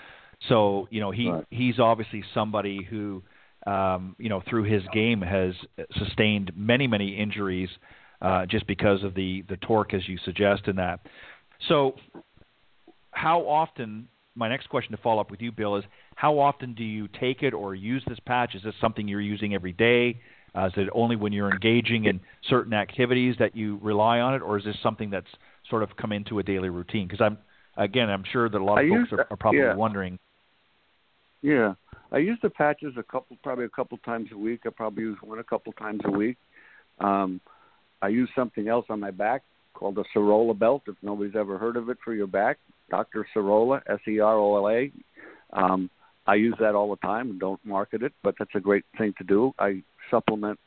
[0.47, 1.45] So you know he right.
[1.51, 3.21] he's obviously somebody who
[3.67, 5.53] um, you know through his game has
[5.99, 7.69] sustained many many injuries
[8.21, 10.99] uh, just because of the the torque as you suggest in that.
[11.67, 11.95] So,
[13.11, 14.07] how often?
[14.33, 15.83] My next question to follow up with you, Bill, is
[16.15, 18.55] how often do you take it or use this patch?
[18.55, 20.21] Is this something you're using every day?
[20.55, 24.41] Uh, is it only when you're engaging in certain activities that you rely on it,
[24.41, 25.27] or is this something that's
[25.69, 27.07] sort of come into a daily routine?
[27.07, 27.37] Because I'm
[27.77, 29.75] again, I'm sure that a lot of I folks are, are probably yeah.
[29.75, 30.17] wondering.
[31.41, 31.73] Yeah,
[32.11, 34.61] I use the patches a couple, probably a couple times a week.
[34.65, 36.37] I probably use one a couple times a week.
[36.99, 37.41] Um,
[38.01, 40.83] I use something else on my back called a Serola belt.
[40.87, 42.57] If nobody's ever heard of it for your back,
[42.89, 43.25] Dr.
[43.35, 44.91] Serola, S-E-R-O-L-A.
[45.53, 45.89] Um,
[46.27, 49.13] I use that all the time and don't market it, but that's a great thing
[49.17, 49.53] to do.
[49.57, 50.59] I supplement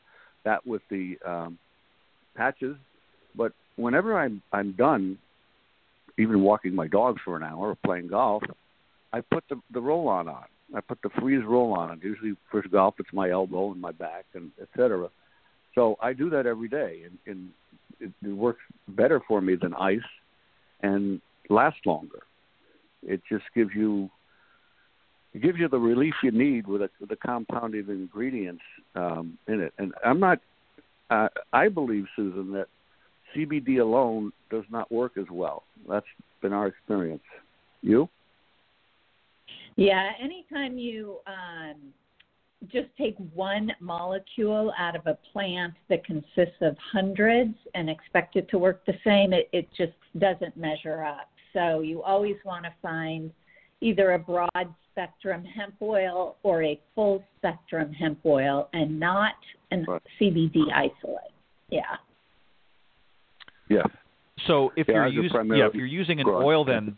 [0.43, 1.57] that with the um,
[2.35, 2.75] patches,
[3.35, 5.17] but whenever I'm I'm done,
[6.17, 8.43] even walking my dogs for an hour or playing golf,
[9.13, 10.45] I put the the roll on on.
[10.75, 11.99] I put the freeze roll on.
[12.03, 15.09] Usually for golf, it's my elbow and my back and et cetera.
[15.75, 17.49] So I do that every day, and, and
[17.99, 19.99] it, it works better for me than ice,
[20.81, 22.23] and lasts longer.
[23.03, 24.09] It just gives you
[25.33, 28.63] it gives you the relief you need with, a, with the compounded ingredients
[28.95, 29.73] um, in it.
[29.77, 30.39] And I'm not.
[31.09, 32.67] Uh, I believe, Susan, that
[33.35, 35.63] CBD alone does not work as well.
[35.87, 36.05] That's
[36.41, 37.21] been our experience.
[37.81, 38.09] You?
[39.75, 41.75] Yeah, anytime you um,
[42.71, 48.49] just take one molecule out of a plant that consists of hundreds and expect it
[48.49, 51.29] to work the same, it, it just doesn't measure up.
[51.53, 53.31] So you always want to find
[53.81, 54.49] either a broad
[54.91, 59.35] spectrum hemp oil or a full spectrum hemp oil and not
[59.71, 60.01] an Right.
[60.19, 61.31] CBD isolate.
[61.69, 61.81] Yeah.
[63.69, 63.83] Yeah.
[64.47, 66.43] So if Yeah, you're using yeah, if you're using an broad.
[66.43, 66.97] oil, then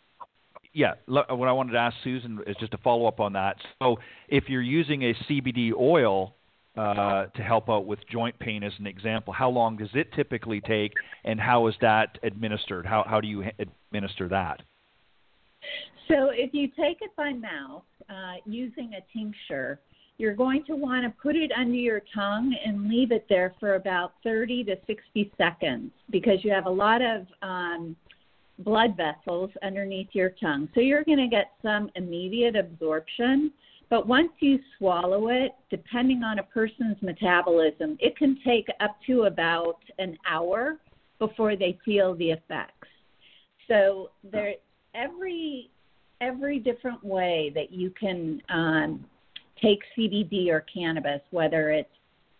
[0.77, 0.93] yeah.
[1.07, 3.57] lo- What I wanted to ask Susan is just to follow up on that.
[3.81, 3.97] So
[4.29, 6.35] if you're using a CBD oil
[6.77, 10.61] uh, to help out with joint pain, as an example, how long does it typically
[10.61, 10.93] take,
[11.25, 12.85] and how is that administered?
[12.85, 14.61] How how do you administer that?
[16.07, 19.79] So if you take it by mouth uh, using a tincture,
[20.19, 23.75] you're going to want to put it under your tongue and leave it there for
[23.75, 27.95] about 30 to 60 seconds because you have a lot of um,
[28.59, 30.67] blood vessels underneath your tongue.
[30.73, 33.51] So you're going to get some immediate absorption.
[33.89, 39.23] But once you swallow it, depending on a person's metabolism, it can take up to
[39.23, 40.77] about an hour
[41.19, 42.87] before they feel the effects.
[43.67, 44.55] So there,
[44.93, 45.69] every
[46.19, 49.05] every different way that you can um,
[49.61, 51.89] take CBD or cannabis, whether it's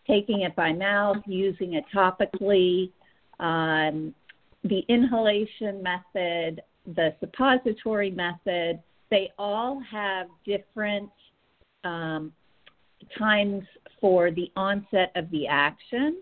[0.08, 2.92] taking it by mouth, using it topically,
[3.40, 4.14] um,
[4.68, 6.62] the inhalation method,
[6.96, 8.80] the suppository method,
[9.10, 11.10] they all have different
[11.84, 12.32] um,
[13.18, 13.64] times
[14.02, 16.18] for the onset of the action.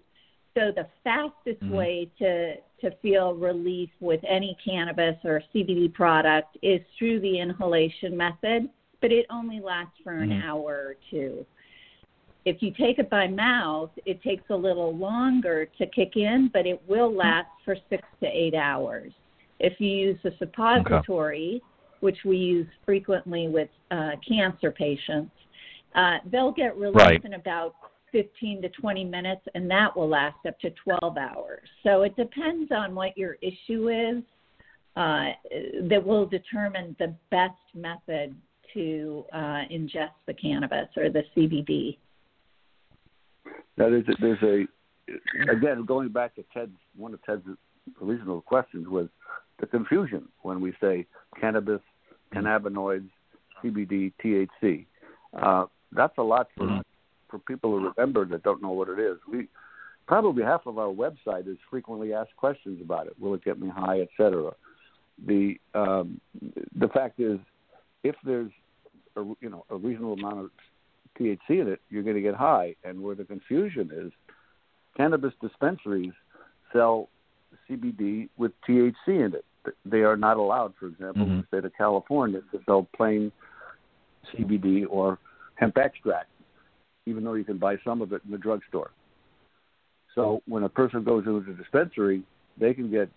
[0.54, 1.72] So the fastest Mhm.
[1.72, 8.16] way to to feel relief with any cannabis or CBD product is through the inhalation
[8.16, 8.70] method,
[9.02, 10.44] but it only lasts for an Mhm.
[10.44, 11.46] hour or two.
[12.46, 16.68] If you take it by mouth, it takes a little longer to kick in, but
[16.68, 19.12] it will last for six to eight hours.
[19.60, 21.62] If you use the suppository,
[22.02, 25.32] which we use frequently with uh, cancer patients,
[25.96, 27.26] uh, they'll get relief Right.
[27.26, 27.74] in about
[28.12, 31.68] 15 to 20 minutes, and that will last up to 12 hours.
[31.84, 34.24] So it depends on what your issue is
[34.96, 35.32] uh,
[35.90, 38.36] that will determine the best method
[38.74, 41.98] to uh, ingest the cannabis or the CBD.
[43.78, 47.46] Now there's a, there's a again going back to Ted's one of Ted's
[48.02, 49.08] original questions was
[49.60, 51.06] the confusion when we say
[51.40, 51.82] cannabis,
[52.34, 53.10] cannabinoids,
[53.64, 54.86] CBD, THC.
[55.34, 56.84] Uh, that's a lot for Mhm.
[57.30, 59.18] for people to remember that don't know what it is.
[59.28, 59.48] We
[60.08, 63.20] probably half of our website is frequently asked questions about it.
[63.20, 64.54] Will it get me high, et cetera.
[65.26, 66.20] The um,
[66.76, 67.40] the fact is,
[68.04, 68.52] if there's
[69.16, 70.52] a, you know a reasonable amount of
[71.20, 72.76] THC in it, you're going to get high.
[72.84, 74.12] And where the confusion is,
[74.96, 76.14] cannabis dispensaries
[76.72, 77.10] sell
[77.70, 79.46] CBD with THC in it.
[79.86, 81.42] They are not allowed, for example, in Mhm.
[81.42, 83.32] the state of California, to sell plain
[84.32, 85.18] CBD or
[85.56, 86.30] hemp extract,
[87.06, 88.92] even though you can buy some of it in the drugstore.
[90.14, 92.24] So when a person goes into the dispensary,
[92.58, 93.10] they can get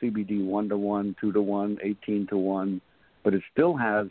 [0.00, 2.80] CBD one to one, two to one, eighteen to one,
[3.22, 4.08] but it still has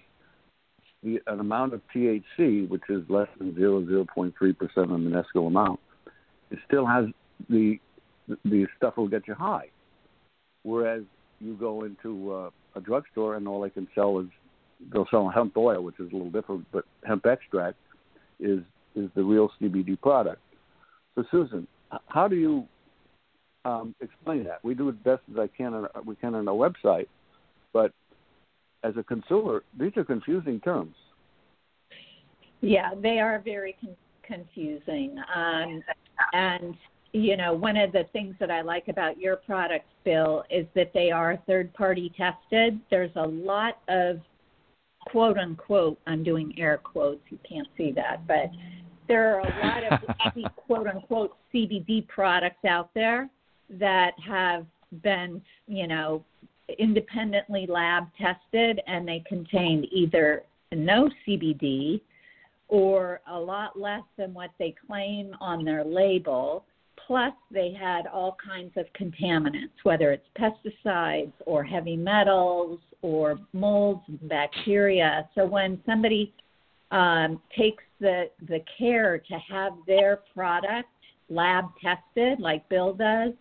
[1.07, 5.01] the an amount of THC, which is less than zero zero point three percent of
[5.01, 5.79] the amount.
[6.51, 7.05] It still has
[7.49, 7.79] the
[8.43, 9.69] the stuff will get you high.
[10.63, 11.03] Whereas
[11.39, 14.27] you go into uh, a drugstore and all they can sell is
[14.91, 17.77] they'll sell hemp oil, which is a little different, but hemp extract
[18.39, 18.59] is
[18.95, 20.41] is the real CBD product.
[21.15, 21.67] So Susan,
[22.07, 22.67] how do you
[23.67, 24.63] um, explain that.
[24.63, 27.07] We do it best as I can on, we can on our website,
[27.73, 27.91] but
[28.83, 30.95] as a consumer, these are confusing terms.
[32.61, 35.17] Yeah, they are very con- confusing.
[35.35, 35.83] Um,
[36.33, 36.75] and
[37.13, 40.91] you know, one of the things that I like about your products, Bill, is that
[40.93, 42.79] they are third party tested.
[42.89, 44.19] There's a lot of
[45.07, 48.51] quote unquote, I'm doing air quotes, you can't see that, but
[49.07, 53.29] there are a lot of quote unquote CBD products out there
[53.69, 54.65] that have
[55.01, 56.23] been, you know,
[56.79, 62.01] independently lab tested and they contained either no CBD
[62.67, 66.65] or a lot less than what they claim on their label.
[67.05, 74.01] Plus, they had all kinds of contaminants, whether it's pesticides or heavy metals or molds
[74.09, 75.29] and bacteria.
[75.33, 76.33] So, when somebody
[76.91, 80.89] um, takes the, the care to have their product
[81.29, 83.31] lab tested, like Bill does,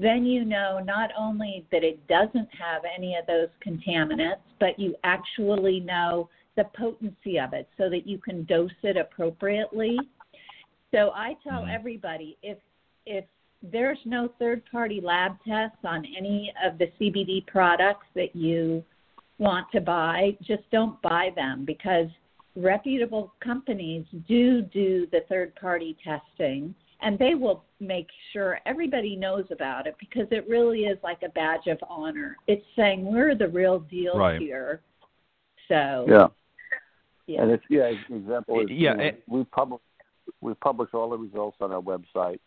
[0.00, 4.94] then you know not only that it doesn't have any of those contaminants, but you
[5.04, 9.96] actually know the potency of it so that you can dose it appropriately.
[10.90, 11.70] So I tell mm-hmm.
[11.70, 12.58] everybody if
[13.06, 13.24] if
[13.62, 18.82] there's no third party lab tests on any of the CBD products that you
[19.38, 22.06] want to buy, just don't buy them because
[22.56, 29.44] reputable companies do do the third party testing and they will make sure everybody knows
[29.50, 32.36] about it because it really is like a badge of honor.
[32.46, 34.40] It's saying we're the real deal right.
[34.40, 34.80] here.
[35.68, 36.26] So yeah,
[37.26, 37.90] yeah, and it's yeah.
[38.10, 38.90] Example is yeah.
[38.90, 39.80] You know, it, we publish
[40.40, 42.40] we publish all the results on our website.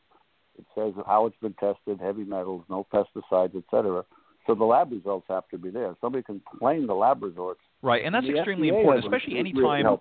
[0.58, 4.04] It says how it's been tested, heavy metals, no pesticides, etc.
[4.46, 5.96] So the lab results have to be there.
[6.02, 7.62] Somebody can claim the lab results.
[7.82, 9.86] Right, and that's extremely FDA important, especially anytime.
[9.86, 9.98] Really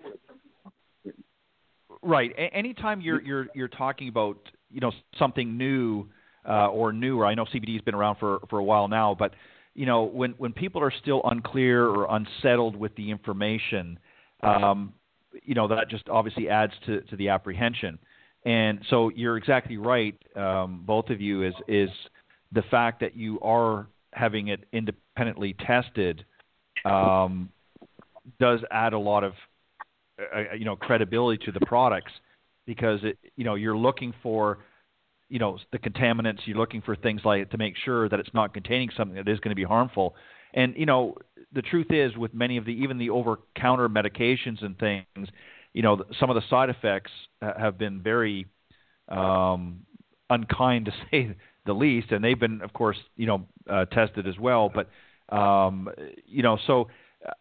[2.03, 2.33] Right.
[2.33, 4.39] A- anytime you're you're you're talking about
[4.71, 6.09] you know something new
[6.49, 7.27] uh, or newer.
[7.27, 9.35] I know CBD has been around for for a while now, but
[9.75, 13.99] you know when when people are still unclear or unsettled with the information,
[14.43, 14.93] um,
[15.45, 17.99] you know that just obviously adds to to the apprehension.
[18.45, 21.91] And so you're exactly right, um, both of you, is is
[22.51, 26.25] the fact that you are having it independently tested
[26.85, 27.49] um,
[28.41, 29.33] does add a lot of
[30.35, 32.13] uh, uh, you know credibility to the products
[32.67, 34.59] because it you know you're looking for
[35.29, 38.53] you know the contaminants you're looking for things like to make sure that it's not
[38.55, 40.15] containing something that is going to be harmful.
[40.55, 41.17] And you know
[41.53, 45.29] the truth is with many of the even the over counter medications and things
[45.73, 48.47] you know some of the side effects have been very
[49.09, 49.81] um
[50.31, 51.35] unkind to say
[51.65, 52.11] the least.
[52.11, 54.71] And they've been of course you know uh, tested as well.
[54.73, 54.89] But
[55.35, 55.89] um
[56.27, 56.89] you know so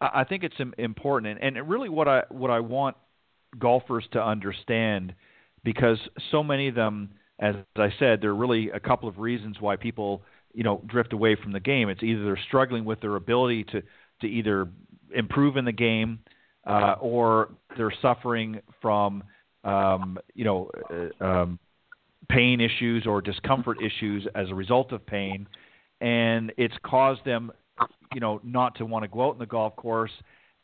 [0.00, 2.96] I think it's important, and really what I what I want
[3.58, 5.14] golfers to understand,
[5.64, 5.98] because
[6.30, 9.76] so many of them, as I said, there are really a couple of reasons why
[9.76, 10.22] people
[10.54, 11.88] you know drift away from the game.
[11.88, 13.82] It's either they're struggling with their ability to
[14.20, 14.68] to either
[15.14, 16.20] improve in the game,
[16.66, 19.24] uh, or they're suffering from
[19.64, 20.70] um, you know
[21.20, 21.58] uh, um,
[22.28, 25.46] pain issues or discomfort issues as a result of pain,
[26.00, 27.50] and it's caused them
[28.14, 30.12] you know, not to want to go out in the golf course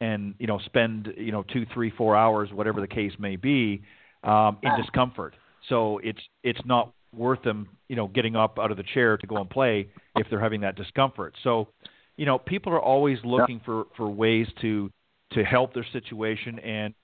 [0.00, 3.82] and you know spend you know two, three, four hours, whatever the case may be,
[4.24, 5.34] um, in discomfort.
[5.68, 9.26] So it's it's not worth them you know getting up out of the chair to
[9.26, 11.34] go and play if they're having that discomfort.
[11.42, 11.68] So
[12.16, 14.90] you know people are always looking for for ways to
[15.32, 16.94] to help their situation and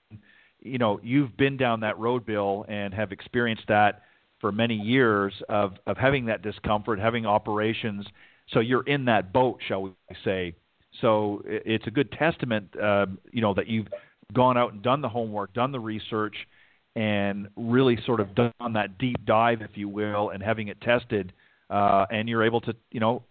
[0.59, 4.01] you know you've been down that road bill and have experienced that
[4.39, 8.05] for many years of of having that discomfort having operations
[8.49, 9.91] so you're in that boat, shall we
[10.23, 10.55] say?
[11.01, 13.87] So it's a good testament, uh, you know, that you've
[14.33, 16.35] gone out and done the homework, done the research,
[16.95, 21.33] and really sort of done that deep dive, if you will, and having it tested.
[21.69, 23.23] Uh, and you're able to, you know,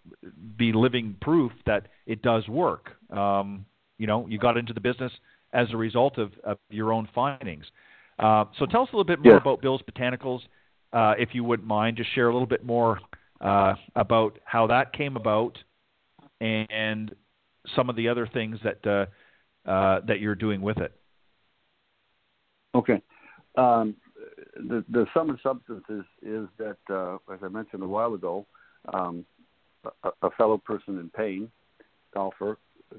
[0.57, 2.91] be living proof that it does work.
[3.11, 3.65] Um,
[3.97, 5.13] you know, you got into the business
[5.53, 7.65] as a result of, of your own findings.
[8.19, 9.41] Uh, so tell us a little bit more yeah.
[9.41, 10.41] about Bill's Botanicals,
[10.93, 11.97] uh, if you wouldn't mind.
[11.97, 13.01] Just share a little bit more
[13.41, 15.59] uh, about how that came about
[16.41, 17.15] and
[17.75, 20.93] some of the other things that uh, uh, that you're doing with it.
[22.75, 23.01] Okay.
[23.57, 23.97] Um,
[24.57, 28.47] the the sum and substance is, is that, uh, as I mentioned a while ago,
[28.93, 29.25] um,
[30.03, 31.51] a, a, fellow person in pain,
[32.13, 32.59] golfer,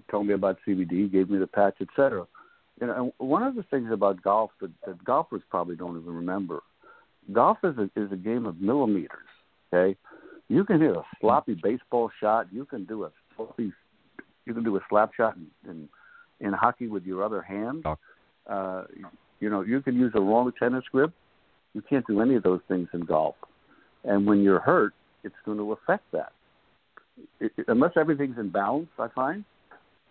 [0.09, 2.25] told me about CBD, gave me the patch, etc.
[2.79, 6.13] You know, and one of the things about golf that, that golfers probably don't even
[6.13, 6.61] remember,
[7.31, 9.27] golf is a, is a game of millimeters.
[9.73, 9.97] Okay,
[10.49, 12.47] you can hit a sloppy baseball shot.
[12.51, 13.71] You can do a sloppy,
[14.45, 15.89] you can do a slap shot in in,
[16.45, 17.85] in hockey with your other hand.
[18.47, 18.83] Uh,
[19.39, 21.11] you know, you can use a wrong tennis grip.
[21.73, 23.35] You can't do any of those things in golf.
[24.03, 24.93] And when you're hurt,
[25.23, 26.31] it's going to affect that.
[27.39, 29.43] It, it, unless everything's in balance, I find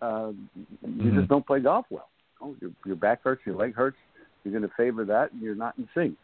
[0.01, 1.17] uh, you Mm-hmm.
[1.17, 2.09] just don't play golf well.
[2.41, 3.97] Oh, your, your back hurts, your leg hurts.
[4.43, 6.17] You're going to favor that, and you're not in sync.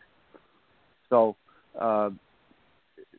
[1.09, 1.35] So,
[1.79, 2.09] uh,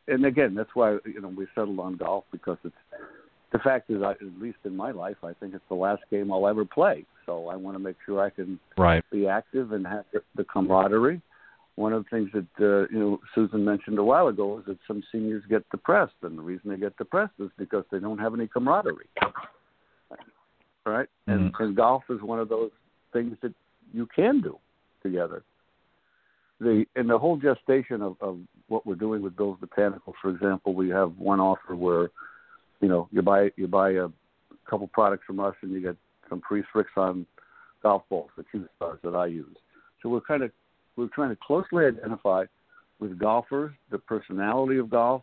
[0.09, 2.75] and again, that's why you know we settled on golf because it's
[3.53, 6.33] the fact is, I, at least in my life, I think it's the last game
[6.33, 7.05] I'll ever play.
[7.27, 9.05] So I want to make sure I can Right.
[9.13, 10.05] be active and have
[10.35, 11.21] the, camaraderie.
[11.77, 14.79] One of the things that uh, you know Susan mentioned a while ago is that
[14.87, 18.35] some seniors get depressed, and the reason they get depressed is because they don't have
[18.35, 19.09] any camaraderie.
[20.85, 22.71] Right, and, and golf is one of those
[23.13, 23.55] things that
[23.93, 24.59] you can do
[25.03, 25.45] together.
[26.63, 30.75] The in the whole gestation of, of what we're doing with Bill's Botanicals, for example,
[30.75, 32.11] we have one offer where,
[32.81, 34.09] you know, you buy you buy a
[34.69, 35.97] couple products from us and you get
[36.29, 37.27] some free Srixon
[37.83, 39.57] golf balls, the Q stars that I use.
[40.03, 40.53] So we're kind of
[40.97, 42.45] we're trying to closely identify
[43.01, 45.23] with golfers the personality of golf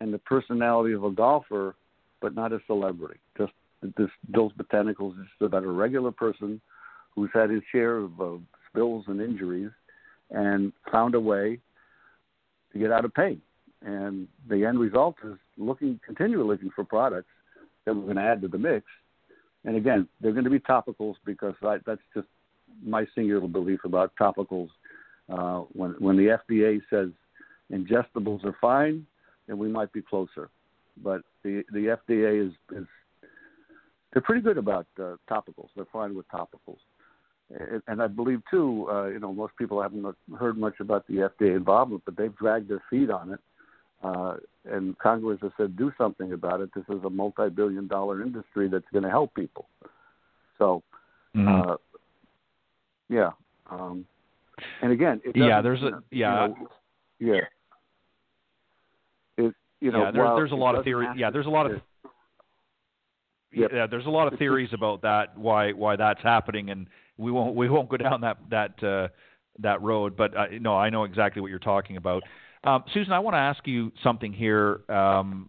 [0.00, 1.74] and the personality of a golfer,
[2.20, 3.18] but not a celebrity.
[3.36, 3.52] Just
[3.96, 6.60] this Bill's Botanicals is about a regular person
[7.14, 8.36] who's had his share of uh,
[8.68, 9.70] spills and injuries
[10.30, 11.58] and found a way
[12.72, 13.40] to get out of pain.
[13.82, 17.30] And the end result is looking continually looking for products
[17.84, 18.84] that we're going to add to the mix.
[19.64, 22.28] And again, they're going to be topicals because I, that's just
[22.82, 24.68] my singular belief about topicals.
[25.28, 27.10] Uh, when when the FDA says
[27.72, 29.06] ingestibles are fine,
[29.46, 30.50] then we might be closer.
[31.02, 32.86] But the the FDA is is
[34.12, 35.68] they're pretty good about uh, topicals.
[35.76, 36.78] They're fine with topicals.
[37.86, 41.56] And- I believe too, uh, you know, most people haven't heard much about the FDA
[41.56, 43.40] involvement, but they've dragged their feet on it.
[44.02, 46.70] Uh, and Congress has said, do something about it.
[46.74, 49.68] This is a multi-billion-dollar industry that's going to help people.
[50.58, 50.82] So,
[51.34, 51.70] Mhm.
[51.70, 51.76] uh,
[53.08, 53.32] yeah.
[53.68, 54.06] Um,
[54.80, 56.68] and again, Yeah, there's a- you know,
[57.18, 57.34] yeah.
[57.34, 57.46] yeah.
[59.36, 61.08] It, you know, yeah, there, there's a lot of theory.
[61.16, 61.82] Yeah, there's a lot of
[63.52, 63.72] Yep.
[63.72, 66.86] yeah, there's a lot of theories about that why why that's happening, and
[67.20, 69.08] we won't we won't go down that that uh,
[69.60, 70.16] that road.
[70.16, 72.22] But uh, no, I know exactly what you're talking about.
[72.64, 75.48] Um, Susan, I want to ask you something here um,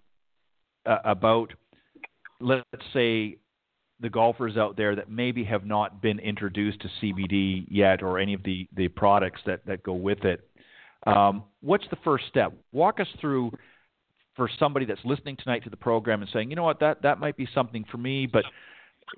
[0.85, 1.53] uh, about
[2.39, 3.37] let's say
[3.99, 8.33] the golfers out there that maybe have not been introduced to CBD yet or any
[8.33, 10.47] of the the products that that go with it.
[11.05, 12.53] Um, what's the first step?
[12.71, 13.51] Walk us through
[14.35, 17.19] for somebody that's listening tonight to the program and saying, you know what, that that
[17.19, 18.43] might be something for me, but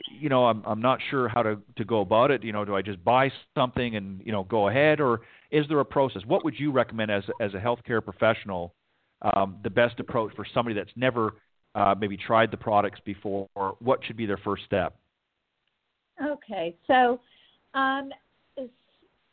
[0.10, 2.44] you know, I'm I'm not sure how to to go about it.
[2.44, 5.22] You know, do I just buy something and you know go ahead, or
[5.52, 6.24] is there a process?
[6.26, 8.74] What would you recommend as as a healthcare professional,
[9.22, 11.36] um, the best approach for somebody that's never
[11.76, 13.48] uh, maybe tried the products before?
[13.56, 14.96] Or what should be their first step?
[16.24, 17.20] Okay, so
[17.74, 18.12] um,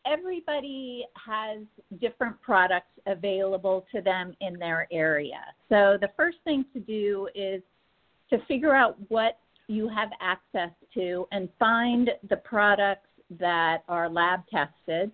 [0.07, 1.61] everybody has
[2.01, 5.41] different products available to them in their area.
[5.69, 7.63] So the first thing to do is
[8.31, 9.39] to figure out what
[9.71, 13.07] you have access to and find the products
[13.39, 15.13] that are lab tested.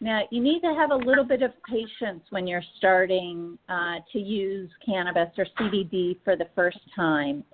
[0.00, 4.18] Now, you need to have a little bit of patience when you're starting uh, to
[4.18, 7.44] use cannabis or CBD for the first time.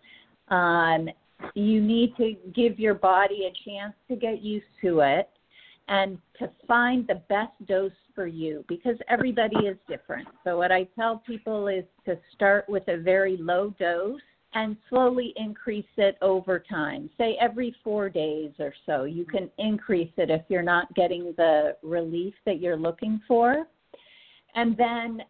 [0.48, 1.09] Um,
[1.55, 5.28] you need to give your body a chance to get used to it
[5.89, 10.28] and to find the best dose for you because everybody is different.
[10.44, 14.20] So, what I tell people is to start with a very low dose
[14.55, 17.11] and slowly increase it over time.
[17.19, 21.77] Say every four days or so, you can increase it if you're not getting the
[21.83, 23.66] relief that you're looking for.
[24.55, 25.23] And then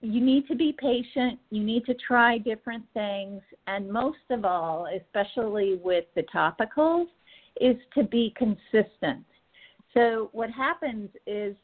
[0.00, 1.38] you need to be patient.
[1.50, 3.42] You need to try different things.
[3.66, 7.06] And most of all, especially with the topicals,
[7.60, 9.24] is to be consistent.
[9.94, 11.54] So, what happens is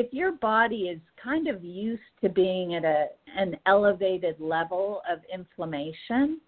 [0.00, 5.18] if your body is kind of used to being at a, an elevated level of
[5.32, 6.40] inflammation,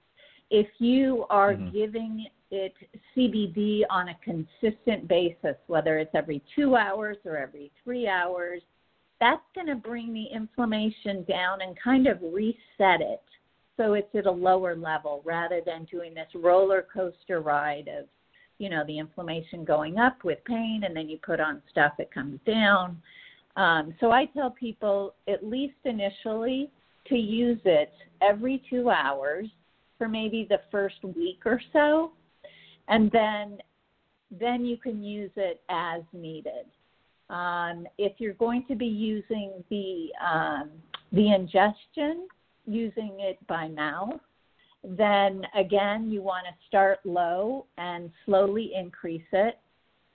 [0.51, 1.71] if you are Mhm.
[1.71, 2.75] giving it
[3.15, 8.63] CBD on a consistent basis, whether it's every two hours or every three hours,
[9.21, 13.23] that's going to bring the inflammation down and kind of reset it
[13.77, 18.09] so it's at a lower level rather than doing this roller coaster ride of
[18.59, 22.11] you know the inflammation going up with pain and then you put on stuff it
[22.11, 23.01] comes down
[23.57, 26.71] um, so i tell people at least initially
[27.07, 29.47] to use it every two hours
[29.99, 32.13] for maybe the first week or so
[32.89, 33.59] and then
[34.41, 36.67] then you can use it as needed
[37.33, 40.71] um, if you're going to be using the um,
[41.13, 42.29] the ingestion,
[42.67, 44.21] using it by mouth,
[44.85, 49.59] then again you want to start low and slowly increase it.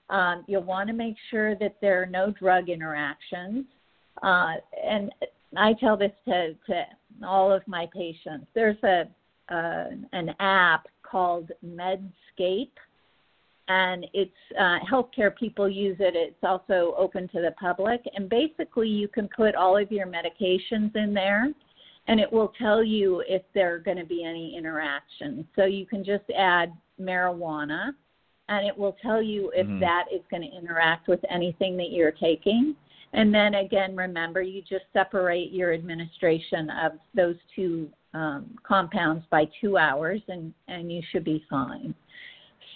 [0.09, 3.65] Um, you'll want to make sure that there are no drug interactions.
[4.23, 4.53] Uh,
[4.85, 5.11] and
[5.55, 6.85] I tell this to, to
[7.25, 8.47] all of my patients.
[8.53, 9.07] There's a
[9.49, 12.71] uh, an app called Medscape,
[13.69, 16.15] and it's uh, healthcare people use it.
[16.15, 20.95] It's also open to the public, and basically you can put all of your medications
[20.95, 21.47] in there,
[22.07, 25.45] and it will tell you if there are going to be any interactions.
[25.55, 27.91] So you can just add marijuana,
[28.49, 29.80] and it will tell you if Mhm.
[29.80, 32.76] that is going to interact with anything that you're taking.
[33.14, 39.45] And then again, remember, you just separate your administration of those two um, compounds by
[39.61, 41.94] two hours, and, and you should be fine.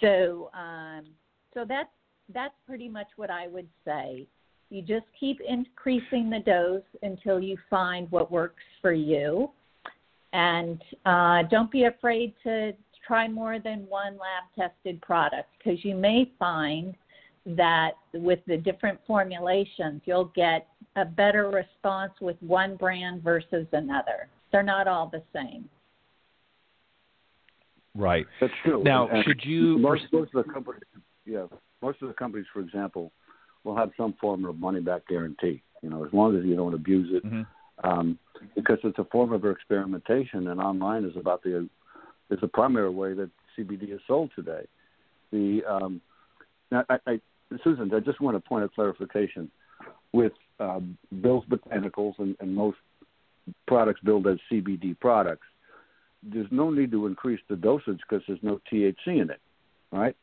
[0.00, 1.06] So, um,
[1.54, 1.90] so that's
[2.28, 4.26] that's pretty much what I would say.
[4.70, 9.50] You just keep increasing the dose until you find what works for you,
[10.32, 12.72] and uh, don't be afraid to
[13.06, 16.94] try more than one lab tested product because you may find
[17.44, 24.28] that with the different formulations, you'll get a better response with one brand versus another.
[24.52, 25.68] They're not all the same.
[27.94, 28.26] Right.
[28.40, 28.82] That's true.
[28.84, 30.82] Now, And should you- Most, most of the companies,
[31.26, 31.46] yeah,
[31.82, 33.12] most of the companies, for example,
[33.64, 35.62] will have some form of money back guarantee.
[35.82, 37.46] You know, as long as you don't abuse it, Mhm.
[37.84, 38.18] um,
[38.54, 41.68] because it's a form of experimentation, and online is about the
[42.32, 44.66] is the primary way that CBD is sold today.
[45.30, 46.00] The um,
[46.70, 47.20] now, I, I,
[47.62, 49.50] Susan, I just want a point of clarification
[50.12, 52.78] with um, Bill's Botanicals and, and most
[53.66, 55.46] products billed as CBD products.
[56.22, 59.40] There's no need to increase the dosage because there's no THC in it,
[59.90, 60.16] right?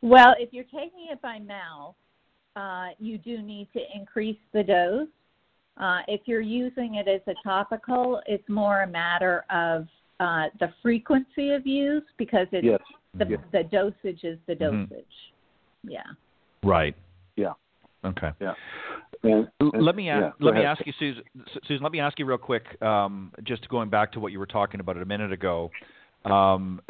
[0.00, 1.94] Well, if you're taking it by mouth,
[2.56, 5.08] uh, you do need to increase the dose.
[5.78, 9.86] Uh, if you're using it as a topical, it's more a matter of
[10.20, 12.80] uh, the frequency of use because it's Yes.
[13.14, 13.36] the, Yeah.
[13.50, 14.88] the dosage is the Mhm.
[14.88, 15.32] dosage.
[15.82, 16.04] Yeah.
[16.62, 16.94] Right.
[17.36, 17.54] Yeah.
[18.04, 18.30] Okay.
[19.24, 20.22] And, and- let me ask.
[20.22, 21.22] yeah, go let me ask you, Susan.
[21.66, 22.80] Susan, let me ask you real quick.
[22.82, 25.70] Um, just going back to what you were talking about a minute ago.
[26.24, 26.80] Um,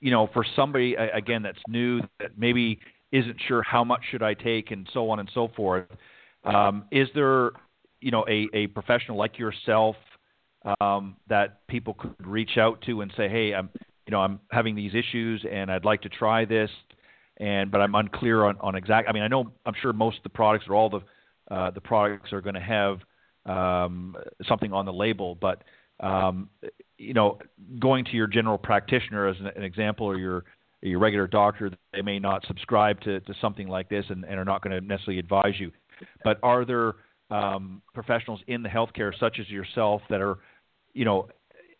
[0.00, 2.78] you know, for somebody again that's new, that maybe
[3.12, 5.86] isn't sure how much should I take, and so on and so forth.
[6.44, 7.50] Um, is there,
[8.06, 9.96] you know, a, a professional like yourself
[10.80, 13.68] um, that people could reach out to and say, hey, I'm,
[14.06, 16.70] you know, I'm having these issues and I'd like to try this,
[17.38, 19.08] and but I'm unclear on, on exact.
[19.08, 21.00] I mean, I know I'm sure most of the products or all the
[21.52, 23.00] uh, the products are going to have
[23.44, 24.14] um,
[24.46, 25.64] something on the label, but
[25.98, 26.48] um,
[26.98, 27.40] you know,
[27.80, 30.44] going to your general practitioner as an, an example, or your
[30.80, 34.44] your regular doctor, they may not subscribe to, to something like this and, and are
[34.44, 35.72] not going to necessarily advise you.
[36.22, 36.94] But are there
[37.30, 40.38] um, professionals in the healthcare, such as yourself, that are,
[40.94, 41.28] you know,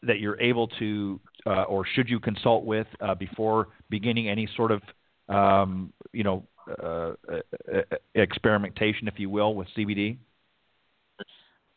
[0.03, 4.73] that you're able to, uh, or should you consult with uh, before beginning any sort
[4.73, 4.83] of,
[5.29, 6.45] um, you know,
[6.83, 7.81] uh, uh,
[8.15, 10.19] experimentation, if you will, with CBD?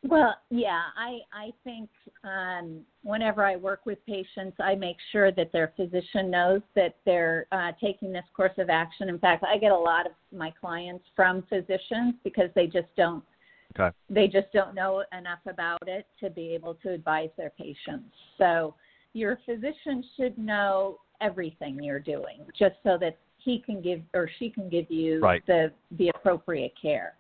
[0.02, 1.90] Well, yeah, I I think
[2.24, 7.48] um, whenever I work with patients, I make sure that their physician knows that they're
[7.52, 9.10] uh, taking this course of action.
[9.10, 13.24] In fact, I get a lot of my clients from physicians because they just don't
[13.78, 13.96] Okay.
[14.10, 18.10] they just don't know enough about it to be able to advise their patients.
[18.38, 18.74] So
[19.14, 24.50] your physician should know everything you're doing, just so that he can give or she
[24.50, 25.46] can give you Right.
[25.46, 27.14] the the appropriate care.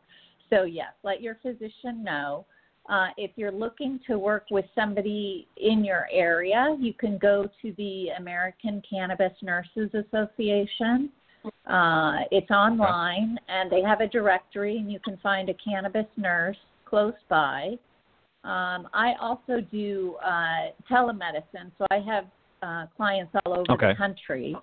[0.49, 2.45] So yes, let your physician know.
[2.87, 7.71] Uh, if you're looking to work with somebody in your area, you can go to
[7.73, 11.11] the American Cannabis Nurses Association.
[11.65, 16.57] Uh, it's online, and they have a directory, and you can find a cannabis nurse
[16.85, 17.77] close by.
[18.43, 22.25] Um, I also do uh, telemedicine, so I have
[22.61, 23.89] uh, clients all over Okay.
[23.89, 24.55] the country,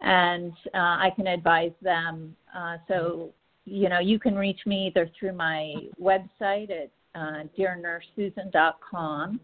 [0.00, 2.36] and uh, I can advise them.
[2.56, 3.30] Uh, so,
[3.64, 9.40] you know, you can reach me either through my website at uh, dearnursesusan.com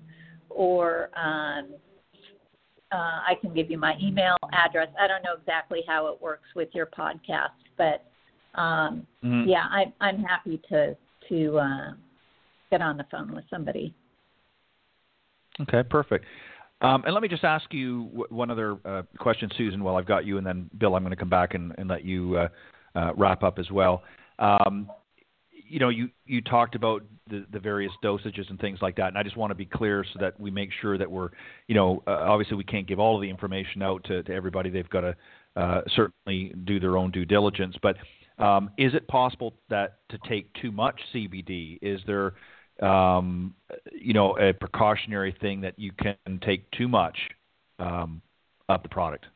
[0.50, 1.68] or um,
[2.94, 4.88] uh, I can give you my email address.
[5.00, 8.04] I don't know exactly how it works with your podcast, but
[8.54, 9.48] um, Mhm.
[9.48, 10.96] yeah, I, I'm happy to
[11.28, 11.92] to uh,
[12.70, 13.94] get on the phone with somebody.
[15.60, 16.26] Okay, perfect.
[16.82, 20.06] Um, and let me just ask you w- one other uh, question, Susan, while I've
[20.06, 22.48] got you, and then Bill, I'm going to come back and, and let you uh,
[22.94, 24.02] uh, wrap up as well.
[24.38, 24.90] Um,
[25.66, 29.18] you know, you, you talked about the, the various dosages and things like that, and
[29.18, 31.30] I just want to be clear so that we make sure that we're,
[31.68, 34.70] you know, uh, obviously we can't give all of the information out to, to everybody.
[34.70, 35.16] They've got to
[35.56, 37.76] uh, certainly do their own due diligence.
[37.82, 37.96] But
[38.38, 42.34] um, is it possible that to take too much CBD, is there
[42.82, 43.54] um,
[43.92, 47.16] you know, a precautionary thing that you can take too much
[47.78, 48.20] um,
[48.68, 49.26] of the product.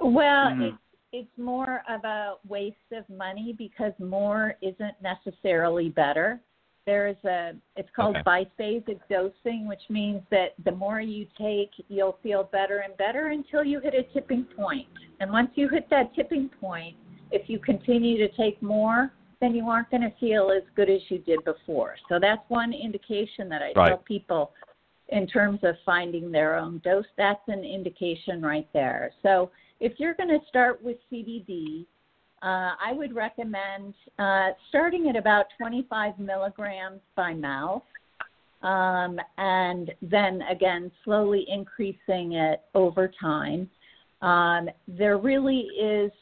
[0.00, 0.78] Well, Mhm.
[1.12, 6.40] It's more of a waste of money because more isn't necessarily better.
[6.86, 8.46] there is a it's called Okay.
[8.58, 13.62] biphasic dosing, which means that the more you take, you'll feel better and better until
[13.62, 14.88] you hit a tipping point.
[15.20, 16.96] And once you hit that tipping point,
[17.30, 21.00] if you continue to take more, then you aren't going to feel as good as
[21.10, 21.96] you did before.
[22.08, 23.88] So that's one indication that I Right.
[23.90, 24.52] tell people
[25.10, 27.06] in terms of finding their own dose.
[27.16, 29.12] That's an indication right there.
[29.22, 29.50] So
[29.80, 31.86] if you're going to start with CBD,
[32.42, 37.82] uh, I would recommend uh, starting at about 25 milligrams by mouth,
[38.62, 43.68] um, and then again slowly increasing it over time.
[44.22, 46.12] Um, there really is,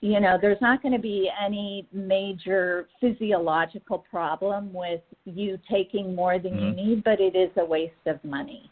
[0.00, 6.38] you know, there's not going to be any major physiological problem with you taking more
[6.38, 6.76] than you Mhm.
[6.76, 8.70] need, but it is a waste of money.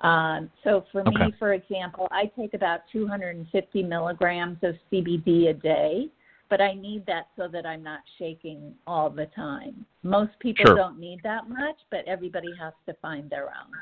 [0.00, 6.08] Um, so for me, for example, I take about 250 milligrams of CBD a day,
[6.50, 9.86] but I need that so that I'm not shaking all the time.
[10.02, 10.76] Most people Sure.
[10.76, 13.72] don't need that much, but everybody has to find their own.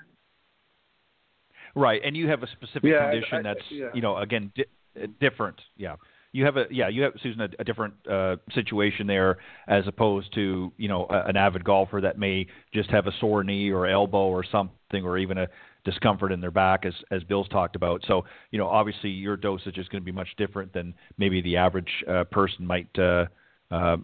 [1.75, 3.91] Right, and you have a specific Yeah, condition I- that's yeah.
[3.93, 4.65] you know again di-
[5.03, 5.61] uh, different.
[5.77, 5.97] Yeah,
[6.31, 10.33] you have a yeah you have Susan a, a different uh, situation there as opposed
[10.35, 13.89] to you know a, an avid golfer that may just have a sore knee or
[13.89, 15.49] elbow or something or even a
[15.85, 18.03] discomfort in their back as as Bill's talked about.
[18.07, 21.57] So you know obviously your dosage is going to be much different than maybe the
[21.57, 23.27] average uh, person might uh,
[23.71, 23.97] uh,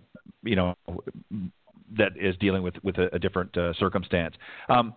[0.43, 0.77] you know
[1.97, 4.35] that is dealing with with a, a different uh, circumstance.
[4.69, 4.95] Um,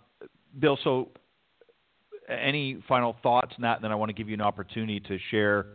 [0.59, 1.09] Bill, so
[2.29, 3.75] any final thoughts on that?
[3.77, 5.65] And then I want to give you an opportunity to share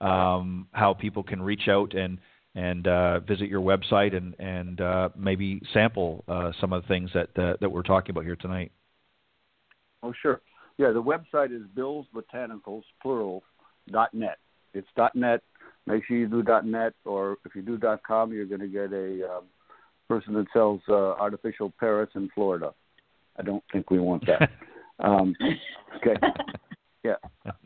[0.00, 2.18] um, how people can reach out and
[2.54, 7.10] and uh, visit your website and and uh, maybe sample uh, some of the things
[7.14, 8.72] that uh, that we're talking about here tonight.
[10.06, 10.40] Oh, sure.
[10.78, 13.42] Yeah, the website is Bill's Botanicals, plural,
[13.90, 14.38] dot net.
[14.72, 15.42] It's dot net.
[15.86, 18.68] Make sure you do dot net, or if you do dot com, you're going to
[18.68, 19.44] get a um,
[20.08, 22.72] person that sells uh, artificial parrots in Florida.
[23.36, 24.50] I don't think we want that.
[25.04, 25.34] um,
[25.96, 26.14] okay.
[27.04, 27.14] Yeah.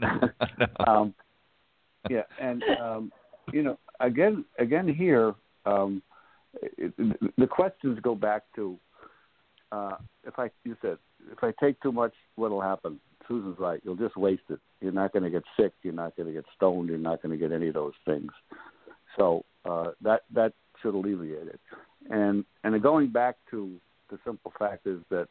[0.86, 1.14] um,
[2.10, 3.12] yeah, and um,
[3.54, 5.34] you know, again, again here,
[5.64, 6.02] um,
[6.60, 6.92] it,
[7.38, 8.78] the questions go back to
[9.72, 9.96] uh,
[10.26, 10.98] if I you said
[11.32, 13.00] if I take too much, what'll happen?
[13.28, 13.80] Susan's right.
[13.84, 14.58] You'll just waste it.
[14.80, 15.72] You're not going to get sick.
[15.82, 16.88] You're not going to get stoned.
[16.88, 18.30] You're not going to get any of those things.
[19.16, 20.52] So uh, that that
[20.82, 21.60] should alleviate it.
[22.10, 23.76] And and going back to
[24.10, 25.28] the simple fact is that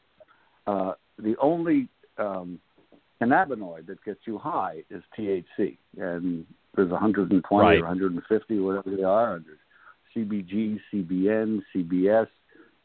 [0.68, 2.60] uh, the only um,
[3.22, 6.46] cannabinoid that gets you high is THC, and
[6.76, 7.80] there's 120 Right.
[7.80, 9.42] or 150, whatever they are.
[9.46, 9.60] There's
[10.16, 12.28] CBG, CBN, CBS,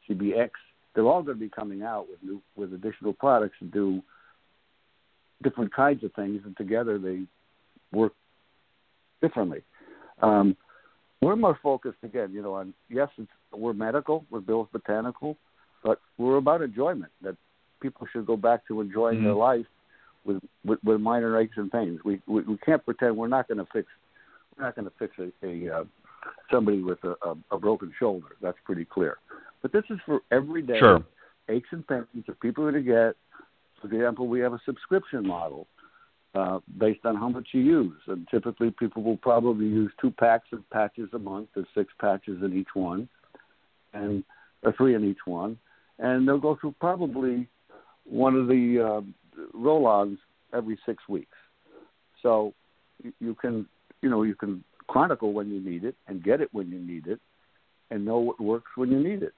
[0.09, 0.51] CBX.
[0.94, 4.02] They're all going to be coming out with new with additional products to do
[5.42, 7.22] different kinds of things, and together they
[7.92, 8.12] work
[9.20, 9.62] differently.
[10.22, 10.56] Um,
[11.20, 15.36] we're more focused again, you know, on yes, it's, we're medical, we're Bill's Botanical,
[15.82, 17.10] but we're about enjoyment.
[17.22, 17.36] That
[17.80, 19.38] people should go back to enjoying their Mhm.
[19.38, 19.66] life
[20.24, 22.00] with, with with minor aches and pains.
[22.04, 23.88] We we, we can't pretend we're not going to fix
[24.56, 25.84] we're not going to fix a, a uh,
[26.50, 28.36] somebody with a, a, a broken shoulder.
[28.40, 29.18] That's pretty clear.
[29.64, 31.02] But this is for everyday Sure.
[31.48, 33.16] aches and pains that people are going to get.
[33.80, 35.66] For example, we have a subscription model
[36.34, 40.48] uh, based on how much you use, and typically people will probably use two packs
[40.52, 41.48] of patches a month.
[41.54, 43.08] There's six patches in each one,
[43.94, 44.22] and
[44.62, 45.58] or three in each one,
[45.98, 47.48] and they'll go through probably
[48.04, 50.18] one of the uh, roll-ons
[50.52, 51.38] every six weeks.
[52.22, 52.52] So
[53.18, 53.66] you can,
[54.02, 57.06] you know, you can chronicle when you need it and get it when you need
[57.06, 57.18] it,
[57.90, 59.32] and know what works when you need it.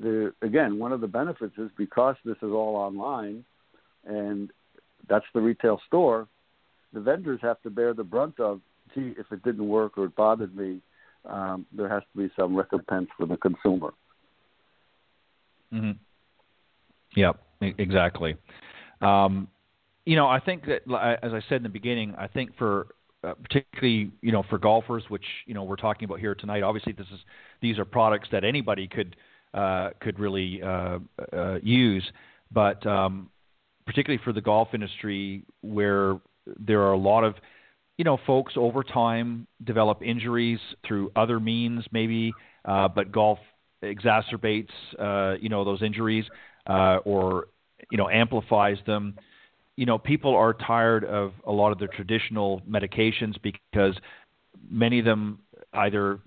[0.00, 3.44] The again, one of the benefits is because this is all online,
[4.04, 4.50] and
[5.08, 6.28] that's the retail store.
[6.92, 8.60] The vendors have to bear the brunt of,
[8.94, 10.80] gee, if it didn't work or it bothered me,
[11.28, 13.92] um, there has to be some recompense for the consumer.
[15.72, 15.92] hmm
[17.16, 18.36] Yep, exactly.
[19.00, 19.48] Um,
[20.04, 20.82] you know, I think that,
[21.22, 22.88] as I said in the beginning, I think for
[23.22, 26.62] uh, particularly, you know, for golfers, which you know we're talking about here tonight.
[26.62, 27.20] Obviously, this is
[27.62, 29.16] these are products that anybody could
[29.54, 30.98] uh, could really uh,
[31.32, 32.04] uh, use,
[32.50, 33.30] but um,
[33.86, 36.18] particularly for the golf industry, where
[36.58, 37.36] there are a lot of
[37.96, 42.32] you know folks over time develop injuries through other means, maybe,
[42.64, 43.38] uh, but golf
[43.82, 46.24] exacerbates uh, you know those injuries
[46.66, 47.48] uh, or
[47.90, 49.14] you know amplifies them.
[49.76, 53.96] You know, people are tired of a lot of the traditional medications because
[54.70, 55.40] many of them
[55.72, 56.20] either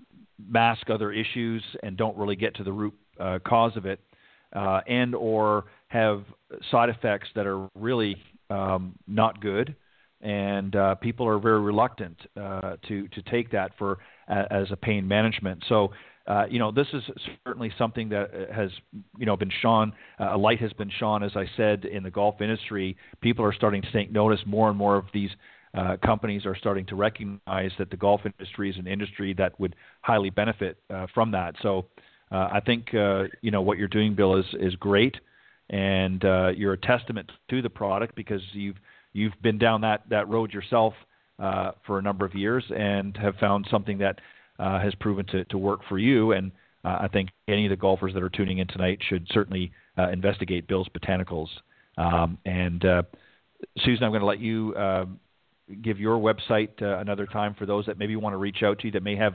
[0.46, 4.00] mask other issues and don't really get to the root uh, cause of it,
[4.54, 6.24] uh, and or have
[6.70, 8.16] side effects that are really
[8.50, 9.74] um, not good,
[10.20, 15.08] and uh, people are very reluctant uh, to to take that for as a pain
[15.08, 15.64] management.
[15.68, 15.90] So
[16.28, 17.02] uh, you know, this is
[17.46, 18.70] certainly something that uh, has,
[19.16, 19.94] you know, been shone.
[20.20, 22.96] Uh, a light has been shone, as I said, in the golf industry.
[23.22, 24.40] People are starting to take notice.
[24.44, 25.30] More and more of these
[25.72, 29.74] uh, companies are starting to recognize that the golf industry is an industry that would
[30.02, 31.54] highly benefit uh, from that.
[31.62, 31.86] So,
[32.30, 35.16] uh, I think uh, you know what you're doing, Bill, is is great,
[35.70, 38.76] and uh, you're a testament to the product because you've
[39.12, 40.94] you've been down that that road yourself
[41.38, 44.20] uh, for a number of years and have found something that
[44.58, 46.32] uh, has proven to, to work for you.
[46.32, 46.50] And
[46.84, 50.10] uh, I think any of the golfers that are tuning in tonight should certainly uh,
[50.10, 51.48] investigate Bill's Botanicals.
[51.96, 53.02] Um, and uh,
[53.78, 55.06] Susan, I'm going to let you uh,
[55.82, 58.86] give your website uh, another time for those that maybe want to reach out to
[58.86, 59.34] you that may have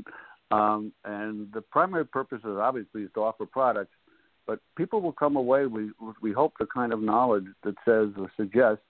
[0.50, 3.94] Um, and the primary purpose is obviously is to offer products,
[4.46, 5.90] but people will come away we
[6.22, 8.84] we hope the kind of knowledge that says or suggests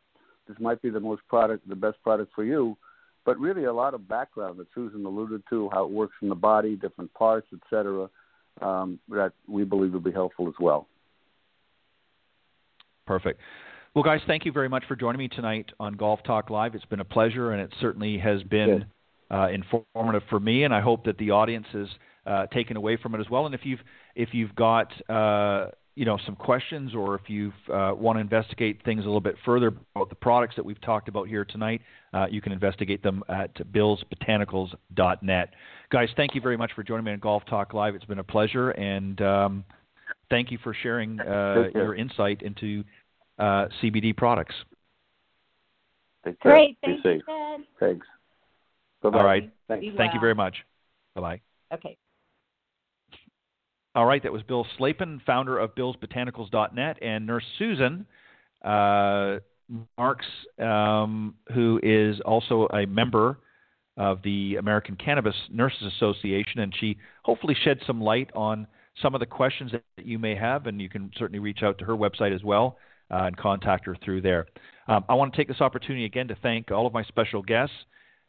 [0.47, 2.77] this might be the most product, the best product for you,
[3.25, 6.35] but really a lot of background that Susan alluded to, how it works in the
[6.35, 8.09] body, different parts, etc.
[8.61, 10.87] Um, that we believe will be helpful as well.
[13.07, 13.41] Perfect.
[13.97, 16.75] Well, guys, thank you very much for joining me tonight on Golf Talk Live.
[16.75, 18.85] It's been a pleasure, and it certainly has been.
[19.29, 21.89] Uh, informative for me, and I hope that the audience is
[22.27, 23.45] uh, taken away from it as well.
[23.47, 23.81] And if you've
[24.15, 28.85] if you've got uh, you know some questions or if you uh, want to investigate
[28.85, 31.81] things a little bit further about the products that we've talked about here tonight,
[32.15, 35.55] uh, you can investigate them at billsbotanicals.net.
[35.91, 37.97] Guys, thank you very much for joining me on Golf Talk Live.
[37.97, 39.65] It's been a pleasure, and um,
[40.31, 42.85] thank you for sharing uh, your insight into
[43.39, 44.55] uh, CBD products.
[46.41, 47.65] Great, thank you, Ted.
[47.79, 48.07] Thanks.
[49.03, 49.19] Bye-bye.
[49.19, 49.53] All right.
[49.69, 50.57] Thank Thank you very much.
[51.15, 51.41] Bye bye.
[51.75, 51.97] Okay.
[53.95, 54.23] All right.
[54.23, 58.07] That was Bill Slapin, founder of BillsBotanicals.net, and Nurse Susan
[58.65, 59.39] uh,
[59.97, 60.27] Marks,
[60.59, 63.39] um, who is also a member
[63.97, 68.67] of the American Cannabis Nurses Association, and she hopefully shed some light on
[69.01, 71.85] some of the questions that you may have, and you can certainly reach out to
[71.85, 72.77] her website as well
[73.11, 74.47] uh, and contact her through there.
[74.89, 77.75] Um, I want to take this opportunity again to thank all of my special guests.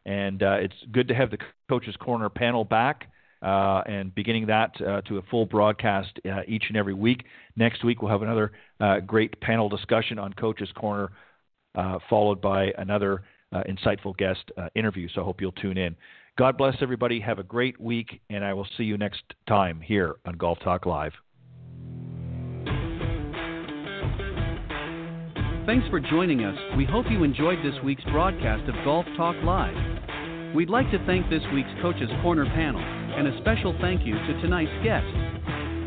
[0.05, 1.37] And uh, it's good to have the
[1.69, 3.09] Coaches Corner panel back
[3.41, 7.25] uh, and beginning that uh, to a full broadcast uh, each and every week.
[7.55, 11.11] Next week, we'll have another uh, great panel discussion on Coaches Corner,
[11.75, 13.23] uh, followed by another
[13.53, 15.07] insightful guest interview.
[15.13, 15.95] So I hope you'll tune in.
[16.37, 17.19] God bless everybody.
[17.21, 20.85] Have a great week, and I will see you next time here on Golf Talk
[20.85, 21.13] Live.
[25.67, 26.57] Thanks for joining us.
[26.77, 29.75] We hope you enjoyed this week's broadcast of Golf Talk Live.
[30.55, 34.41] We'd like to thank this week's Coach's Corner panel, and a special thank you to
[34.41, 35.11] tonight's guest.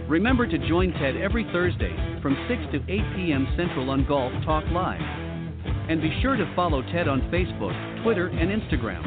[0.06, 3.48] Remember to join Ted every Thursday from 6 to 8 p.m.
[3.56, 5.00] Central on Golf Talk Live.
[5.00, 9.00] And be sure to follow Ted on Facebook, Twitter, and Instagram.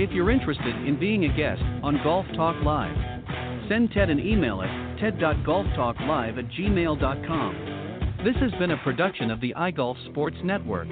[0.00, 2.96] If you're interested in being a guest on Golf Talk Live,
[3.68, 7.69] send Ted an email at ted.golftalklive at gmail.com.
[8.22, 10.88] This has been a production of the iGolf Sports Network.